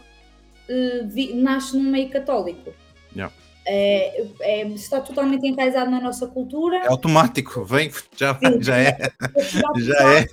uh, 0.70 1.08
vi, 1.10 1.34
nasce 1.34 1.76
num 1.76 1.84
meio 1.84 2.10
católico. 2.10 2.74
Yeah. 3.14 3.34
É, 3.68 4.26
é, 4.40 4.68
está 4.70 5.02
totalmente 5.02 5.46
enraizado 5.46 5.92
na 5.92 6.00
nossa 6.00 6.28
cultura. 6.28 6.78
É 6.78 6.88
automático, 6.88 7.66
vem, 7.66 7.92
já, 8.16 8.40
já 8.62 8.78
é. 8.78 8.98
já 9.80 10.14
é. 10.18 10.28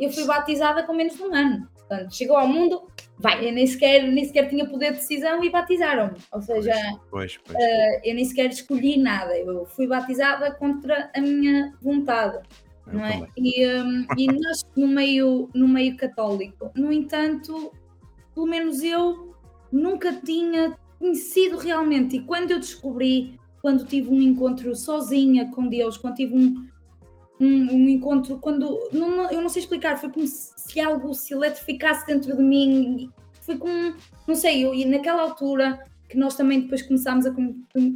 Eu 0.00 0.10
fui 0.10 0.24
batizada 0.24 0.82
com 0.82 0.92
menos 0.92 1.14
de 1.14 1.22
um 1.22 1.32
ano. 1.32 1.68
Portanto, 1.76 2.12
chegou 2.12 2.36
ao 2.36 2.48
mundo, 2.48 2.88
vai, 3.16 3.46
eu 3.48 3.52
nem 3.52 3.68
sequer, 3.68 4.02
nem 4.02 4.24
sequer 4.24 4.48
tinha 4.48 4.68
poder 4.68 4.94
de 4.94 4.98
decisão 4.98 5.44
e 5.44 5.48
batizaram-me. 5.48 6.18
Ou 6.32 6.42
seja, 6.42 6.74
pois, 7.08 7.38
pois, 7.38 7.40
pois. 7.44 7.56
Uh, 7.56 8.00
eu 8.02 8.14
nem 8.16 8.24
sequer 8.24 8.50
escolhi 8.50 8.98
nada. 8.98 9.38
Eu 9.38 9.64
fui 9.64 9.86
batizada 9.86 10.50
contra 10.50 11.08
a 11.14 11.20
minha 11.20 11.72
vontade 11.80 12.40
não 12.86 13.04
é? 13.04 13.26
E, 13.36 13.66
um, 13.66 14.06
e 14.16 14.26
nasce 14.26 14.64
no 14.76 14.86
meio, 14.86 15.48
no 15.54 15.68
meio 15.68 15.96
católico. 15.96 16.70
No 16.74 16.92
entanto, 16.92 17.72
pelo 18.34 18.46
menos 18.46 18.82
eu 18.82 19.34
nunca 19.72 20.12
tinha 20.12 20.76
conhecido 20.98 21.56
realmente. 21.56 22.16
E 22.16 22.22
quando 22.22 22.50
eu 22.50 22.60
descobri, 22.60 23.38
quando 23.60 23.84
tive 23.84 24.10
um 24.10 24.20
encontro 24.20 24.74
sozinha 24.74 25.50
com 25.50 25.68
Deus, 25.68 25.96
quando 25.96 26.14
tive 26.16 26.34
um, 26.34 26.66
um, 27.40 27.74
um 27.74 27.88
encontro, 27.88 28.38
quando. 28.38 28.88
Não, 28.92 29.30
eu 29.30 29.40
não 29.40 29.48
sei 29.48 29.62
explicar, 29.62 29.98
foi 29.98 30.10
como 30.10 30.26
se 30.26 30.80
algo 30.80 31.14
se 31.14 31.34
eletrificasse 31.34 32.06
dentro 32.06 32.36
de 32.36 32.42
mim. 32.42 33.10
Foi 33.40 33.56
como. 33.56 33.94
Não 34.26 34.34
sei, 34.34 34.64
eu, 34.64 34.74
e 34.74 34.84
naquela 34.84 35.22
altura 35.22 35.78
que 36.08 36.16
nós 36.16 36.36
também 36.36 36.60
depois 36.60 36.82
começámos 36.82 37.26
a. 37.26 37.34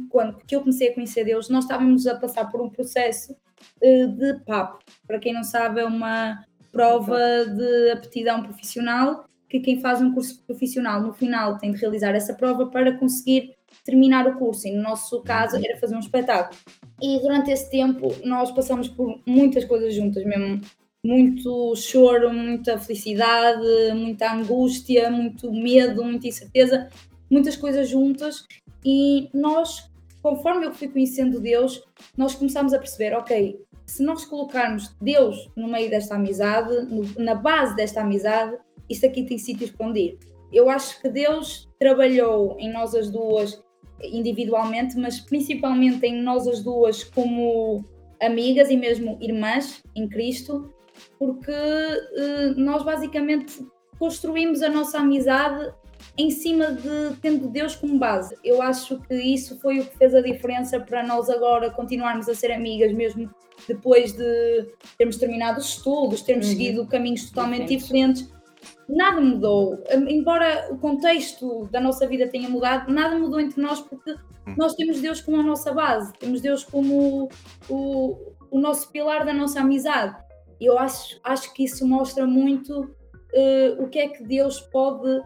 Quando 0.09 0.37
que 0.45 0.55
eu 0.55 0.61
comecei 0.61 0.89
a 0.89 0.93
conhecer 0.93 1.23
Deus, 1.23 1.49
nós 1.49 1.65
estávamos 1.65 2.07
a 2.07 2.15
passar 2.15 2.49
por 2.49 2.61
um 2.61 2.69
processo 2.69 3.35
de 3.81 4.33
PAP. 4.45 4.81
Para 5.07 5.19
quem 5.19 5.33
não 5.33 5.43
sabe, 5.43 5.81
é 5.81 5.85
uma 5.85 6.43
prova 6.71 7.17
de 7.45 7.91
aptidão 7.91 8.43
profissional 8.43 9.25
que 9.49 9.59
quem 9.59 9.81
faz 9.81 9.99
um 9.99 10.13
curso 10.13 10.41
profissional 10.45 11.01
no 11.01 11.11
final 11.11 11.57
tem 11.57 11.71
de 11.71 11.79
realizar 11.79 12.13
essa 12.13 12.35
prova 12.35 12.67
para 12.67 12.95
conseguir 12.97 13.55
terminar 13.83 14.27
o 14.27 14.37
curso. 14.37 14.67
E 14.67 14.71
no 14.71 14.83
nosso 14.83 15.21
caso 15.23 15.57
era 15.57 15.77
fazer 15.79 15.95
um 15.95 15.99
espetáculo. 15.99 16.57
E 17.01 17.19
durante 17.19 17.49
esse 17.49 17.69
tempo 17.69 18.13
nós 18.23 18.51
passamos 18.51 18.87
por 18.87 19.19
muitas 19.25 19.65
coisas 19.65 19.93
juntas 19.93 20.23
mesmo. 20.23 20.61
Muito 21.03 21.75
choro, 21.75 22.31
muita 22.31 22.77
felicidade, 22.77 23.93
muita 23.95 24.33
angústia, 24.33 25.09
muito 25.09 25.51
medo, 25.51 26.03
muita 26.03 26.27
incerteza, 26.27 26.89
muitas 27.31 27.55
coisas 27.55 27.89
juntas. 27.89 28.45
E 28.85 29.29
nós 29.33 29.89
conforme 30.21 30.65
eu 30.65 30.73
fui 30.73 30.87
conhecendo 30.87 31.39
Deus, 31.39 31.83
nós 32.17 32.35
começamos 32.35 32.73
a 32.73 32.79
perceber, 32.79 33.13
ok, 33.15 33.59
se 33.85 34.03
nós 34.03 34.25
colocarmos 34.25 34.95
Deus 35.01 35.49
no 35.55 35.67
meio 35.67 35.89
desta 35.89 36.15
amizade, 36.15 36.73
no, 36.85 37.03
na 37.23 37.35
base 37.35 37.75
desta 37.75 38.01
amizade, 38.01 38.57
isto 38.89 39.05
aqui 39.05 39.23
tem 39.23 39.37
onde 39.79 39.99
ir. 39.99 40.19
Eu 40.51 40.69
acho 40.69 41.01
que 41.01 41.09
Deus 41.09 41.69
trabalhou 41.79 42.55
em 42.59 42.71
nós 42.71 42.95
as 42.95 43.09
duas 43.09 43.63
individualmente, 44.01 44.97
mas 44.97 45.19
principalmente 45.19 46.05
em 46.05 46.21
nós 46.21 46.47
as 46.47 46.63
duas 46.63 47.03
como 47.03 47.85
amigas 48.21 48.69
e 48.69 48.77
mesmo 48.77 49.17
irmãs 49.21 49.83
em 49.95 50.07
Cristo, 50.07 50.73
porque 51.17 51.51
eh, 51.51 52.53
nós 52.55 52.83
basicamente 52.83 53.65
construímos 53.97 54.61
a 54.61 54.69
nossa 54.69 54.99
amizade 54.99 55.73
em 56.17 56.29
cima 56.29 56.73
de 56.73 57.15
tendo 57.21 57.47
Deus 57.47 57.75
como 57.75 57.97
base. 57.97 58.37
Eu 58.43 58.61
acho 58.61 58.99
que 59.01 59.15
isso 59.15 59.59
foi 59.59 59.79
o 59.79 59.85
que 59.85 59.97
fez 59.97 60.13
a 60.13 60.21
diferença 60.21 60.79
para 60.79 61.03
nós 61.03 61.29
agora 61.29 61.69
continuarmos 61.69 62.27
a 62.27 62.35
ser 62.35 62.51
amigas, 62.51 62.93
mesmo 62.93 63.29
depois 63.67 64.13
de 64.13 64.67
termos 64.97 65.17
terminado 65.17 65.59
os 65.59 65.69
estudos, 65.69 66.21
termos 66.21 66.47
uhum. 66.47 66.51
seguido 66.51 66.87
caminhos 66.87 67.29
totalmente 67.29 67.75
diferentes. 67.75 68.23
diferentes. 68.23 68.39
Nada 68.87 69.21
mudou, 69.21 69.83
embora 70.07 70.67
o 70.71 70.77
contexto 70.77 71.67
da 71.71 71.79
nossa 71.79 72.07
vida 72.07 72.27
tenha 72.27 72.49
mudado, 72.49 72.91
nada 72.91 73.15
mudou 73.17 73.39
entre 73.39 73.61
nós 73.61 73.79
porque 73.79 74.11
hum. 74.11 74.55
nós 74.57 74.73
temos 74.73 74.99
Deus 74.99 75.21
como 75.21 75.39
a 75.39 75.43
nossa 75.43 75.71
base, 75.71 76.11
temos 76.13 76.41
Deus 76.41 76.63
como 76.63 77.29
o, 77.69 78.17
o 78.49 78.59
nosso 78.59 78.91
pilar 78.91 79.25
da 79.25 79.33
nossa 79.33 79.59
amizade. 79.59 80.17
Eu 80.59 80.77
acho, 80.77 81.19
acho 81.23 81.53
que 81.53 81.63
isso 81.65 81.87
mostra 81.87 82.25
muito 82.25 82.81
uh, 82.81 83.83
o 83.83 83.87
que 83.87 83.99
é 83.99 84.07
que 84.09 84.23
Deus 84.23 84.59
pode 84.59 85.21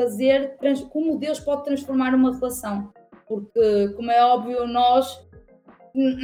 fazer, 0.00 0.56
como 0.90 1.18
Deus 1.18 1.40
pode 1.40 1.64
transformar 1.64 2.14
uma 2.14 2.34
relação. 2.34 2.92
Porque, 3.26 3.88
como 3.96 4.10
é 4.10 4.24
óbvio, 4.24 4.66
nós 4.66 5.26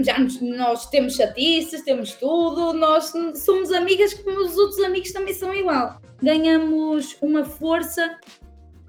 já 0.02 0.18
nos, 0.18 0.40
nós 0.40 0.86
temos 0.86 1.16
chatices, 1.16 1.82
temos 1.82 2.12
tudo, 2.12 2.72
nós 2.72 3.12
somos 3.36 3.72
amigas 3.72 4.14
como 4.14 4.38
os 4.40 4.56
outros 4.56 4.80
amigos 4.80 5.12
também 5.12 5.34
são 5.34 5.52
igual. 5.52 6.00
Ganhamos 6.22 7.16
uma 7.20 7.44
força 7.44 8.18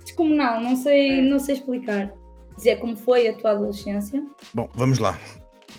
descomunal, 0.04 0.62
não 0.62 0.76
sei, 0.76 1.22
não 1.22 1.40
sei 1.40 1.56
explicar. 1.56 2.14
Dizer 2.56 2.78
como 2.78 2.96
foi 2.96 3.28
a 3.28 3.34
tua 3.34 3.52
adolescência. 3.52 4.24
Bom, 4.54 4.70
vamos 4.74 5.00
lá. 5.00 5.20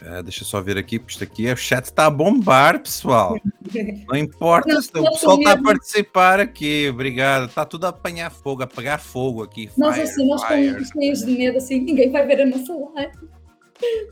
É, 0.02 0.22
deixa 0.22 0.42
eu 0.42 0.46
só 0.46 0.60
ver 0.60 0.76
aqui, 0.76 0.98
porque 0.98 1.12
isto 1.12 1.24
aqui 1.24 1.46
é, 1.46 1.52
o 1.52 1.56
chat 1.56 1.84
está 1.84 2.06
a 2.06 2.10
bombar, 2.10 2.80
pessoal. 2.80 3.36
Não 4.08 4.16
importa 4.16 4.74
Não, 4.74 4.82
se 4.82 4.90
o 4.94 5.10
pessoal 5.10 5.38
está 5.38 5.52
a 5.52 5.62
participar 5.62 6.40
aqui. 6.40 6.88
Obrigado. 6.88 7.46
Está 7.46 7.64
tudo 7.64 7.86
a 7.86 7.88
apanhar 7.88 8.30
fogo, 8.30 8.62
a 8.62 8.64
apagar 8.64 9.00
fogo 9.00 9.42
aqui. 9.42 9.70
Nós 9.76 9.94
Fire, 9.94 10.08
assim, 10.08 10.28
nós 10.28 10.44
fire. 10.44 10.66
estamos 10.66 10.88
cheios 10.88 11.24
de 11.24 11.32
medo, 11.32 11.58
assim, 11.58 11.80
ninguém 11.80 12.10
vai 12.10 12.26
ver 12.26 12.42
a 12.42 12.46
nossa 12.46 12.72
live. 12.72 13.12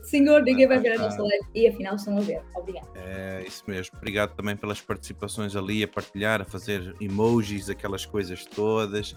Senhor, 0.03 0.43
ninguém 0.43 0.67
vai 0.67 0.79
ver 0.79 0.93
a 0.93 0.97
nossa 0.97 1.21
live. 1.21 1.45
E 1.53 1.67
afinal 1.67 1.95
estão 1.95 2.17
a 2.17 2.21
ver. 2.21 2.41
Obrigada. 2.55 2.87
É 2.95 3.43
isso 3.47 3.63
mesmo. 3.67 3.95
Obrigado 3.97 4.35
também 4.35 4.55
pelas 4.55 4.81
participações 4.81 5.55
ali, 5.55 5.83
a 5.83 5.87
partilhar, 5.87 6.41
a 6.41 6.45
fazer 6.45 6.95
emojis, 6.99 7.69
aquelas 7.69 8.05
coisas 8.05 8.45
todas. 8.45 9.15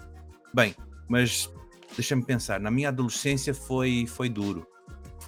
Bem, 0.53 0.75
mas 1.07 1.51
deixa-me 1.95 2.23
pensar. 2.23 2.59
Na 2.59 2.71
minha 2.71 2.89
adolescência 2.89 3.53
foi, 3.53 4.05
foi 4.07 4.29
duro. 4.29 4.65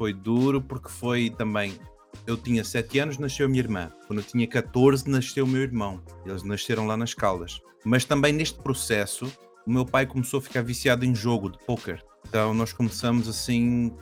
Foi 0.01 0.13
duro 0.13 0.59
porque 0.59 0.89
foi 0.89 1.29
também. 1.29 1.75
Eu 2.25 2.35
tinha 2.35 2.63
7 2.63 2.97
anos, 2.97 3.19
nasceu 3.19 3.45
a 3.45 3.49
minha 3.49 3.61
irmã. 3.61 3.91
Quando 4.07 4.17
eu 4.17 4.25
tinha 4.25 4.47
14, 4.47 5.07
nasceu 5.07 5.45
o 5.45 5.47
meu 5.47 5.61
irmão. 5.61 6.01
Eles 6.25 6.41
nasceram 6.41 6.87
lá 6.87 6.97
nas 6.97 7.13
Caldas. 7.13 7.61
Mas 7.85 8.03
também 8.03 8.33
neste 8.33 8.57
processo, 8.57 9.31
o 9.63 9.71
meu 9.71 9.85
pai 9.85 10.07
começou 10.07 10.39
a 10.39 10.41
ficar 10.41 10.63
viciado 10.63 11.05
em 11.05 11.13
jogo 11.13 11.51
de 11.51 11.59
póquer. 11.67 12.03
Então 12.27 12.51
nós 12.51 12.73
começamos 12.73 13.27
assim 13.27 13.95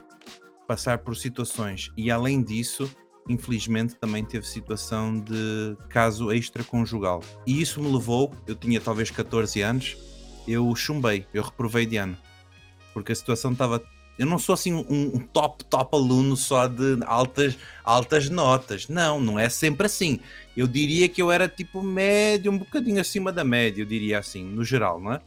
passar 0.65 0.99
por 0.99 1.17
situações. 1.17 1.91
E 1.97 2.09
além 2.09 2.41
disso, 2.41 2.89
infelizmente 3.27 3.93
também 3.95 4.23
teve 4.23 4.47
situação 4.47 5.19
de 5.19 5.75
caso 5.89 6.31
extraconjugal. 6.31 7.21
E 7.45 7.61
isso 7.61 7.81
me 7.81 7.91
levou, 7.91 8.33
eu 8.47 8.55
tinha 8.55 8.79
talvez 8.79 9.11
14 9.11 9.59
anos, 9.59 9.97
eu 10.47 10.73
chumbei, 10.77 11.27
eu 11.33 11.43
reprovei 11.43 11.85
de 11.85 11.97
ano. 11.97 12.17
Porque 12.93 13.11
a 13.11 13.15
situação 13.15 13.51
estava. 13.51 13.83
Eu 14.19 14.25
não 14.25 14.37
sou 14.37 14.53
assim 14.53 14.73
um, 14.73 14.85
um 14.89 15.19
top, 15.19 15.63
top 15.63 15.95
aluno 15.95 16.35
só 16.35 16.67
de 16.67 16.97
altas, 17.05 17.57
altas 17.85 18.29
notas. 18.29 18.89
Não, 18.89 19.17
não 19.17 19.39
é 19.39 19.47
sempre 19.47 19.85
assim. 19.85 20.19
Eu 20.57 20.67
diria 20.67 21.07
que 21.07 21.21
eu 21.21 21.31
era 21.31 21.47
tipo 21.47 21.81
médio, 21.81 22.51
um 22.51 22.57
bocadinho 22.57 22.99
acima 22.99 23.31
da 23.31 23.45
média, 23.45 23.81
eu 23.81 23.85
diria 23.85 24.19
assim, 24.19 24.43
no 24.43 24.65
geral, 24.65 24.99
não 24.99 25.13
é? 25.13 25.21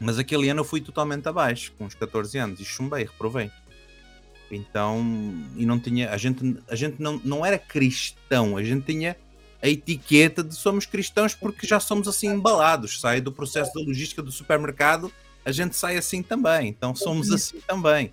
Mas 0.00 0.18
aquele 0.18 0.48
ano 0.48 0.60
eu 0.60 0.64
fui 0.64 0.80
totalmente 0.80 1.28
abaixo, 1.28 1.74
com 1.76 1.84
uns 1.84 1.94
14 1.94 2.38
anos, 2.38 2.60
e 2.60 2.64
chumbei, 2.64 3.04
reprovei. 3.04 3.50
Então, 4.50 5.04
e 5.54 5.66
não 5.66 5.78
tinha, 5.78 6.10
a 6.10 6.16
gente, 6.16 6.56
a 6.70 6.74
gente 6.74 6.96
não, 6.98 7.20
não 7.22 7.44
era 7.44 7.58
cristão, 7.58 8.56
a 8.56 8.64
gente 8.64 8.86
tinha 8.86 9.18
a 9.62 9.68
etiqueta 9.68 10.42
de 10.42 10.54
somos 10.54 10.86
cristãos 10.86 11.34
porque 11.34 11.66
já 11.66 11.78
somos 11.78 12.08
assim 12.08 12.28
embalados, 12.28 13.00
sai 13.00 13.20
do 13.20 13.30
processo 13.30 13.72
da 13.74 13.80
logística 13.82 14.22
do 14.22 14.32
supermercado, 14.32 15.12
a 15.44 15.52
gente 15.52 15.76
sai 15.76 15.96
assim 15.96 16.22
também, 16.22 16.68
então 16.68 16.94
somos 16.94 17.30
assim 17.30 17.60
também. 17.66 18.12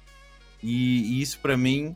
E, 0.61 1.17
e 1.17 1.21
isso 1.21 1.39
para 1.39 1.55
mim 1.55 1.95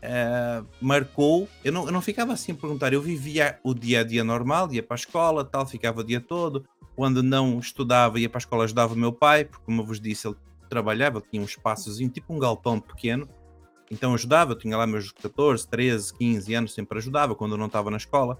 eh, 0.00 0.62
marcou, 0.80 1.48
eu 1.62 1.72
não, 1.72 1.86
eu 1.86 1.92
não 1.92 2.02
ficava 2.02 2.32
assim 2.32 2.52
a 2.52 2.54
perguntar, 2.56 2.92
eu 2.92 3.00
vivia 3.00 3.58
o 3.62 3.72
dia 3.72 4.00
a 4.00 4.04
dia 4.04 4.24
normal, 4.24 4.72
ia 4.72 4.82
para 4.82 4.94
a 4.94 4.98
escola, 4.98 5.44
tal, 5.44 5.64
ficava 5.66 6.00
o 6.00 6.04
dia 6.04 6.20
todo, 6.20 6.64
quando 6.96 7.22
não 7.22 7.58
estudava, 7.58 8.18
ia 8.18 8.28
para 8.28 8.38
a 8.38 8.40
escola, 8.40 8.64
ajudava 8.64 8.94
o 8.94 8.98
meu 8.98 9.12
pai, 9.12 9.44
porque 9.44 9.64
como 9.64 9.82
eu 9.82 9.86
vos 9.86 10.00
disse, 10.00 10.26
ele 10.26 10.36
trabalhava, 10.68 11.20
tinha 11.20 11.40
um 11.40 11.44
espaçozinho, 11.44 12.10
tipo 12.10 12.34
um 12.34 12.38
galpão 12.38 12.80
pequeno, 12.80 13.28
então 13.92 14.14
ajudava, 14.14 14.52
eu 14.52 14.58
tinha 14.58 14.76
lá 14.76 14.86
meus 14.86 15.12
14, 15.12 15.68
13, 15.68 16.14
15 16.14 16.54
anos, 16.54 16.74
sempre 16.74 16.98
ajudava 16.98 17.34
quando 17.34 17.52
eu 17.52 17.58
não 17.58 17.66
estava 17.66 17.90
na 17.90 17.98
escola. 17.98 18.38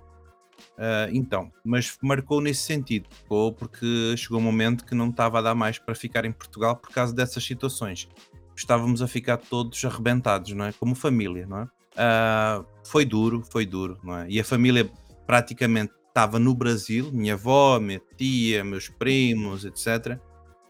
Ah, 0.78 1.08
então, 1.12 1.52
mas 1.64 1.96
marcou 2.02 2.40
nesse 2.40 2.62
sentido, 2.62 3.08
marcou 3.20 3.52
porque 3.52 4.16
chegou 4.16 4.38
um 4.38 4.42
momento 4.42 4.84
que 4.84 4.94
não 4.94 5.10
estava 5.10 5.38
a 5.38 5.42
dar 5.42 5.54
mais 5.54 5.78
para 5.78 5.94
ficar 5.94 6.24
em 6.24 6.32
Portugal 6.32 6.76
por 6.76 6.90
causa 6.90 7.14
dessas 7.14 7.44
situações. 7.44 8.08
Estávamos 8.56 9.00
a 9.02 9.08
ficar 9.08 9.38
todos 9.38 9.84
arrebentados, 9.84 10.52
não 10.52 10.64
é? 10.66 10.72
Como 10.72 10.94
família, 10.94 11.46
não 11.46 11.60
é? 11.60 11.68
Ah, 11.96 12.64
foi 12.84 13.04
duro, 13.04 13.42
foi 13.50 13.66
duro, 13.66 13.98
não 14.02 14.18
é? 14.18 14.26
E 14.28 14.40
a 14.40 14.44
família 14.44 14.90
praticamente 15.26 15.92
estava 16.08 16.38
no 16.38 16.54
Brasil, 16.54 17.10
minha 17.12 17.34
avó, 17.34 17.80
minha 17.80 18.00
tia, 18.16 18.62
meus 18.62 18.88
primos, 18.88 19.64
etc. 19.64 20.18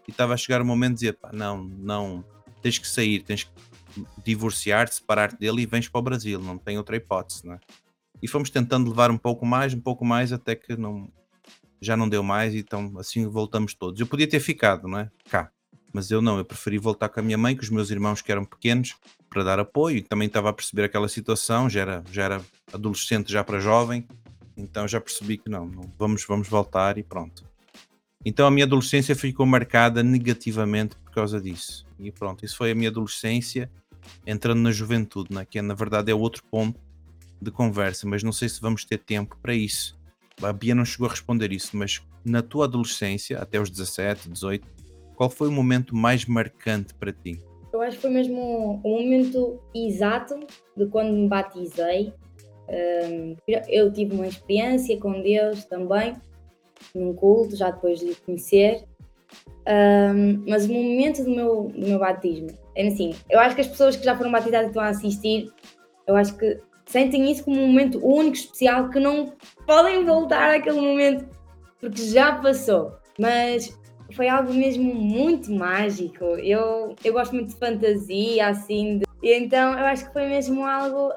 E 0.07 0.11
estava 0.11 0.33
a 0.33 0.37
chegar 0.37 0.61
o 0.61 0.65
momento 0.65 0.93
de 0.93 0.99
dizer, 1.01 1.13
pá, 1.13 1.31
não, 1.33 1.63
não, 1.63 2.23
tens 2.61 2.77
que 2.77 2.87
sair, 2.87 3.21
tens 3.21 3.43
que 3.43 3.51
divorciar-te, 4.23 4.95
separar-te 4.95 5.37
dele 5.37 5.61
e 5.61 5.65
vens 5.65 5.87
para 5.87 5.99
o 5.99 6.01
Brasil, 6.01 6.39
não 6.39 6.57
tem 6.57 6.77
outra 6.77 6.95
hipótese, 6.95 7.45
não 7.45 7.53
é? 7.53 7.59
E 8.23 8.27
fomos 8.29 8.49
tentando 8.49 8.89
levar 8.89 9.11
um 9.11 9.17
pouco 9.17 9.45
mais, 9.45 9.73
um 9.73 9.81
pouco 9.81 10.05
mais, 10.05 10.31
até 10.31 10.55
que 10.55 10.77
não, 10.77 11.11
já 11.81 11.97
não 11.97 12.07
deu 12.07 12.23
mais, 12.23 12.55
então 12.55 12.93
assim 12.97 13.27
voltamos 13.27 13.73
todos. 13.73 13.99
Eu 13.99 14.07
podia 14.07 14.25
ter 14.25 14.39
ficado, 14.39 14.87
não 14.87 14.97
é? 14.97 15.11
Cá. 15.29 15.51
Mas 15.91 16.09
eu 16.09 16.21
não, 16.21 16.37
eu 16.37 16.45
preferi 16.45 16.77
voltar 16.77 17.09
com 17.09 17.19
a 17.19 17.23
minha 17.23 17.37
mãe, 17.37 17.53
com 17.53 17.63
os 17.63 17.69
meus 17.69 17.91
irmãos 17.91 18.21
que 18.21 18.31
eram 18.31 18.45
pequenos, 18.45 18.95
para 19.29 19.43
dar 19.43 19.59
apoio, 19.59 19.97
e 19.97 20.01
também 20.01 20.27
estava 20.27 20.49
a 20.49 20.53
perceber 20.53 20.85
aquela 20.85 21.09
situação, 21.09 21.69
já 21.69 21.81
era, 21.81 22.03
já 22.09 22.23
era 22.23 22.41
adolescente, 22.71 23.29
já 23.29 23.43
para 23.43 23.59
jovem, 23.59 24.07
então 24.55 24.87
já 24.87 25.01
percebi 25.01 25.37
que 25.37 25.49
não, 25.49 25.65
não 25.65 25.93
vamos, 25.99 26.23
vamos 26.25 26.47
voltar 26.47 26.97
e 26.97 27.03
pronto. 27.03 27.43
Então 28.23 28.47
a 28.47 28.51
minha 28.51 28.65
adolescência 28.65 29.17
ficou 29.17 29.45
marcada 29.45 30.01
negativamente 30.01 30.95
por 30.95 31.11
causa 31.11 31.41
disso. 31.41 31.85
E 31.99 32.09
pronto, 32.09 32.45
isso 32.45 32.55
foi 32.55 32.71
a 32.71 32.75
minha 32.75 32.89
adolescência 32.89 33.69
entrando 34.25 34.61
na 34.61 34.71
juventude, 34.71 35.33
né? 35.33 35.43
que 35.43 35.61
na 35.61 35.73
verdade 35.73 36.09
é 36.09 36.15
outro 36.15 36.41
ponto 36.45 36.79
de 37.43 37.51
conversa, 37.51 38.07
mas 38.07 38.23
não 38.23 38.31
sei 38.31 38.49
se 38.49 38.61
vamos 38.61 38.85
ter 38.85 38.97
tempo 38.97 39.37
para 39.41 39.53
isso. 39.53 39.99
A 40.41 40.51
Bia 40.51 40.73
não 40.73 40.85
chegou 40.85 41.07
a 41.07 41.11
responder 41.11 41.51
isso, 41.51 41.77
mas 41.77 42.01
na 42.25 42.41
tua 42.41 42.65
adolescência, 42.65 43.39
até 43.39 43.59
os 43.59 43.69
17, 43.69 44.29
18, 44.29 44.67
qual 45.15 45.29
foi 45.29 45.47
o 45.47 45.51
momento 45.51 45.95
mais 45.95 46.25
marcante 46.25 46.93
para 46.93 47.11
ti? 47.11 47.39
Eu 47.71 47.81
acho 47.81 47.95
que 47.97 48.01
foi 48.01 48.11
mesmo 48.11 48.81
o 48.83 48.89
momento 48.89 49.59
exato 49.73 50.39
de 50.77 50.85
quando 50.87 51.11
me 51.11 51.27
batizei. 51.27 52.13
Um, 52.69 53.35
eu 53.67 53.91
tive 53.91 54.15
uma 54.15 54.27
experiência 54.27 54.97
com 54.99 55.21
Deus 55.21 55.65
também, 55.65 56.15
num 56.93 57.13
culto, 57.13 57.55
já 57.55 57.71
depois 57.71 57.99
de 57.99 58.15
conhecer. 58.15 58.85
Um, 59.67 60.43
mas 60.47 60.65
o 60.65 60.73
momento 60.73 61.23
do 61.23 61.31
meu, 61.31 61.71
do 61.75 61.87
meu 61.87 61.99
batismo, 61.99 62.49
é 62.75 62.87
assim, 62.87 63.15
eu 63.29 63.39
acho 63.39 63.55
que 63.55 63.61
as 63.61 63.67
pessoas 63.67 63.95
que 63.95 64.05
já 64.05 64.15
foram 64.15 64.31
batizadas 64.31 64.67
e 64.67 64.69
estão 64.69 64.83
a 64.83 64.89
assistir, 64.89 65.51
eu 66.05 66.15
acho 66.15 66.37
que 66.37 66.59
sentem 66.85 67.31
isso 67.31 67.45
como 67.45 67.61
um 67.61 67.67
momento 67.67 67.99
único, 68.05 68.35
especial, 68.35 68.89
que 68.89 68.99
não 68.99 69.33
podem 69.65 70.05
voltar 70.05 70.53
àquele 70.55 70.79
momento, 70.79 71.27
porque 71.79 72.01
já 72.01 72.35
passou. 72.35 72.93
Mas 73.19 73.77
foi 74.13 74.27
algo 74.27 74.53
mesmo 74.53 74.93
muito 74.93 75.51
mágico. 75.51 76.23
Eu, 76.23 76.95
eu 77.03 77.13
gosto 77.13 77.33
muito 77.33 77.49
de 77.49 77.59
fantasia, 77.59 78.47
assim, 78.47 78.99
de... 78.99 79.05
e 79.21 79.33
então 79.33 79.77
eu 79.77 79.85
acho 79.85 80.07
que 80.07 80.13
foi 80.13 80.27
mesmo 80.27 80.65
algo 80.65 81.11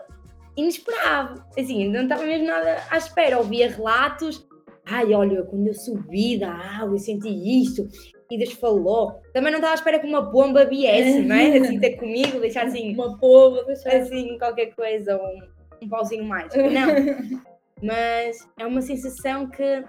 inesperado. 0.56 1.42
Assim, 1.58 1.88
não 1.88 2.02
estava 2.02 2.24
mesmo 2.24 2.46
nada 2.46 2.78
à 2.90 2.96
espera. 2.96 3.38
Ouvia 3.38 3.70
relatos. 3.70 4.46
Ai, 4.84 5.12
olha, 5.12 5.42
quando 5.42 5.66
eu 5.66 5.74
subi 5.74 6.38
da 6.38 6.52
água, 6.52 6.94
eu 6.94 6.98
senti 6.98 7.28
isto. 7.62 7.88
E 8.30 8.38
Deus 8.38 8.52
falou. 8.52 9.20
Também 9.32 9.52
não 9.52 9.58
estava 9.58 9.72
à 9.72 9.76
espera 9.76 9.98
que 9.98 10.06
uma 10.06 10.22
bomba 10.22 10.64
viesse, 10.64 11.20
não 11.20 11.36
é? 11.36 11.58
Assim, 11.58 11.78
ter 11.78 11.96
comigo, 11.96 12.40
deixar 12.40 12.66
assim, 12.66 12.94
Uma 12.94 13.18
pomba, 13.18 13.64
deixa 13.64 13.88
assim, 13.90 14.38
qualquer 14.38 14.74
coisa, 14.74 15.16
um, 15.16 15.55
um 15.82 15.88
pauzinho 15.88 16.24
mais. 16.24 16.52
Não. 16.54 17.42
Mas 17.82 18.48
é 18.58 18.66
uma 18.66 18.80
sensação 18.80 19.48
que 19.48 19.84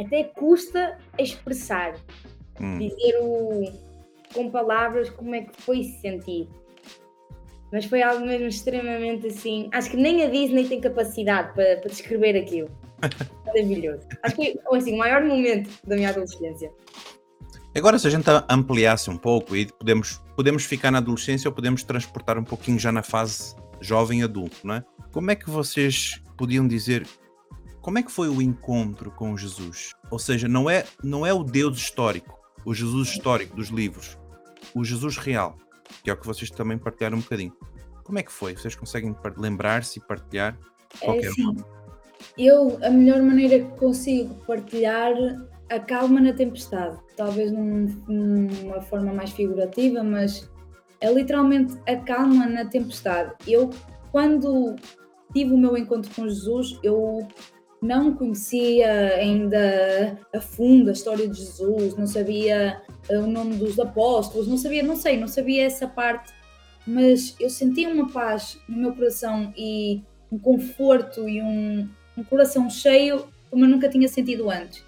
até 0.00 0.24
custa 0.24 0.98
expressar. 1.18 1.94
Hum, 2.60 2.78
Dizer 2.78 3.18
o, 3.20 3.64
com 4.32 4.50
palavras 4.50 5.10
como 5.10 5.34
é 5.34 5.42
que 5.42 5.62
foi 5.62 5.82
se 5.82 6.00
sentir. 6.00 6.48
Mas 7.72 7.84
foi 7.84 8.02
algo 8.02 8.24
mesmo 8.24 8.46
extremamente 8.46 9.26
assim. 9.26 9.68
Acho 9.72 9.90
que 9.90 9.96
nem 9.96 10.24
a 10.24 10.30
Disney 10.30 10.66
tem 10.68 10.80
capacidade 10.80 11.52
para, 11.54 11.76
para 11.76 11.90
descrever 11.90 12.36
aquilo. 12.36 12.70
Maravilhoso. 13.46 14.06
Acho 14.22 14.36
que 14.36 14.58
foi 14.64 14.78
assim, 14.78 14.94
o 14.94 14.98
maior 14.98 15.22
momento 15.24 15.70
da 15.84 15.96
minha 15.96 16.08
adolescência. 16.08 16.70
Agora, 17.76 17.98
se 17.98 18.06
a 18.06 18.10
gente 18.10 18.26
ampliasse 18.48 19.10
um 19.10 19.16
pouco 19.16 19.54
e 19.54 19.66
podemos, 19.66 20.20
podemos 20.34 20.64
ficar 20.64 20.90
na 20.90 20.98
adolescência 20.98 21.48
ou 21.48 21.54
podemos 21.54 21.82
transportar 21.82 22.38
um 22.38 22.44
pouquinho 22.44 22.78
já 22.78 22.90
na 22.90 23.02
fase 23.02 23.54
jovem 23.80 24.22
adulto, 24.22 24.56
não 24.64 24.74
é? 24.74 24.84
Como 25.12 25.30
é 25.30 25.34
que 25.34 25.48
vocês 25.50 26.20
podiam 26.36 26.66
dizer 26.66 27.06
como 27.80 27.98
é 27.98 28.02
que 28.02 28.10
foi 28.12 28.28
o 28.28 28.42
encontro 28.42 29.10
com 29.10 29.36
Jesus? 29.36 29.94
Ou 30.10 30.18
seja, 30.18 30.46
não 30.46 30.68
é, 30.68 30.84
não 31.02 31.24
é 31.24 31.32
o 31.32 31.42
Deus 31.42 31.78
histórico, 31.78 32.38
o 32.64 32.74
Jesus 32.74 33.08
histórico 33.08 33.56
dos 33.56 33.68
livros, 33.68 34.18
o 34.74 34.84
Jesus 34.84 35.16
real, 35.16 35.56
que 36.04 36.10
é 36.10 36.12
o 36.12 36.16
que 36.16 36.26
vocês 36.26 36.50
também 36.50 36.76
partilharam 36.76 37.16
um 37.18 37.20
bocadinho. 37.20 37.52
Como 38.04 38.18
é 38.18 38.22
que 38.22 38.32
foi? 38.32 38.54
Vocês 38.56 38.74
conseguem 38.74 39.14
lembrar-se 39.36 39.98
e 39.98 40.02
partilhar 40.02 40.58
É 41.00 41.04
qualquer 41.04 41.28
assim, 41.28 41.46
um? 41.46 41.56
eu, 42.36 42.78
a 42.82 42.90
melhor 42.90 43.22
maneira 43.22 43.60
que 43.64 43.78
consigo 43.78 44.34
partilhar 44.46 45.12
a 45.70 45.78
calma 45.78 46.20
na 46.20 46.32
tempestade, 46.32 46.98
talvez 47.16 47.52
num- 47.52 47.86
numa 48.08 48.80
forma 48.82 49.12
mais 49.12 49.30
figurativa, 49.30 50.02
mas 50.02 50.50
é 51.00 51.12
literalmente 51.12 51.74
a 51.86 51.96
calma 51.96 52.46
na 52.46 52.64
tempestade. 52.64 53.32
Eu, 53.46 53.70
quando 54.10 54.76
tive 55.32 55.52
o 55.52 55.58
meu 55.58 55.76
encontro 55.76 56.10
com 56.14 56.28
Jesus, 56.28 56.78
eu 56.82 57.26
não 57.80 58.14
conhecia 58.14 59.14
ainda 59.14 60.18
a 60.34 60.40
fundo 60.40 60.90
a 60.90 60.92
história 60.92 61.28
de 61.28 61.38
Jesus, 61.38 61.96
não 61.96 62.06
sabia 62.06 62.82
eh, 63.08 63.18
o 63.18 63.26
nome 63.26 63.56
dos 63.56 63.78
apóstolos, 63.78 64.48
não 64.48 64.56
sabia, 64.56 64.82
não 64.82 64.96
sei, 64.96 65.16
não 65.16 65.28
sabia 65.28 65.64
essa 65.64 65.86
parte 65.86 66.32
mas 66.88 67.36
eu 67.38 67.50
sentia 67.50 67.86
uma 67.90 68.08
paz 68.08 68.58
no 68.66 68.78
meu 68.78 68.94
coração 68.94 69.52
e 69.54 70.00
um 70.32 70.38
conforto 70.38 71.28
e 71.28 71.42
um, 71.42 71.86
um 72.16 72.24
coração 72.24 72.70
cheio 72.70 73.28
como 73.50 73.66
eu 73.66 73.68
nunca 73.68 73.90
tinha 73.90 74.08
sentido 74.08 74.50
antes. 74.50 74.82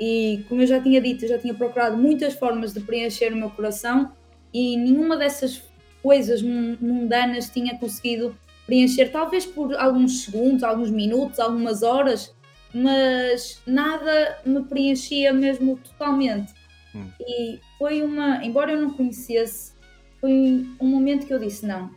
E 0.00 0.42
como 0.48 0.62
eu 0.62 0.66
já 0.66 0.80
tinha 0.80 1.02
dito, 1.02 1.26
eu 1.26 1.28
já 1.28 1.38
tinha 1.38 1.52
procurado 1.52 1.98
muitas 1.98 2.32
formas 2.32 2.72
de 2.72 2.80
preencher 2.80 3.30
o 3.30 3.36
meu 3.36 3.50
coração 3.50 4.10
e 4.54 4.76
nenhuma 4.76 5.16
dessas 5.16 5.60
coisas 6.00 6.40
mundanas 6.40 7.50
tinha 7.50 7.76
conseguido 7.76 8.36
preencher, 8.66 9.10
talvez 9.10 9.44
por 9.44 9.74
alguns 9.74 10.22
segundos, 10.24 10.62
alguns 10.62 10.90
minutos, 10.90 11.40
algumas 11.40 11.82
horas, 11.82 12.32
mas 12.72 13.60
nada 13.66 14.38
me 14.46 14.62
preenchia 14.62 15.32
mesmo 15.32 15.76
totalmente. 15.78 16.52
Hum. 16.94 17.08
E 17.20 17.58
foi 17.78 18.02
uma, 18.02 18.44
embora 18.44 18.72
eu 18.72 18.80
não 18.80 18.94
conhecesse, 18.94 19.72
foi 20.20 20.64
um 20.80 20.86
momento 20.86 21.26
que 21.26 21.34
eu 21.34 21.38
disse: 21.38 21.66
não, 21.66 21.90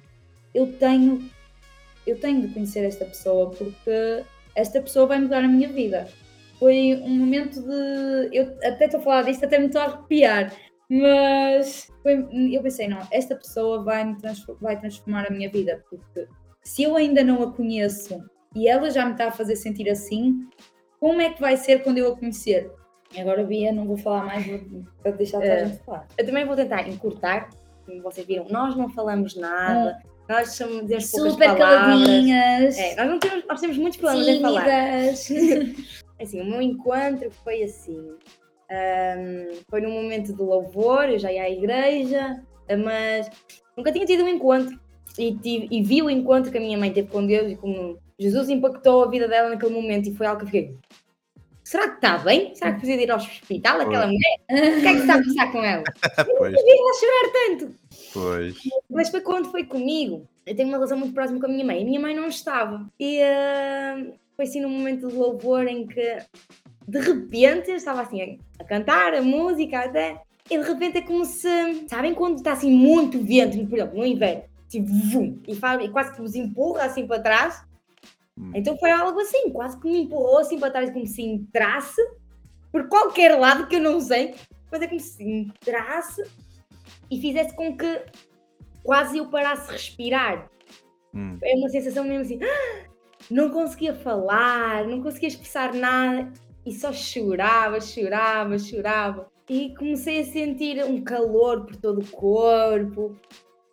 eu 0.54 0.74
tenho, 0.74 1.30
eu 2.06 2.20
tenho 2.20 2.42
de 2.42 2.54
conhecer 2.54 2.84
esta 2.84 3.06
pessoa 3.06 3.52
porque 3.52 4.24
esta 4.56 4.82
pessoa 4.82 5.06
vai 5.06 5.20
mudar 5.20 5.44
a 5.44 5.48
minha 5.48 5.70
vida. 5.70 6.08
Foi 6.60 7.00
um 7.04 7.10
momento 7.10 7.62
de. 7.62 8.36
Eu 8.36 8.58
até 8.64 8.86
estou 8.86 9.00
a 9.00 9.04
falar 9.04 9.22
disto, 9.24 9.46
até 9.46 9.60
me 9.60 9.68
estou 9.68 9.80
a 9.80 9.86
arrepiar, 9.86 10.52
mas 10.90 11.92
foi, 12.02 12.28
eu 12.52 12.62
pensei: 12.62 12.88
não, 12.88 13.00
esta 13.12 13.36
pessoa 13.36 13.84
vai, 13.84 14.06
me 14.06 14.18
transform, 14.18 14.58
vai 14.62 14.80
transformar 14.80 15.28
a 15.28 15.30
minha 15.30 15.50
vida, 15.50 15.84
porque 15.90 16.28
se 16.64 16.84
eu 16.84 16.96
ainda 16.96 17.24
não 17.24 17.44
a 17.44 17.52
conheço 17.52 18.24
e 18.56 18.68
ela 18.68 18.90
já 18.90 19.06
me 19.06 19.12
está 19.12 19.28
a 19.28 19.32
fazer 19.32 19.56
sentir 19.56 19.90
assim, 19.90 20.48
como 21.00 21.22
é 21.22 21.30
que 21.32 21.42
vai 21.42 21.58
ser 21.58 21.84
quando 21.84 21.98
eu 21.98 22.14
a 22.14 22.18
conhecer? 22.18 22.72
Agora, 23.18 23.44
Bia, 23.44 23.72
não 23.72 23.86
vou 23.86 23.98
falar 23.98 24.26
mais 24.26 24.46
para 25.02 25.12
deixar 25.12 25.40
toda 25.40 25.54
a 25.54 25.66
gente 25.66 25.84
falar. 25.84 26.08
Eu 26.18 26.26
também 26.26 26.46
vou 26.46 26.56
tentar 26.56 26.88
encurtar, 26.88 27.50
como 27.86 28.02
vocês 28.02 28.26
viram, 28.26 28.48
nós 28.50 28.76
não 28.76 28.90
falamos 28.90 29.36
nada. 29.36 30.02
Hum. 30.04 30.18
Nós 30.28 30.56
somos 30.56 30.86
de 30.86 31.00
super 31.00 31.56
caladinhas. 31.58 32.78
É, 32.78 32.96
nós, 32.98 33.08
não 33.08 33.18
temos, 33.18 33.46
nós 33.48 33.62
temos 33.62 33.78
muitos 33.78 33.98
problemas 33.98 34.26
Tímidas. 34.26 35.30
em 35.30 35.74
falar. 35.74 35.76
assim, 36.22 36.42
o 36.42 36.46
meu 36.46 36.62
encontro 36.62 37.32
foi 37.32 37.64
assim. 37.64 38.18
Um, 38.70 39.60
foi 39.70 39.82
num 39.82 39.92
momento 39.92 40.34
de 40.34 40.42
louvor, 40.42 41.10
eu 41.10 41.20
já 41.20 41.32
ia 41.32 41.44
à 41.44 41.50
igreja, 41.50 42.44
mas 42.84 43.30
nunca 43.76 43.92
tinha 43.92 44.06
tido 44.06 44.24
um 44.24 44.28
encontro. 44.28 44.78
E, 45.18 45.34
tive, 45.36 45.68
e 45.72 45.82
vi 45.82 46.02
o 46.02 46.10
encontro 46.10 46.52
que 46.52 46.58
a 46.58 46.62
minha 46.62 46.78
mãe 46.78 46.92
teve 46.92 47.08
com 47.08 47.26
Deus 47.26 47.52
e 47.52 47.56
como 47.56 47.98
Jesus 48.20 48.50
impactou 48.50 49.04
a 49.04 49.10
vida 49.10 49.28
dela 49.28 49.50
naquele 49.50 49.74
momento 49.74 50.10
e 50.10 50.14
foi 50.14 50.28
algo 50.28 50.40
que 50.40 50.46
eu 50.46 50.48
fiquei. 50.48 50.78
Será 51.64 51.90
que 51.90 51.96
está 51.96 52.18
bem? 52.20 52.56
Será 52.56 52.72
que 52.72 52.80
precisa 52.80 53.02
ir 53.02 53.12
ao 53.12 53.18
hospital 53.18 53.82
aquela 53.82 54.08
mulher? 54.08 54.40
O 54.50 54.82
que 54.82 54.88
é 54.88 54.94
que 54.94 55.00
está 55.02 55.16
a 55.16 55.24
passar 55.24 55.52
com 55.52 55.62
ela? 55.62 55.84
pois. 56.38 56.54
Eu 56.54 56.64
não 56.64 56.80
ela 56.80 56.94
chorar 56.94 57.34
tanto. 57.34 57.76
Pois. 58.14 58.56
Mas 58.90 59.10
foi 59.10 59.20
quando 59.20 59.52
foi 59.52 59.66
comigo. 59.66 60.26
Eu 60.46 60.56
tenho 60.56 60.70
uma 60.70 60.78
relação 60.78 60.98
muito 60.98 61.14
próxima 61.14 61.42
com 61.42 61.46
a 61.46 61.50
minha 61.50 61.66
mãe. 61.66 61.82
A 61.82 61.86
minha 61.86 62.00
mãe 62.00 62.16
não 62.16 62.30
estava. 62.30 62.88
E 62.98 63.20
uh, 63.20 64.14
foi 64.38 64.46
assim 64.46 64.62
num 64.62 64.70
momento 64.70 65.10
de 65.10 65.14
louvor 65.14 65.68
em 65.68 65.86
que 65.86 66.20
de 66.88 67.00
repente 67.00 67.70
eu 67.70 67.76
estava 67.76 68.02
assim 68.02 68.40
a 68.58 68.64
cantar 68.64 69.14
a 69.14 69.22
música 69.22 69.80
até. 69.80 70.22
E 70.50 70.58
de 70.58 70.64
repente 70.64 71.00
é 71.00 71.02
como 71.02 71.26
se. 71.26 71.86
Sabem 71.90 72.16
quando 72.16 72.38
está 72.38 72.54
assim 72.54 72.72
muito 72.72 73.22
vento, 73.22 73.68
por 73.68 73.78
exemplo, 73.78 73.98
no 73.98 74.06
inverno? 74.06 74.44
Tipo, 74.70 74.88
vum, 74.88 75.40
e, 75.48 75.56
faz, 75.56 75.84
e 75.84 75.90
quase 75.90 76.14
que 76.14 76.22
vos 76.22 76.36
empurra 76.36 76.86
assim 76.86 77.06
para 77.06 77.22
trás. 77.22 77.66
Hum. 78.38 78.52
Então 78.56 78.78
foi 78.78 78.92
algo 78.92 79.20
assim, 79.20 79.50
quase 79.52 79.78
que 79.80 79.90
me 79.90 80.04
empurrou 80.04 80.38
assim 80.38 80.58
para 80.58 80.72
trás, 80.72 80.90
como 80.90 81.06
se 81.06 81.22
entrasse 81.22 82.02
por 82.72 82.88
qualquer 82.88 83.38
lado 83.38 83.68
que 83.68 83.76
eu 83.76 83.82
não 83.82 84.00
sei, 84.00 84.36
mas 84.72 84.82
é 84.82 84.88
como 84.88 85.00
se 85.00 85.24
entrasse 85.24 86.24
e 87.10 87.20
fizesse 87.20 87.56
com 87.56 87.76
que 87.76 88.02
quase 88.84 89.18
eu 89.18 89.28
parasse 89.28 89.72
respirar. 89.72 90.50
Hum. 91.14 91.38
É 91.42 91.56
uma 91.56 91.70
sensação 91.70 92.04
mesmo 92.06 92.22
assim, 92.22 92.40
não 93.30 93.50
conseguia 93.50 93.96
falar, 93.96 94.86
não 94.86 95.02
conseguia 95.02 95.30
expressar 95.30 95.74
nada 95.74 96.32
e 96.68 96.74
só 96.74 96.92
chorava, 96.92 97.80
chorava, 97.80 98.60
chorava. 98.60 99.30
E 99.50 99.74
comecei 99.76 100.20
a 100.20 100.26
sentir 100.26 100.84
um 100.84 101.02
calor 101.02 101.66
por 101.66 101.78
todo 101.78 102.02
o 102.02 102.08
corpo. 102.08 103.16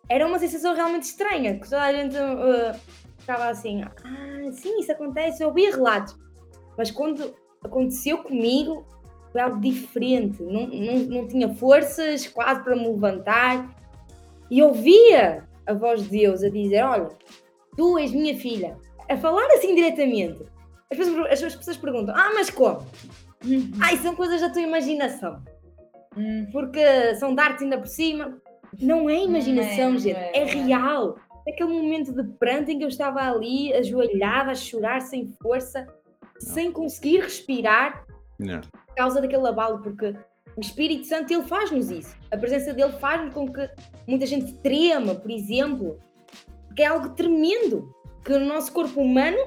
Era 0.07 0.25
uma 0.25 0.39
sensação 0.39 0.73
realmente 0.73 1.03
estranha, 1.03 1.59
que 1.59 1.69
toda 1.69 1.81
a 1.81 1.91
gente 1.91 2.15
uh, 2.15 2.79
ficava 3.17 3.49
assim, 3.49 3.83
ah, 3.83 4.51
sim, 4.53 4.79
isso 4.79 4.91
acontece, 4.91 5.43
eu 5.43 5.49
ouvia 5.49 5.71
relatos. 5.71 6.17
Mas 6.77 6.89
quando 6.89 7.35
aconteceu 7.61 8.19
comigo, 8.19 8.85
foi 9.33 9.41
algo 9.41 9.59
diferente. 9.59 10.41
Não, 10.41 10.67
não, 10.67 10.99
não 10.99 11.27
tinha 11.27 11.53
forças 11.55 12.25
quase 12.27 12.63
para 12.63 12.75
me 12.75 12.87
levantar. 12.87 13.75
E 14.49 14.63
ouvia 14.63 15.43
a 15.65 15.73
voz 15.73 16.03
de 16.03 16.09
Deus 16.09 16.43
a 16.43 16.49
dizer: 16.49 16.83
Olha, 16.83 17.09
tu 17.75 17.97
és 17.97 18.13
minha 18.13 18.37
filha. 18.37 18.77
A 19.09 19.17
falar 19.17 19.47
assim 19.47 19.75
diretamente. 19.75 20.54
As 20.91 20.97
pessoas, 20.97 21.43
as 21.43 21.55
pessoas 21.55 21.77
perguntam: 21.77 22.15
Ah, 22.15 22.31
mas 22.33 22.49
como? 22.49 22.85
Uhum. 23.43 23.71
Ah, 23.81 23.93
isso 23.93 24.03
são 24.03 24.15
coisas 24.15 24.41
da 24.41 24.49
tua 24.49 24.61
imaginação. 24.61 25.43
Uhum. 26.15 26.47
Porque 26.51 27.15
são 27.15 27.35
darts 27.35 27.61
ainda 27.61 27.77
por 27.77 27.87
cima. 27.87 28.39
Não 28.79 29.09
é 29.09 29.23
imaginação, 29.23 29.91
não 29.91 29.95
é, 29.95 29.99
gente. 29.99 30.17
É, 30.17 30.37
é, 30.37 30.41
é 30.41 30.45
real 30.45 31.17
aquele 31.47 31.71
momento 31.71 32.11
de 32.11 32.23
pranto 32.37 32.71
em 32.71 32.77
que 32.77 32.83
eu 32.83 32.89
estava 32.89 33.21
ali, 33.21 33.73
ajoelhada, 33.73 34.51
a 34.51 34.55
chorar 34.55 35.01
sem 35.01 35.27
força, 35.41 35.85
não. 36.41 36.53
sem 36.53 36.71
conseguir 36.71 37.19
respirar, 37.19 38.05
não. 38.39 38.61
por 38.61 38.95
causa 38.95 39.21
daquele 39.21 39.47
abalo, 39.47 39.81
porque 39.81 40.15
o 40.57 40.61
Espírito 40.61 41.05
Santo 41.05 41.31
ele 41.31 41.43
faz-nos 41.43 41.91
isso. 41.91 42.15
A 42.31 42.37
presença 42.37 42.73
dele 42.73 42.93
faz 42.93 43.31
com 43.33 43.51
que 43.51 43.69
muita 44.07 44.25
gente 44.25 44.53
trema, 44.55 45.13
por 45.13 45.29
exemplo, 45.29 45.99
porque 46.67 46.81
é 46.81 46.87
algo 46.87 47.09
tremendo 47.09 47.93
que 48.23 48.33
o 48.33 48.39
nosso 48.39 48.71
corpo 48.71 49.01
humano 49.01 49.37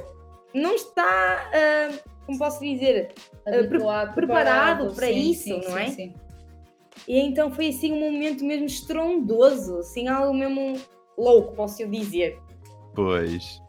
não 0.55 0.75
está, 0.75 1.51
uh, 1.51 2.11
como 2.27 2.39
posso 2.39 2.61
dizer, 2.61 3.13
uh, 3.41 3.45
pre 3.45 3.69
preparado, 3.69 4.15
preparado, 4.15 4.95
para 4.95 5.07
sim, 5.09 5.31
isso, 5.31 5.45
sim, 5.45 5.61
não 5.61 5.63
sim, 5.63 5.79
é? 5.79 5.91
Sim. 5.91 6.15
E 7.07 7.19
então 7.21 7.51
foi 7.51 7.69
assim 7.69 7.93
um 7.93 8.01
momento 8.01 8.45
mesmo 8.45 8.67
estrondoso, 8.67 9.79
assim, 9.79 10.09
algo 10.09 10.35
mesmo 10.35 10.81
louco, 11.17 11.55
posso 11.55 11.87
dizer. 11.87 12.39
Pois. 12.95 13.63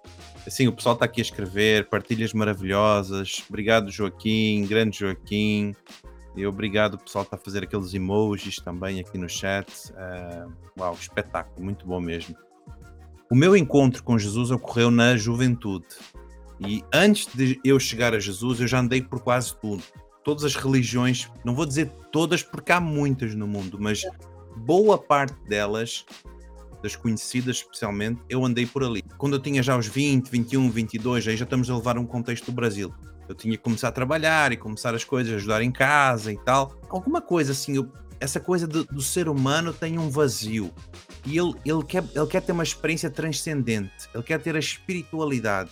Assim, 0.48 0.68
o 0.68 0.74
pessoal 0.74 0.94
está 0.94 1.06
aqui 1.06 1.22
a 1.22 1.24
escrever, 1.24 1.88
partilhas 1.90 2.34
maravilhosas. 2.34 3.44
Obrigado, 3.48 3.92
Joaquim, 3.92 4.66
grande 4.68 5.00
Joaquim. 5.00 5.76
E 6.36 6.46
obrigado, 6.46 6.96
o 6.96 6.98
pessoal 6.98 7.24
está 7.24 7.36
a 7.36 7.40
fazer 7.40 7.64
aqueles 7.64 7.94
emojis 7.94 8.56
também 8.58 9.00
aqui 9.00 9.18
no 9.18 9.30
chat. 9.30 9.68
Uh, 9.92 10.52
uau, 10.80 10.94
espetáculo, 10.94 11.64
muito 11.64 11.86
bom 11.86 12.00
mesmo. 12.00 12.36
O 13.32 13.36
meu 13.36 13.56
encontro 13.56 14.04
com 14.04 14.18
Jesus 14.18 14.50
ocorreu 14.50 14.90
na 14.90 15.16
juventude. 15.16 15.86
E 16.60 16.84
antes 16.94 17.28
de 17.34 17.60
eu 17.64 17.80
chegar 17.80 18.14
a 18.14 18.20
Jesus, 18.20 18.60
eu 18.60 18.68
já 18.68 18.80
andei 18.80 19.02
por 19.02 19.22
quase 19.22 19.56
tudo. 19.58 19.84
Todas 20.24 20.44
as 20.44 20.56
religiões, 20.56 21.30
não 21.44 21.56
vou 21.56 21.66
dizer 21.66 21.90
todas 22.12 22.44
porque 22.44 22.72
há 22.72 22.80
muitas 22.80 23.34
no 23.34 23.48
mundo, 23.48 23.78
mas 23.80 24.04
boa 24.58 24.98
parte 24.98 25.36
delas 25.48 26.06
das 26.82 26.96
conhecidas 26.96 27.58
especialmente, 27.58 28.22
eu 28.30 28.46
andei 28.46 28.66
por 28.66 28.84
ali. 28.84 29.04
Quando 29.18 29.36
eu 29.36 29.40
tinha 29.40 29.62
já 29.62 29.78
os 29.78 29.88
20, 29.88 30.30
21, 30.30 30.70
22, 30.70 31.28
aí 31.28 31.38
já 31.38 31.44
estamos 31.44 31.70
a 31.70 31.76
levar 31.76 31.98
um 31.98 32.06
contexto 32.06 32.46
do 32.46 32.52
Brasil. 32.52 32.94
Eu 33.28 33.36
tinha 33.36 33.56
que 33.56 33.64
começar 33.64 33.90
a 33.90 33.92
trabalhar 33.92 34.52
e 34.52 34.58
começar 34.58 34.96
as 34.96 35.04
coisas, 35.04 35.34
ajudar 35.34 35.62
em 35.62 35.72
casa 35.72 36.32
e 36.32 36.38
tal. 36.38 36.80
Alguma 36.90 37.22
coisa 37.22 37.52
assim, 37.52 37.76
eu, 37.76 37.92
essa 38.20 38.40
coisa 38.40 38.66
do, 38.66 38.84
do, 38.86 39.02
ser 39.02 39.30
humano 39.30 39.72
tem 39.72 40.00
um 40.00 40.10
vazio. 40.10 40.74
E 41.26 41.38
ele, 41.38 41.54
ele, 41.64 41.84
quer, 41.84 42.04
ele 42.16 42.28
quer 42.28 42.42
ter 42.42 42.52
uma 42.52 42.64
experiência 42.64 43.10
transcendente, 43.10 44.10
ele 44.14 44.24
quer 44.24 44.42
ter 44.42 44.56
a 44.56 44.60
espiritualidade. 44.60 45.70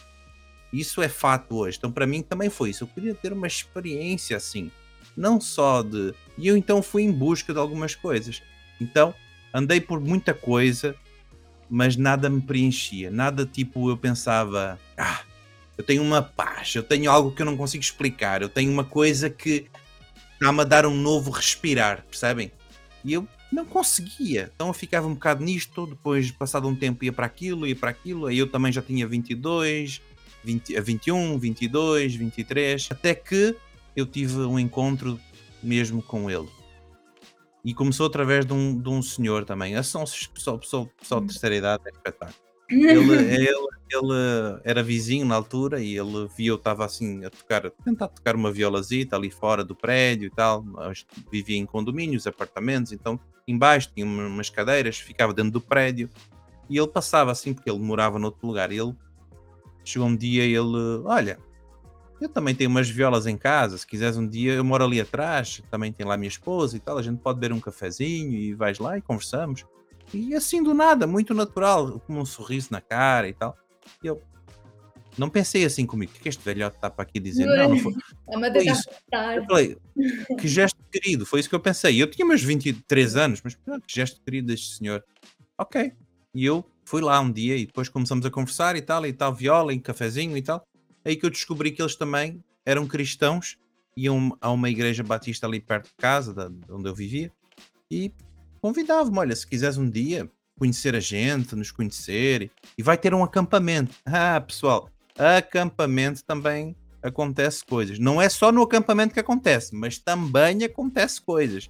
Isso 0.71 1.01
é 1.01 1.07
fato 1.07 1.55
hoje. 1.55 1.77
Então, 1.77 1.91
para 1.91 2.07
mim, 2.07 2.21
também 2.21 2.49
foi 2.49 2.71
isso. 2.71 2.83
Eu 2.83 2.87
queria 2.87 3.15
ter 3.15 3.31
uma 3.31 3.47
experiência 3.47 4.35
assim, 4.37 4.71
não 5.15 5.39
só 5.39 5.81
de. 5.81 6.13
E 6.37 6.47
eu 6.47 6.57
então 6.57 6.81
fui 6.81 7.03
em 7.03 7.11
busca 7.11 7.53
de 7.53 7.59
algumas 7.59 7.95
coisas. 7.95 8.41
Então, 8.79 9.13
andei 9.53 9.81
por 9.81 9.99
muita 9.99 10.33
coisa, 10.33 10.95
mas 11.69 11.95
nada 11.95 12.29
me 12.29 12.41
preenchia. 12.41 13.09
Nada 13.09 13.45
tipo, 13.45 13.89
eu 13.89 13.97
pensava, 13.97 14.79
ah, 14.97 15.21
eu 15.77 15.83
tenho 15.83 16.01
uma 16.01 16.21
paz, 16.21 16.75
eu 16.75 16.83
tenho 16.83 17.09
algo 17.09 17.31
que 17.31 17.41
eu 17.41 17.45
não 17.45 17.57
consigo 17.57 17.83
explicar, 17.83 18.41
eu 18.41 18.49
tenho 18.49 18.71
uma 18.71 18.83
coisa 18.83 19.29
que 19.29 19.67
está-me 20.33 20.61
a 20.61 20.63
dar 20.63 20.85
um 20.85 20.95
novo 20.95 21.31
respirar, 21.31 22.03
percebem? 22.09 22.51
E 23.03 23.13
eu 23.13 23.27
não 23.51 23.65
conseguia. 23.65 24.51
Então 24.53 24.67
eu 24.67 24.73
ficava 24.73 25.07
um 25.07 25.13
bocado 25.13 25.43
nisto, 25.43 25.87
depois, 25.87 26.31
passado 26.31 26.67
um 26.67 26.75
tempo, 26.75 27.05
ia 27.05 27.13
para 27.13 27.25
aquilo, 27.25 27.65
ia 27.67 27.75
para 27.75 27.89
aquilo, 27.89 28.27
aí 28.27 28.37
eu 28.37 28.47
também 28.47 28.71
já 28.71 28.81
tinha 28.81 29.07
22, 29.07 30.01
20, 30.47 30.79
21, 30.79 31.37
22, 31.37 32.15
23, 32.15 32.87
até 32.91 33.13
que 33.13 33.53
eu 33.93 34.05
tive 34.05 34.39
um 34.39 34.57
encontro 34.57 35.19
mesmo 35.61 36.01
com 36.01 36.31
ele. 36.31 36.47
E 37.65 37.73
começou 37.73 38.07
através 38.07 38.45
de 38.45 38.53
um, 38.53 38.79
de 38.79 38.87
um 38.87 39.01
senhor 39.01 39.43
também. 39.43 39.75
A 39.75 39.83
são 39.83 40.05
pessoal, 40.33 40.57
pessoal, 40.57 40.89
pessoal 40.97 41.19
de 41.19 41.27
terceira 41.27 41.55
idade 41.57 41.83
é 41.85 41.89
espetáculo. 41.89 42.47
Ele, 42.69 43.13
ele, 43.13 43.47
ele, 43.89 44.59
era 44.65 44.83
vizinho 44.83 45.25
na 45.25 45.35
altura 45.35 45.79
e 45.79 45.97
ele 45.97 46.27
via 46.35 46.49
eu 46.49 46.55
estava 46.55 46.83
assim 46.83 47.23
a 47.23 47.29
tocar, 47.29 47.65
a 47.65 47.69
tentar 47.69 48.09
tocar 48.09 48.35
uma 48.35 48.51
violazita 48.51 49.15
ali 49.15 49.31
fora 49.31 49.63
do 49.63 49.73
prédio 49.73 50.27
e 50.27 50.29
tal. 50.29 50.65
Vivia 51.31 51.55
em 51.55 51.65
condomínios, 51.65 52.27
apartamentos, 52.27 52.91
então 52.91 53.17
embaixo 53.47 53.89
tinha 53.95 54.05
umas 54.05 54.49
cadeiras, 54.49 54.99
ficava 54.99 55.33
dentro 55.33 55.51
do 55.51 55.61
prédio. 55.61 56.09
E 56.69 56.77
ele 56.77 56.87
passava 56.89 57.31
assim, 57.31 57.53
porque 57.53 57.69
ele 57.69 57.79
morava 57.79 58.19
noutro 58.19 58.45
lugar. 58.45 58.69
E 58.73 58.77
ele 58.77 58.93
chegou 59.87 60.07
um 60.07 60.15
dia 60.15 60.45
e 60.45 60.53
ele, 60.53 61.01
olha, 61.05 61.39
eu 62.19 62.29
também 62.29 62.55
tenho 62.55 62.69
umas 62.69 62.89
violas 62.89 63.27
em 63.27 63.37
casa. 63.37 63.77
Se 63.77 63.85
quiseres 63.85 64.17
um 64.17 64.27
dia, 64.27 64.53
eu 64.53 64.63
moro 64.63 64.83
ali 64.83 64.99
atrás, 64.99 65.61
também 65.69 65.91
tem 65.91 66.05
lá 66.05 66.15
a 66.15 66.17
minha 66.17 66.27
esposa 66.27 66.75
e 66.75 66.79
tal. 66.79 66.97
A 66.97 67.01
gente 67.01 67.19
pode 67.19 67.39
beber 67.39 67.53
um 67.53 67.59
cafezinho 67.59 68.33
e 68.33 68.53
vais 68.53 68.79
lá 68.79 68.97
e 68.97 69.01
conversamos. 69.01 69.65
E 70.13 70.33
assim 70.33 70.63
do 70.63 70.73
nada, 70.73 71.05
muito 71.05 71.33
natural, 71.33 71.99
com 71.99 72.19
um 72.19 72.25
sorriso 72.25 72.69
na 72.71 72.81
cara 72.81 73.27
e 73.27 73.33
tal. 73.33 73.55
E 74.03 74.07
eu 74.07 74.21
não 75.17 75.29
pensei 75.29 75.65
assim 75.65 75.85
comigo, 75.85 76.11
o 76.15 76.19
que 76.19 76.29
este 76.29 76.43
velhote 76.43 76.75
está 76.75 76.89
para 76.89 77.03
aqui 77.03 77.19
dizer? 77.19 77.45
Não, 77.45 77.69
não 77.69 77.77
foi. 77.77 77.93
É 78.29 78.51
foi 78.51 78.65
isso. 78.65 78.89
Eu 79.35 79.45
falei, 79.45 79.77
que 80.39 80.47
gesto 80.47 80.77
querido, 80.91 81.25
foi 81.25 81.39
isso 81.39 81.49
que 81.49 81.55
eu 81.55 81.59
pensei. 81.59 82.01
Eu 82.01 82.07
tinha 82.09 82.25
meus 82.25 82.43
23 82.43 83.15
anos, 83.15 83.41
mas 83.43 83.55
que 83.55 83.61
gesto 83.87 84.21
querido 84.21 84.47
deste 84.47 84.77
senhor. 84.77 85.03
Ok. 85.57 85.93
E 86.35 86.45
eu 86.45 86.63
fui 86.87 87.01
lá 87.01 87.19
um 87.19 87.29
dia 87.29 87.57
e 87.57 87.65
depois 87.65 87.89
começamos 87.89 88.25
a 88.25 88.31
conversar 88.31 88.77
e 88.77 88.81
tal, 88.81 89.05
e 89.05 89.11
tal, 89.11 89.33
viola, 89.33 89.73
em 89.73 89.79
cafezinho 89.79 90.37
e 90.37 90.41
tal. 90.41 90.65
Aí 91.03 91.17
que 91.17 91.25
eu 91.25 91.29
descobri 91.29 91.71
que 91.71 91.81
eles 91.81 91.97
também 91.97 92.41
eram 92.65 92.87
cristãos, 92.87 93.57
iam 93.95 94.37
a 94.39 94.49
uma 94.49 94.69
igreja 94.69 95.03
batista 95.03 95.45
ali 95.45 95.59
perto 95.59 95.87
de 95.87 95.95
casa, 95.97 96.49
de 96.49 96.71
onde 96.71 96.87
eu 96.87 96.95
vivia, 96.95 97.29
e 97.91 98.09
convidava-me, 98.61 99.19
olha, 99.19 99.35
se 99.35 99.45
quiseres 99.45 99.77
um 99.77 99.89
dia 99.89 100.31
conhecer 100.57 100.95
a 100.95 100.99
gente, 101.01 101.57
nos 101.57 101.71
conhecer, 101.71 102.49
e 102.77 102.81
vai 102.81 102.97
ter 102.97 103.13
um 103.13 103.23
acampamento. 103.23 103.93
Ah, 104.05 104.39
pessoal, 104.39 104.89
acampamento 105.17 106.23
também 106.23 106.73
acontece 107.03 107.65
coisas. 107.65 107.99
Não 107.99 108.21
é 108.21 108.29
só 108.29 108.49
no 108.49 108.61
acampamento 108.61 109.13
que 109.13 109.19
acontece, 109.19 109.75
mas 109.75 109.99
também 109.99 110.63
acontece 110.63 111.21
coisas. 111.21 111.69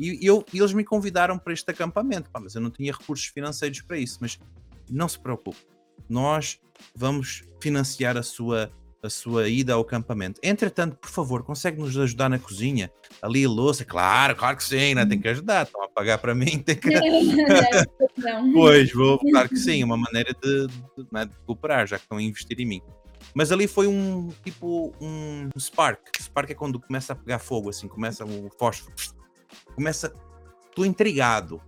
E, 0.00 0.18
eu, 0.26 0.42
e 0.50 0.58
eles 0.58 0.72
me 0.72 0.82
convidaram 0.82 1.38
para 1.38 1.52
este 1.52 1.70
acampamento, 1.70 2.30
Pá, 2.30 2.40
mas 2.40 2.54
eu 2.54 2.60
não 2.62 2.70
tinha 2.70 2.90
recursos 2.90 3.26
financeiros 3.26 3.82
para 3.82 3.98
isso. 3.98 4.16
Mas 4.18 4.40
não 4.88 5.06
se 5.06 5.18
preocupe, 5.18 5.58
nós 6.08 6.58
vamos 6.96 7.42
financiar 7.60 8.16
a 8.16 8.22
sua 8.22 8.72
a 9.02 9.08
sua 9.08 9.48
ida 9.48 9.72
ao 9.72 9.80
acampamento. 9.80 10.38
Entretanto, 10.42 10.94
por 10.96 11.08
favor, 11.08 11.42
consegue 11.42 11.80
nos 11.80 11.96
ajudar 11.96 12.28
na 12.28 12.38
cozinha? 12.38 12.92
Ali 13.22 13.46
a 13.46 13.48
louça? 13.48 13.82
Claro, 13.82 14.36
claro 14.36 14.58
que 14.58 14.64
sim, 14.64 14.94
né? 14.94 15.06
tem 15.06 15.18
que 15.18 15.26
ajudar. 15.28 15.64
Estão 15.64 15.82
a 15.82 15.88
pagar 15.88 16.18
para 16.18 16.34
mim, 16.34 16.58
tem 16.58 16.76
que. 16.76 16.90
pois, 18.52 18.92
vou, 18.92 19.18
claro 19.18 19.48
que 19.48 19.56
sim, 19.56 19.82
uma 19.82 19.96
maneira 19.96 20.34
de, 20.34 20.66
de, 20.66 21.06
né, 21.10 21.24
de, 21.24 21.34
cooperar, 21.46 21.86
já 21.86 21.96
que 21.96 22.04
estão 22.04 22.18
a 22.18 22.22
investir 22.22 22.60
em 22.60 22.66
mim. 22.66 22.82
Mas 23.32 23.50
ali 23.50 23.66
foi 23.66 23.86
um 23.86 24.28
tipo 24.44 24.92
um 25.00 25.48
spark. 25.58 26.00
Spark 26.20 26.50
é 26.50 26.54
quando 26.54 26.78
começa 26.78 27.14
a 27.14 27.16
pegar 27.16 27.38
fogo, 27.38 27.70
assim, 27.70 27.88
começa 27.88 28.22
um 28.26 28.50
fósforo 28.58 28.92
começa. 29.80 30.14
Estou 30.68 30.84
intrigado, 30.84 31.60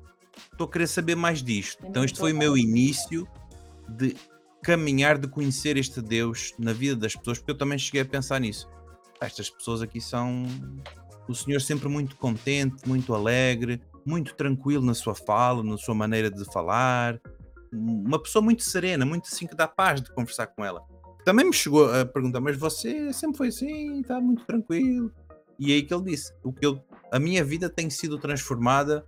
estou 0.53 0.67
a 0.67 0.71
querer 0.71 0.87
saber 0.87 1.17
mais 1.17 1.43
disto. 1.43 1.85
Então, 1.87 2.05
este 2.05 2.19
foi 2.19 2.33
o 2.33 2.37
meu 2.37 2.57
início 2.57 3.27
de 3.89 4.15
caminhar, 4.63 5.19
de 5.19 5.27
conhecer 5.27 5.77
este 5.79 6.01
Deus 6.01 6.53
na 6.59 6.73
vida 6.73 6.95
das 6.95 7.17
pessoas, 7.17 7.39
porque 7.39 7.51
eu 7.51 7.59
também 7.59 7.79
cheguei 7.79 8.03
a 8.03 8.05
pensar 8.05 8.39
nisso. 8.39 8.69
Estas 9.21 9.49
pessoas 9.49 9.81
aqui 9.81 10.01
são. 10.01 10.45
O 11.27 11.35
Senhor 11.35 11.61
sempre 11.61 11.89
muito 11.89 12.17
contente, 12.17 12.87
muito 12.87 13.15
alegre, 13.15 13.81
muito 14.05 14.35
tranquilo 14.35 14.85
na 14.85 14.95
sua 14.95 15.15
fala, 15.15 15.63
na 15.63 15.79
sua 15.79 15.95
maneira 15.95 16.31
de 16.31 16.45
falar. 16.53 17.21
Uma 17.73 18.23
pessoa 18.23 18.43
muito 18.43 18.63
serena, 18.63 19.07
muito 19.07 19.27
assim 19.33 19.47
que 19.47 19.57
dá 19.57 19.67
paz 19.67 20.03
de 20.03 20.13
conversar 20.13 20.49
com 20.49 20.65
ela. 20.65 20.85
Também 21.25 21.47
me 21.47 21.53
chegou 21.53 21.93
a 21.93 22.05
perguntar, 22.05 22.41
mas 22.41 22.57
você 22.57 23.13
sempre 23.13 23.39
foi 23.39 23.49
assim, 23.49 24.01
está 24.01 24.21
muito 24.21 24.45
tranquilo. 24.45 25.13
E 25.59 25.73
aí 25.73 25.83
que 25.83 25.93
ele 25.95 26.05
disse: 26.05 26.33
o 26.43 26.53
que 26.53 26.65
eu 26.67 26.83
a 27.13 27.19
minha 27.19 27.45
vida 27.45 27.69
tem 27.69 27.91
sido 27.91 28.19
transformada 28.19 29.05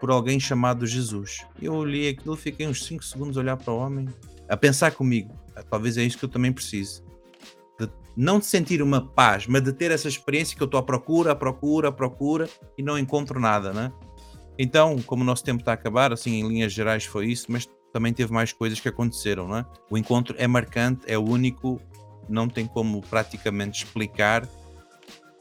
por 0.00 0.10
alguém 0.10 0.40
chamado 0.40 0.86
Jesus. 0.86 1.44
Eu 1.60 1.74
olhei 1.74 2.08
aquilo, 2.08 2.34
fiquei 2.34 2.66
uns 2.66 2.82
5 2.86 3.04
segundos 3.04 3.36
a 3.36 3.40
olhar 3.40 3.58
para 3.58 3.72
o 3.72 3.76
homem, 3.76 4.08
a 4.48 4.56
pensar 4.56 4.92
comigo. 4.92 5.38
Talvez 5.68 5.98
é 5.98 6.02
isso 6.02 6.16
que 6.16 6.24
eu 6.24 6.30
também 6.30 6.50
preciso. 6.50 7.04
De 7.78 7.90
não 8.16 8.38
de 8.38 8.46
sentir 8.46 8.80
uma 8.80 9.06
paz, 9.06 9.46
mas 9.46 9.62
de 9.62 9.70
ter 9.70 9.90
essa 9.90 10.08
experiência 10.08 10.56
que 10.56 10.62
eu 10.62 10.64
estou 10.64 10.80
à 10.80 10.82
procura, 10.82 11.32
à 11.32 11.36
procura, 11.36 11.88
à 11.88 11.92
procura 11.92 12.48
e 12.76 12.82
não 12.82 12.98
encontro 12.98 13.38
nada, 13.38 13.70
né? 13.70 13.92
Então, 14.58 15.00
como 15.02 15.22
o 15.22 15.26
nosso 15.26 15.44
tempo 15.44 15.60
está 15.60 15.72
a 15.72 15.74
acabar, 15.74 16.10
assim, 16.10 16.40
em 16.40 16.48
linhas 16.48 16.72
gerais 16.72 17.04
foi 17.04 17.26
isso, 17.26 17.46
mas 17.50 17.68
também 17.92 18.14
teve 18.14 18.32
mais 18.32 18.50
coisas 18.50 18.80
que 18.80 18.88
aconteceram, 18.88 19.46
né? 19.46 19.66
O 19.90 19.98
encontro 19.98 20.34
é 20.38 20.46
marcante, 20.46 21.02
é 21.06 21.18
único, 21.18 21.78
não 22.30 22.48
tem 22.48 22.66
como 22.66 23.02
praticamente 23.02 23.84
explicar 23.84 24.48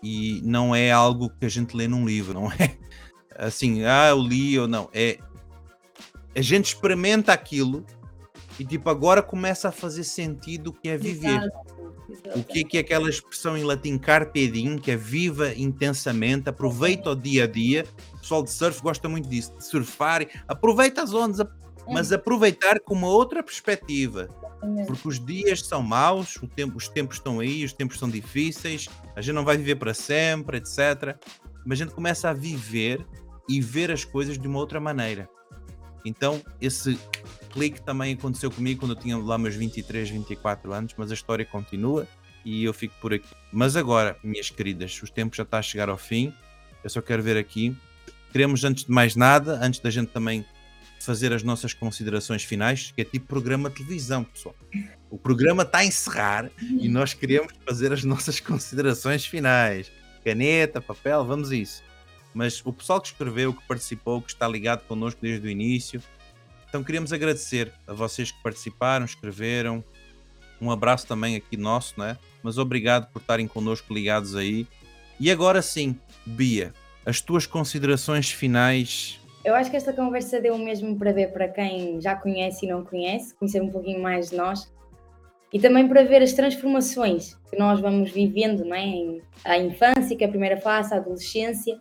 e 0.04 0.42
não 0.44 0.76
é 0.76 0.92
algo 0.92 1.30
que 1.30 1.46
a 1.46 1.50
gente 1.50 1.76
lê 1.76 1.88
num 1.88 2.06
livro, 2.06 2.34
não 2.34 2.52
é 2.52 2.78
assim, 3.36 3.84
ah, 3.84 4.10
eu 4.10 4.20
li 4.20 4.58
ou 4.58 4.68
não. 4.68 4.90
É 4.94 5.20
a 6.36 6.42
gente 6.42 6.68
experimenta 6.68 7.34
aquilo 7.34 7.86
e 8.60 8.66
tipo 8.66 8.90
agora 8.90 9.22
começa 9.22 9.70
a 9.70 9.72
fazer 9.72 10.04
sentido 10.04 10.68
o 10.70 10.74
que 10.74 10.90
é 10.90 10.98
viver. 10.98 11.42
O 12.36 12.44
que 12.44 12.60
é, 12.60 12.64
que 12.64 12.78
é 12.78 12.82
aquela 12.82 13.10
expressão 13.10 13.58
em 13.58 13.64
latim 13.64 13.98
carpe 13.98 14.46
diem, 14.48 14.78
que 14.78 14.92
é 14.92 14.98
viva 14.98 15.54
intensamente, 15.56 16.50
aproveita 16.50 17.12
o 17.12 17.16
dia 17.16 17.46
a 17.46 17.48
dia. 17.48 17.86
O 18.16 18.20
pessoal 18.20 18.44
de 18.44 18.52
surf 18.52 18.82
gosta 18.82 19.08
muito 19.08 19.30
disso, 19.30 19.54
de 19.58 19.66
surfar, 19.66 20.28
aproveita 20.48 21.02
as 21.02 21.14
ondas, 21.14 21.40
mas 21.88 22.12
aproveitar 22.12 22.80
com 22.80 22.94
uma 22.94 23.08
outra 23.08 23.44
perspectiva. 23.44 24.30
Porque 24.86 25.08
os 25.08 25.24
dias 25.24 25.62
são 25.62 25.82
maus, 25.82 26.40
tempo, 26.56 26.78
os 26.78 26.88
tempos 26.88 27.18
estão 27.18 27.40
aí, 27.40 27.66
os 27.66 27.74
tempos 27.74 27.98
são 27.98 28.10
difíceis, 28.10 28.88
a 29.16 29.22
gente 29.22 29.34
não 29.34 29.44
vai 29.44 29.58
viver 29.58 29.76
para 29.76 29.94
sempre, 29.94 30.58
etc. 30.58 31.18
Mas 31.66 31.82
a 31.82 31.84
gente 31.84 31.96
começa 31.96 32.30
a 32.30 32.34
viver 32.34 33.06
e 33.50 33.60
ver 33.60 33.92
as 33.92 34.06
coisas 34.06 34.38
de 34.38 34.48
uma 34.48 34.60
outra 34.60 34.80
maneira. 34.80 35.28
Então, 36.06 36.42
esse 36.60 36.98
clique 37.52 37.82
também 37.82 38.14
aconteceu 38.14 38.50
comigo 38.50 38.82
quando 38.82 38.94
eu 38.94 39.00
tinha 39.00 39.18
lá 39.18 39.38
meus 39.38 39.56
23, 39.56 40.10
24 40.10 40.74
anos, 40.74 40.94
mas 40.98 41.12
a 41.12 41.14
história 41.14 41.46
continua 41.46 42.08
e 42.46 42.64
eu 42.64 42.74
fico 42.74 42.94
por 43.02 43.14
aqui. 43.14 43.28
Mas 43.52 43.76
agora, 43.76 44.18
minhas 44.24 44.50
queridas, 44.50 45.00
os 45.02 45.10
tempos 45.10 45.38
já 45.38 45.44
está 45.44 45.60
a 45.60 45.62
chegar 45.62 45.90
ao 45.90 45.98
fim. 45.98 46.34
Eu 46.84 46.90
só 46.90 47.02
quero 47.02 47.22
ver 47.22 47.38
aqui. 47.38 47.76
Queremos, 48.32 48.64
antes 48.64 48.86
de 48.86 48.92
mais 48.92 49.16
nada, 49.16 49.60
antes 49.62 49.80
da 49.80 49.90
gente 49.90 50.10
também 50.10 50.46
fazer 51.06 51.34
as 51.34 51.44
nossas 51.44 51.74
considerações 51.74 52.44
finais, 52.44 52.92
que 52.96 53.02
é 53.02 53.06
tipo 53.06 53.28
programa 53.28 53.70
de 53.70 53.78
televisão, 53.78 54.24
pessoal. 54.24 54.56
O 55.10 55.18
programa 55.18 55.64
está 55.64 55.80
a 55.80 55.86
encerrar 55.86 56.50
e 56.60 56.88
nós 56.88 57.14
queremos 57.14 57.54
fazer 57.66 57.92
as 57.92 58.04
nossas 58.04 58.40
considerações 58.42 59.26
finais. 59.26 59.92
Caneta, 60.24 60.80
papel, 60.82 61.26
vamos 61.26 61.52
a 61.52 61.56
isso. 61.56 61.84
Mas 62.34 62.62
o 62.66 62.72
pessoal 62.72 63.02
que 63.02 63.08
escreveu, 63.08 63.54
que 63.54 63.68
participou, 63.68 64.22
que 64.22 64.32
está 64.32 64.48
ligado 64.48 64.86
connosco 64.88 65.20
desde 65.22 65.46
o 65.48 65.50
início, 65.50 66.02
então 66.70 66.84
queríamos 66.84 67.12
agradecer 67.12 67.74
a 67.86 67.94
vocês 67.94 68.32
que 68.32 68.42
participaram, 68.42 69.06
escreveram. 69.06 69.84
Um 70.62 70.72
abraço 70.72 71.06
também 71.06 71.36
aqui 71.36 71.58
nosso, 71.58 72.00
né? 72.00 72.18
Mas 72.42 72.58
obrigado 72.58 73.12
por 73.12 73.22
estarem 73.22 73.48
connosco 73.48 73.94
ligados 73.94 74.36
aí. 74.36 74.66
E 75.20 75.30
agora 75.30 75.62
sim, 75.62 76.00
Bia, 76.26 76.74
as 77.06 77.20
tuas 77.20 77.46
considerações 77.46 78.32
finais 78.32 79.20
eu 79.44 79.56
acho 79.56 79.72
que 79.72 79.78
esta 79.78 79.92
conversa 79.92 80.40
deu 80.40 80.58
mesmo 80.58 80.98
para 80.98 81.12
ver 81.12 81.32
para 81.32 81.48
quem 81.48 82.00
já 82.00 82.16
conhece 82.16 82.66
e 82.66 82.70
não 82.70 82.84
conhece, 82.84 83.36
conhecer 83.36 83.62
um 83.62 83.70
pouquinho 83.70 84.02
mais 84.02 84.30
de 84.30 84.38
nós 84.38 84.72
e 85.52 85.60
também 85.60 85.88
para 85.88 86.04
ver 86.04 86.22
as 86.22 86.34
transformações 86.34 87.36
que 87.50 87.58
nós 87.58 87.82
vamos 87.82 88.12
vivendo, 88.12 88.64
não 88.64 88.76
é? 88.76 89.20
A 89.44 89.58
infância, 89.58 90.16
que 90.16 90.24
é 90.24 90.28
a 90.28 90.30
primeira 90.30 90.58
fase, 90.58 90.94
a 90.94 90.98
adolescência 90.98 91.80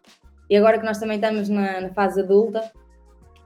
e 0.49 0.57
agora 0.57 0.79
que 0.79 0.85
nós 0.85 0.99
também 0.99 1.17
estamos 1.17 1.49
na, 1.49 1.81
na 1.81 1.95
fase 1.95 2.21
adulta, 2.21 2.73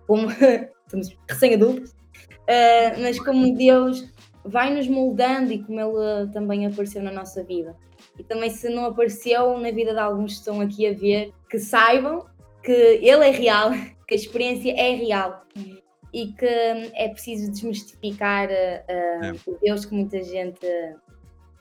como 0.06 0.28
estamos 0.86 1.14
recém-adultos, 1.28 1.90
uh, 1.90 3.00
mas 3.00 3.18
como 3.18 3.54
Deus 3.54 4.10
vai 4.44 4.72
nos 4.74 4.88
moldando 4.88 5.52
e 5.52 5.62
como 5.62 5.80
Ele 5.80 6.30
também 6.32 6.66
apareceu 6.66 7.02
na 7.02 7.12
nossa 7.12 7.42
vida. 7.42 7.76
E 8.18 8.22
também, 8.22 8.48
se 8.48 8.68
não 8.68 8.86
apareceu 8.86 9.58
na 9.58 9.70
vida 9.70 9.92
de 9.92 9.98
alguns 9.98 10.32
que 10.32 10.38
estão 10.38 10.60
aqui 10.60 10.86
a 10.86 10.92
ver, 10.92 11.32
que 11.50 11.58
saibam 11.58 12.26
que 12.64 12.72
Ele 12.72 13.28
é 13.28 13.30
real 13.30 13.72
que 14.06 14.14
a 14.14 14.16
experiência 14.16 14.72
é 14.72 14.94
real 14.94 15.44
e 16.12 16.32
que 16.32 16.46
é 16.46 17.08
preciso 17.08 17.50
desmistificar 17.50 18.48
uh, 18.48 18.52
é. 18.88 19.34
o 19.46 19.58
Deus 19.60 19.84
que 19.84 19.94
muita 19.94 20.22
gente 20.22 20.66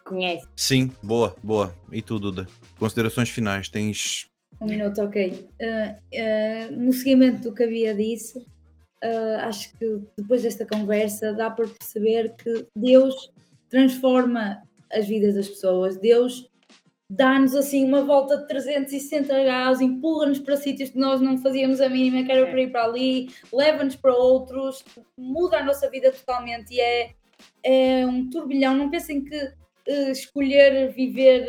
conhece. 0.05 0.45
Sim, 0.55 0.91
boa, 1.01 1.35
boa. 1.41 1.73
E 1.91 2.01
tu, 2.01 2.19
Duda? 2.19 2.47
Considerações 2.77 3.29
finais? 3.29 3.67
Tens. 3.67 4.29
Um 4.61 4.67
minuto, 4.67 5.01
ok. 5.01 5.47
Uh, 5.59 6.71
uh, 6.71 6.75
no 6.77 6.93
seguimento 6.93 7.41
do 7.41 7.55
que 7.55 7.63
havia 7.63 7.95
disso, 7.95 8.45
acho 9.41 9.77
que 9.77 10.01
depois 10.17 10.43
desta 10.43 10.65
conversa 10.65 11.33
dá 11.33 11.49
para 11.49 11.67
perceber 11.67 12.35
que 12.37 12.65
Deus 12.73 13.33
transforma 13.69 14.61
as 14.89 15.07
vidas 15.07 15.35
das 15.35 15.49
pessoas. 15.49 15.97
Deus 15.97 16.49
dá-nos 17.15 17.55
assim 17.55 17.85
uma 17.85 18.03
volta 18.03 18.37
de 18.37 18.47
360 18.47 19.43
graus, 19.43 19.81
empurra-nos 19.81 20.39
para 20.39 20.57
sítios 20.57 20.89
que 20.89 20.97
nós 20.97 21.21
não 21.21 21.37
fazíamos 21.37 21.79
a 21.79 21.87
mínima, 21.87 22.23
que 22.25 22.31
era 22.31 22.49
para 22.49 22.61
ir 22.61 22.71
para 22.71 22.85
ali, 22.85 23.29
leva-nos 23.51 23.95
para 23.95 24.13
outros, 24.13 24.83
muda 25.17 25.57
a 25.57 25.63
nossa 25.63 25.89
vida 25.89 26.11
totalmente 26.11 26.73
e 26.73 26.81
é, 26.81 27.11
é 27.63 28.05
um 28.05 28.29
turbilhão. 28.29 28.75
Não 28.75 28.89
pensem 28.89 29.23
que 29.23 29.37
uh, 29.37 30.11
escolher 30.11 30.91
viver, 30.91 31.45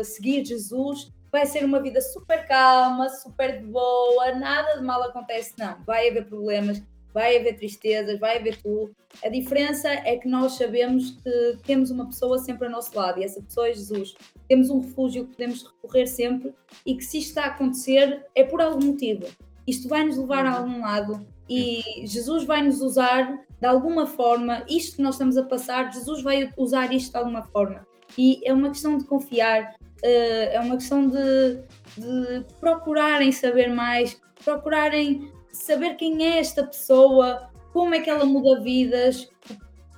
uh, 0.00 0.04
seguir 0.04 0.44
Jesus 0.44 1.12
vai 1.30 1.46
ser 1.46 1.64
uma 1.64 1.80
vida 1.80 2.00
super 2.00 2.46
calma, 2.46 3.08
super 3.08 3.58
de 3.58 3.66
boa, 3.66 4.34
nada 4.34 4.78
de 4.78 4.84
mal 4.84 5.02
acontece, 5.04 5.54
não. 5.58 5.76
Vai 5.84 6.08
haver 6.08 6.26
problemas, 6.26 6.82
vai 7.12 7.36
haver 7.38 7.56
tristezas, 7.56 8.18
vai 8.18 8.38
haver 8.38 8.56
tudo. 8.62 8.94
A 9.24 9.28
diferença 9.28 9.88
é 9.88 10.16
que 10.16 10.28
nós 10.28 10.52
sabemos 10.52 11.12
que 11.22 11.58
temos 11.64 11.90
uma 11.90 12.06
pessoa 12.06 12.38
sempre 12.38 12.66
ao 12.66 12.72
nosso 12.72 12.96
lado 12.96 13.20
e 13.20 13.24
essa 13.24 13.42
pessoa 13.42 13.68
é 13.68 13.72
Jesus. 13.72 14.14
Temos 14.48 14.70
um 14.70 14.80
refúgio 14.80 15.26
que 15.26 15.32
podemos 15.32 15.62
recorrer 15.64 16.06
sempre 16.06 16.54
e 16.84 16.94
que 16.94 17.04
se 17.04 17.18
isto 17.18 17.28
está 17.28 17.44
a 17.44 17.48
acontecer 17.48 18.24
é 18.34 18.44
por 18.44 18.60
algum 18.60 18.86
motivo. 18.86 19.26
Isto 19.66 19.88
vai 19.88 20.04
nos 20.04 20.16
levar 20.16 20.46
a 20.46 20.58
algum 20.58 20.80
lado 20.80 21.26
e 21.48 21.82
Jesus 22.06 22.44
vai 22.44 22.62
nos 22.62 22.80
usar 22.80 23.38
de 23.60 23.66
alguma 23.66 24.06
forma. 24.06 24.64
Isto 24.68 24.96
que 24.96 25.02
nós 25.02 25.14
estamos 25.14 25.36
a 25.36 25.42
passar, 25.42 25.92
Jesus 25.92 26.22
vai 26.22 26.52
usar 26.56 26.92
isto 26.92 27.12
de 27.12 27.18
alguma 27.18 27.42
forma. 27.42 27.86
E 28.16 28.40
é 28.44 28.52
uma 28.52 28.68
questão 28.68 28.96
de 28.96 29.04
confiar, 29.04 29.74
eh, 30.02 30.54
é 30.54 30.60
uma 30.60 30.76
questão 30.76 31.08
de, 31.08 31.58
de 31.96 32.44
procurarem 32.60 33.30
saber 33.32 33.68
mais, 33.68 34.20
procurarem 34.44 35.30
saber 35.58 35.94
quem 35.94 36.24
é 36.24 36.38
esta 36.38 36.64
pessoa, 36.64 37.50
como 37.72 37.94
é 37.94 38.00
que 38.00 38.10
ela 38.10 38.24
muda 38.24 38.60
vidas, 38.60 39.28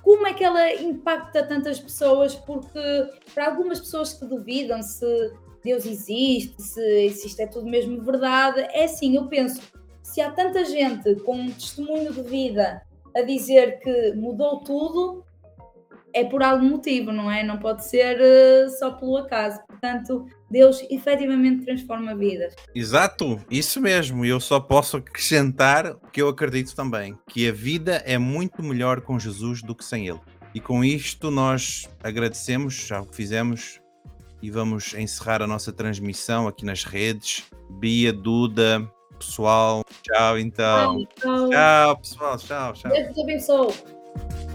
como 0.03 0.27
é 0.27 0.33
que 0.33 0.43
ela 0.43 0.73
impacta 0.73 1.43
tantas 1.43 1.79
pessoas, 1.79 2.35
porque 2.35 2.79
para 3.33 3.47
algumas 3.47 3.79
pessoas 3.79 4.13
que 4.13 4.25
duvidam 4.25 4.81
se 4.81 5.31
Deus 5.63 5.85
existe, 5.85 6.61
se, 6.61 7.05
isto 7.05 7.39
é 7.39 7.47
tudo 7.47 7.67
mesmo 7.67 8.01
verdade, 8.01 8.61
é 8.71 8.85
assim, 8.85 9.15
eu 9.15 9.27
penso, 9.27 9.61
se 10.01 10.19
há 10.19 10.31
tanta 10.31 10.65
gente 10.65 11.15
com 11.21 11.35
um 11.35 11.51
testemunho 11.51 12.11
de 12.11 12.21
vida 12.23 12.81
a 13.15 13.21
dizer 13.21 13.79
que 13.79 14.13
mudou 14.13 14.59
tudo, 14.61 15.23
é 16.13 16.23
por 16.25 16.43
algum 16.43 16.71
motivo, 16.71 17.11
não 17.11 17.31
é? 17.31 17.43
Não 17.43 17.57
pode 17.57 17.85
ser 17.85 18.19
uh, 18.19 18.69
só 18.69 18.91
pelo 18.91 19.17
acaso. 19.17 19.61
Portanto, 19.65 20.25
Deus 20.51 20.85
efetivamente 20.89 21.63
transforma 21.63 22.13
vidas. 22.13 22.53
Exato, 22.75 23.39
isso 23.49 23.79
mesmo. 23.79 24.25
Eu 24.25 24.39
só 24.39 24.59
posso 24.59 24.97
acrescentar 24.97 25.95
que 26.11 26.21
eu 26.21 26.27
acredito 26.27 26.75
também 26.75 27.17
que 27.27 27.47
a 27.47 27.53
vida 27.53 28.03
é 28.05 28.17
muito 28.17 28.61
melhor 28.61 29.01
com 29.01 29.17
Jesus 29.17 29.61
do 29.61 29.73
que 29.73 29.85
sem 29.85 30.07
Ele. 30.07 30.19
E 30.53 30.59
com 30.59 30.83
isto 30.83 31.31
nós 31.31 31.89
agradecemos, 32.03 32.73
já 32.75 32.99
o 32.99 33.05
que 33.05 33.15
fizemos, 33.15 33.79
e 34.41 34.51
vamos 34.51 34.93
encerrar 34.93 35.41
a 35.41 35.47
nossa 35.47 35.71
transmissão 35.71 36.47
aqui 36.47 36.65
nas 36.65 36.83
redes. 36.83 37.43
Bia, 37.79 38.11
Duda, 38.11 38.85
pessoal, 39.17 39.85
tchau 40.01 40.37
então. 40.37 41.05
Tchau, 41.15 41.49
tchau 41.49 41.97
pessoal, 41.97 42.37
tchau, 42.37 42.73
tchau. 42.73 42.91
Deus 42.91 43.13
te 43.13 43.21
abençoe. 43.21 44.50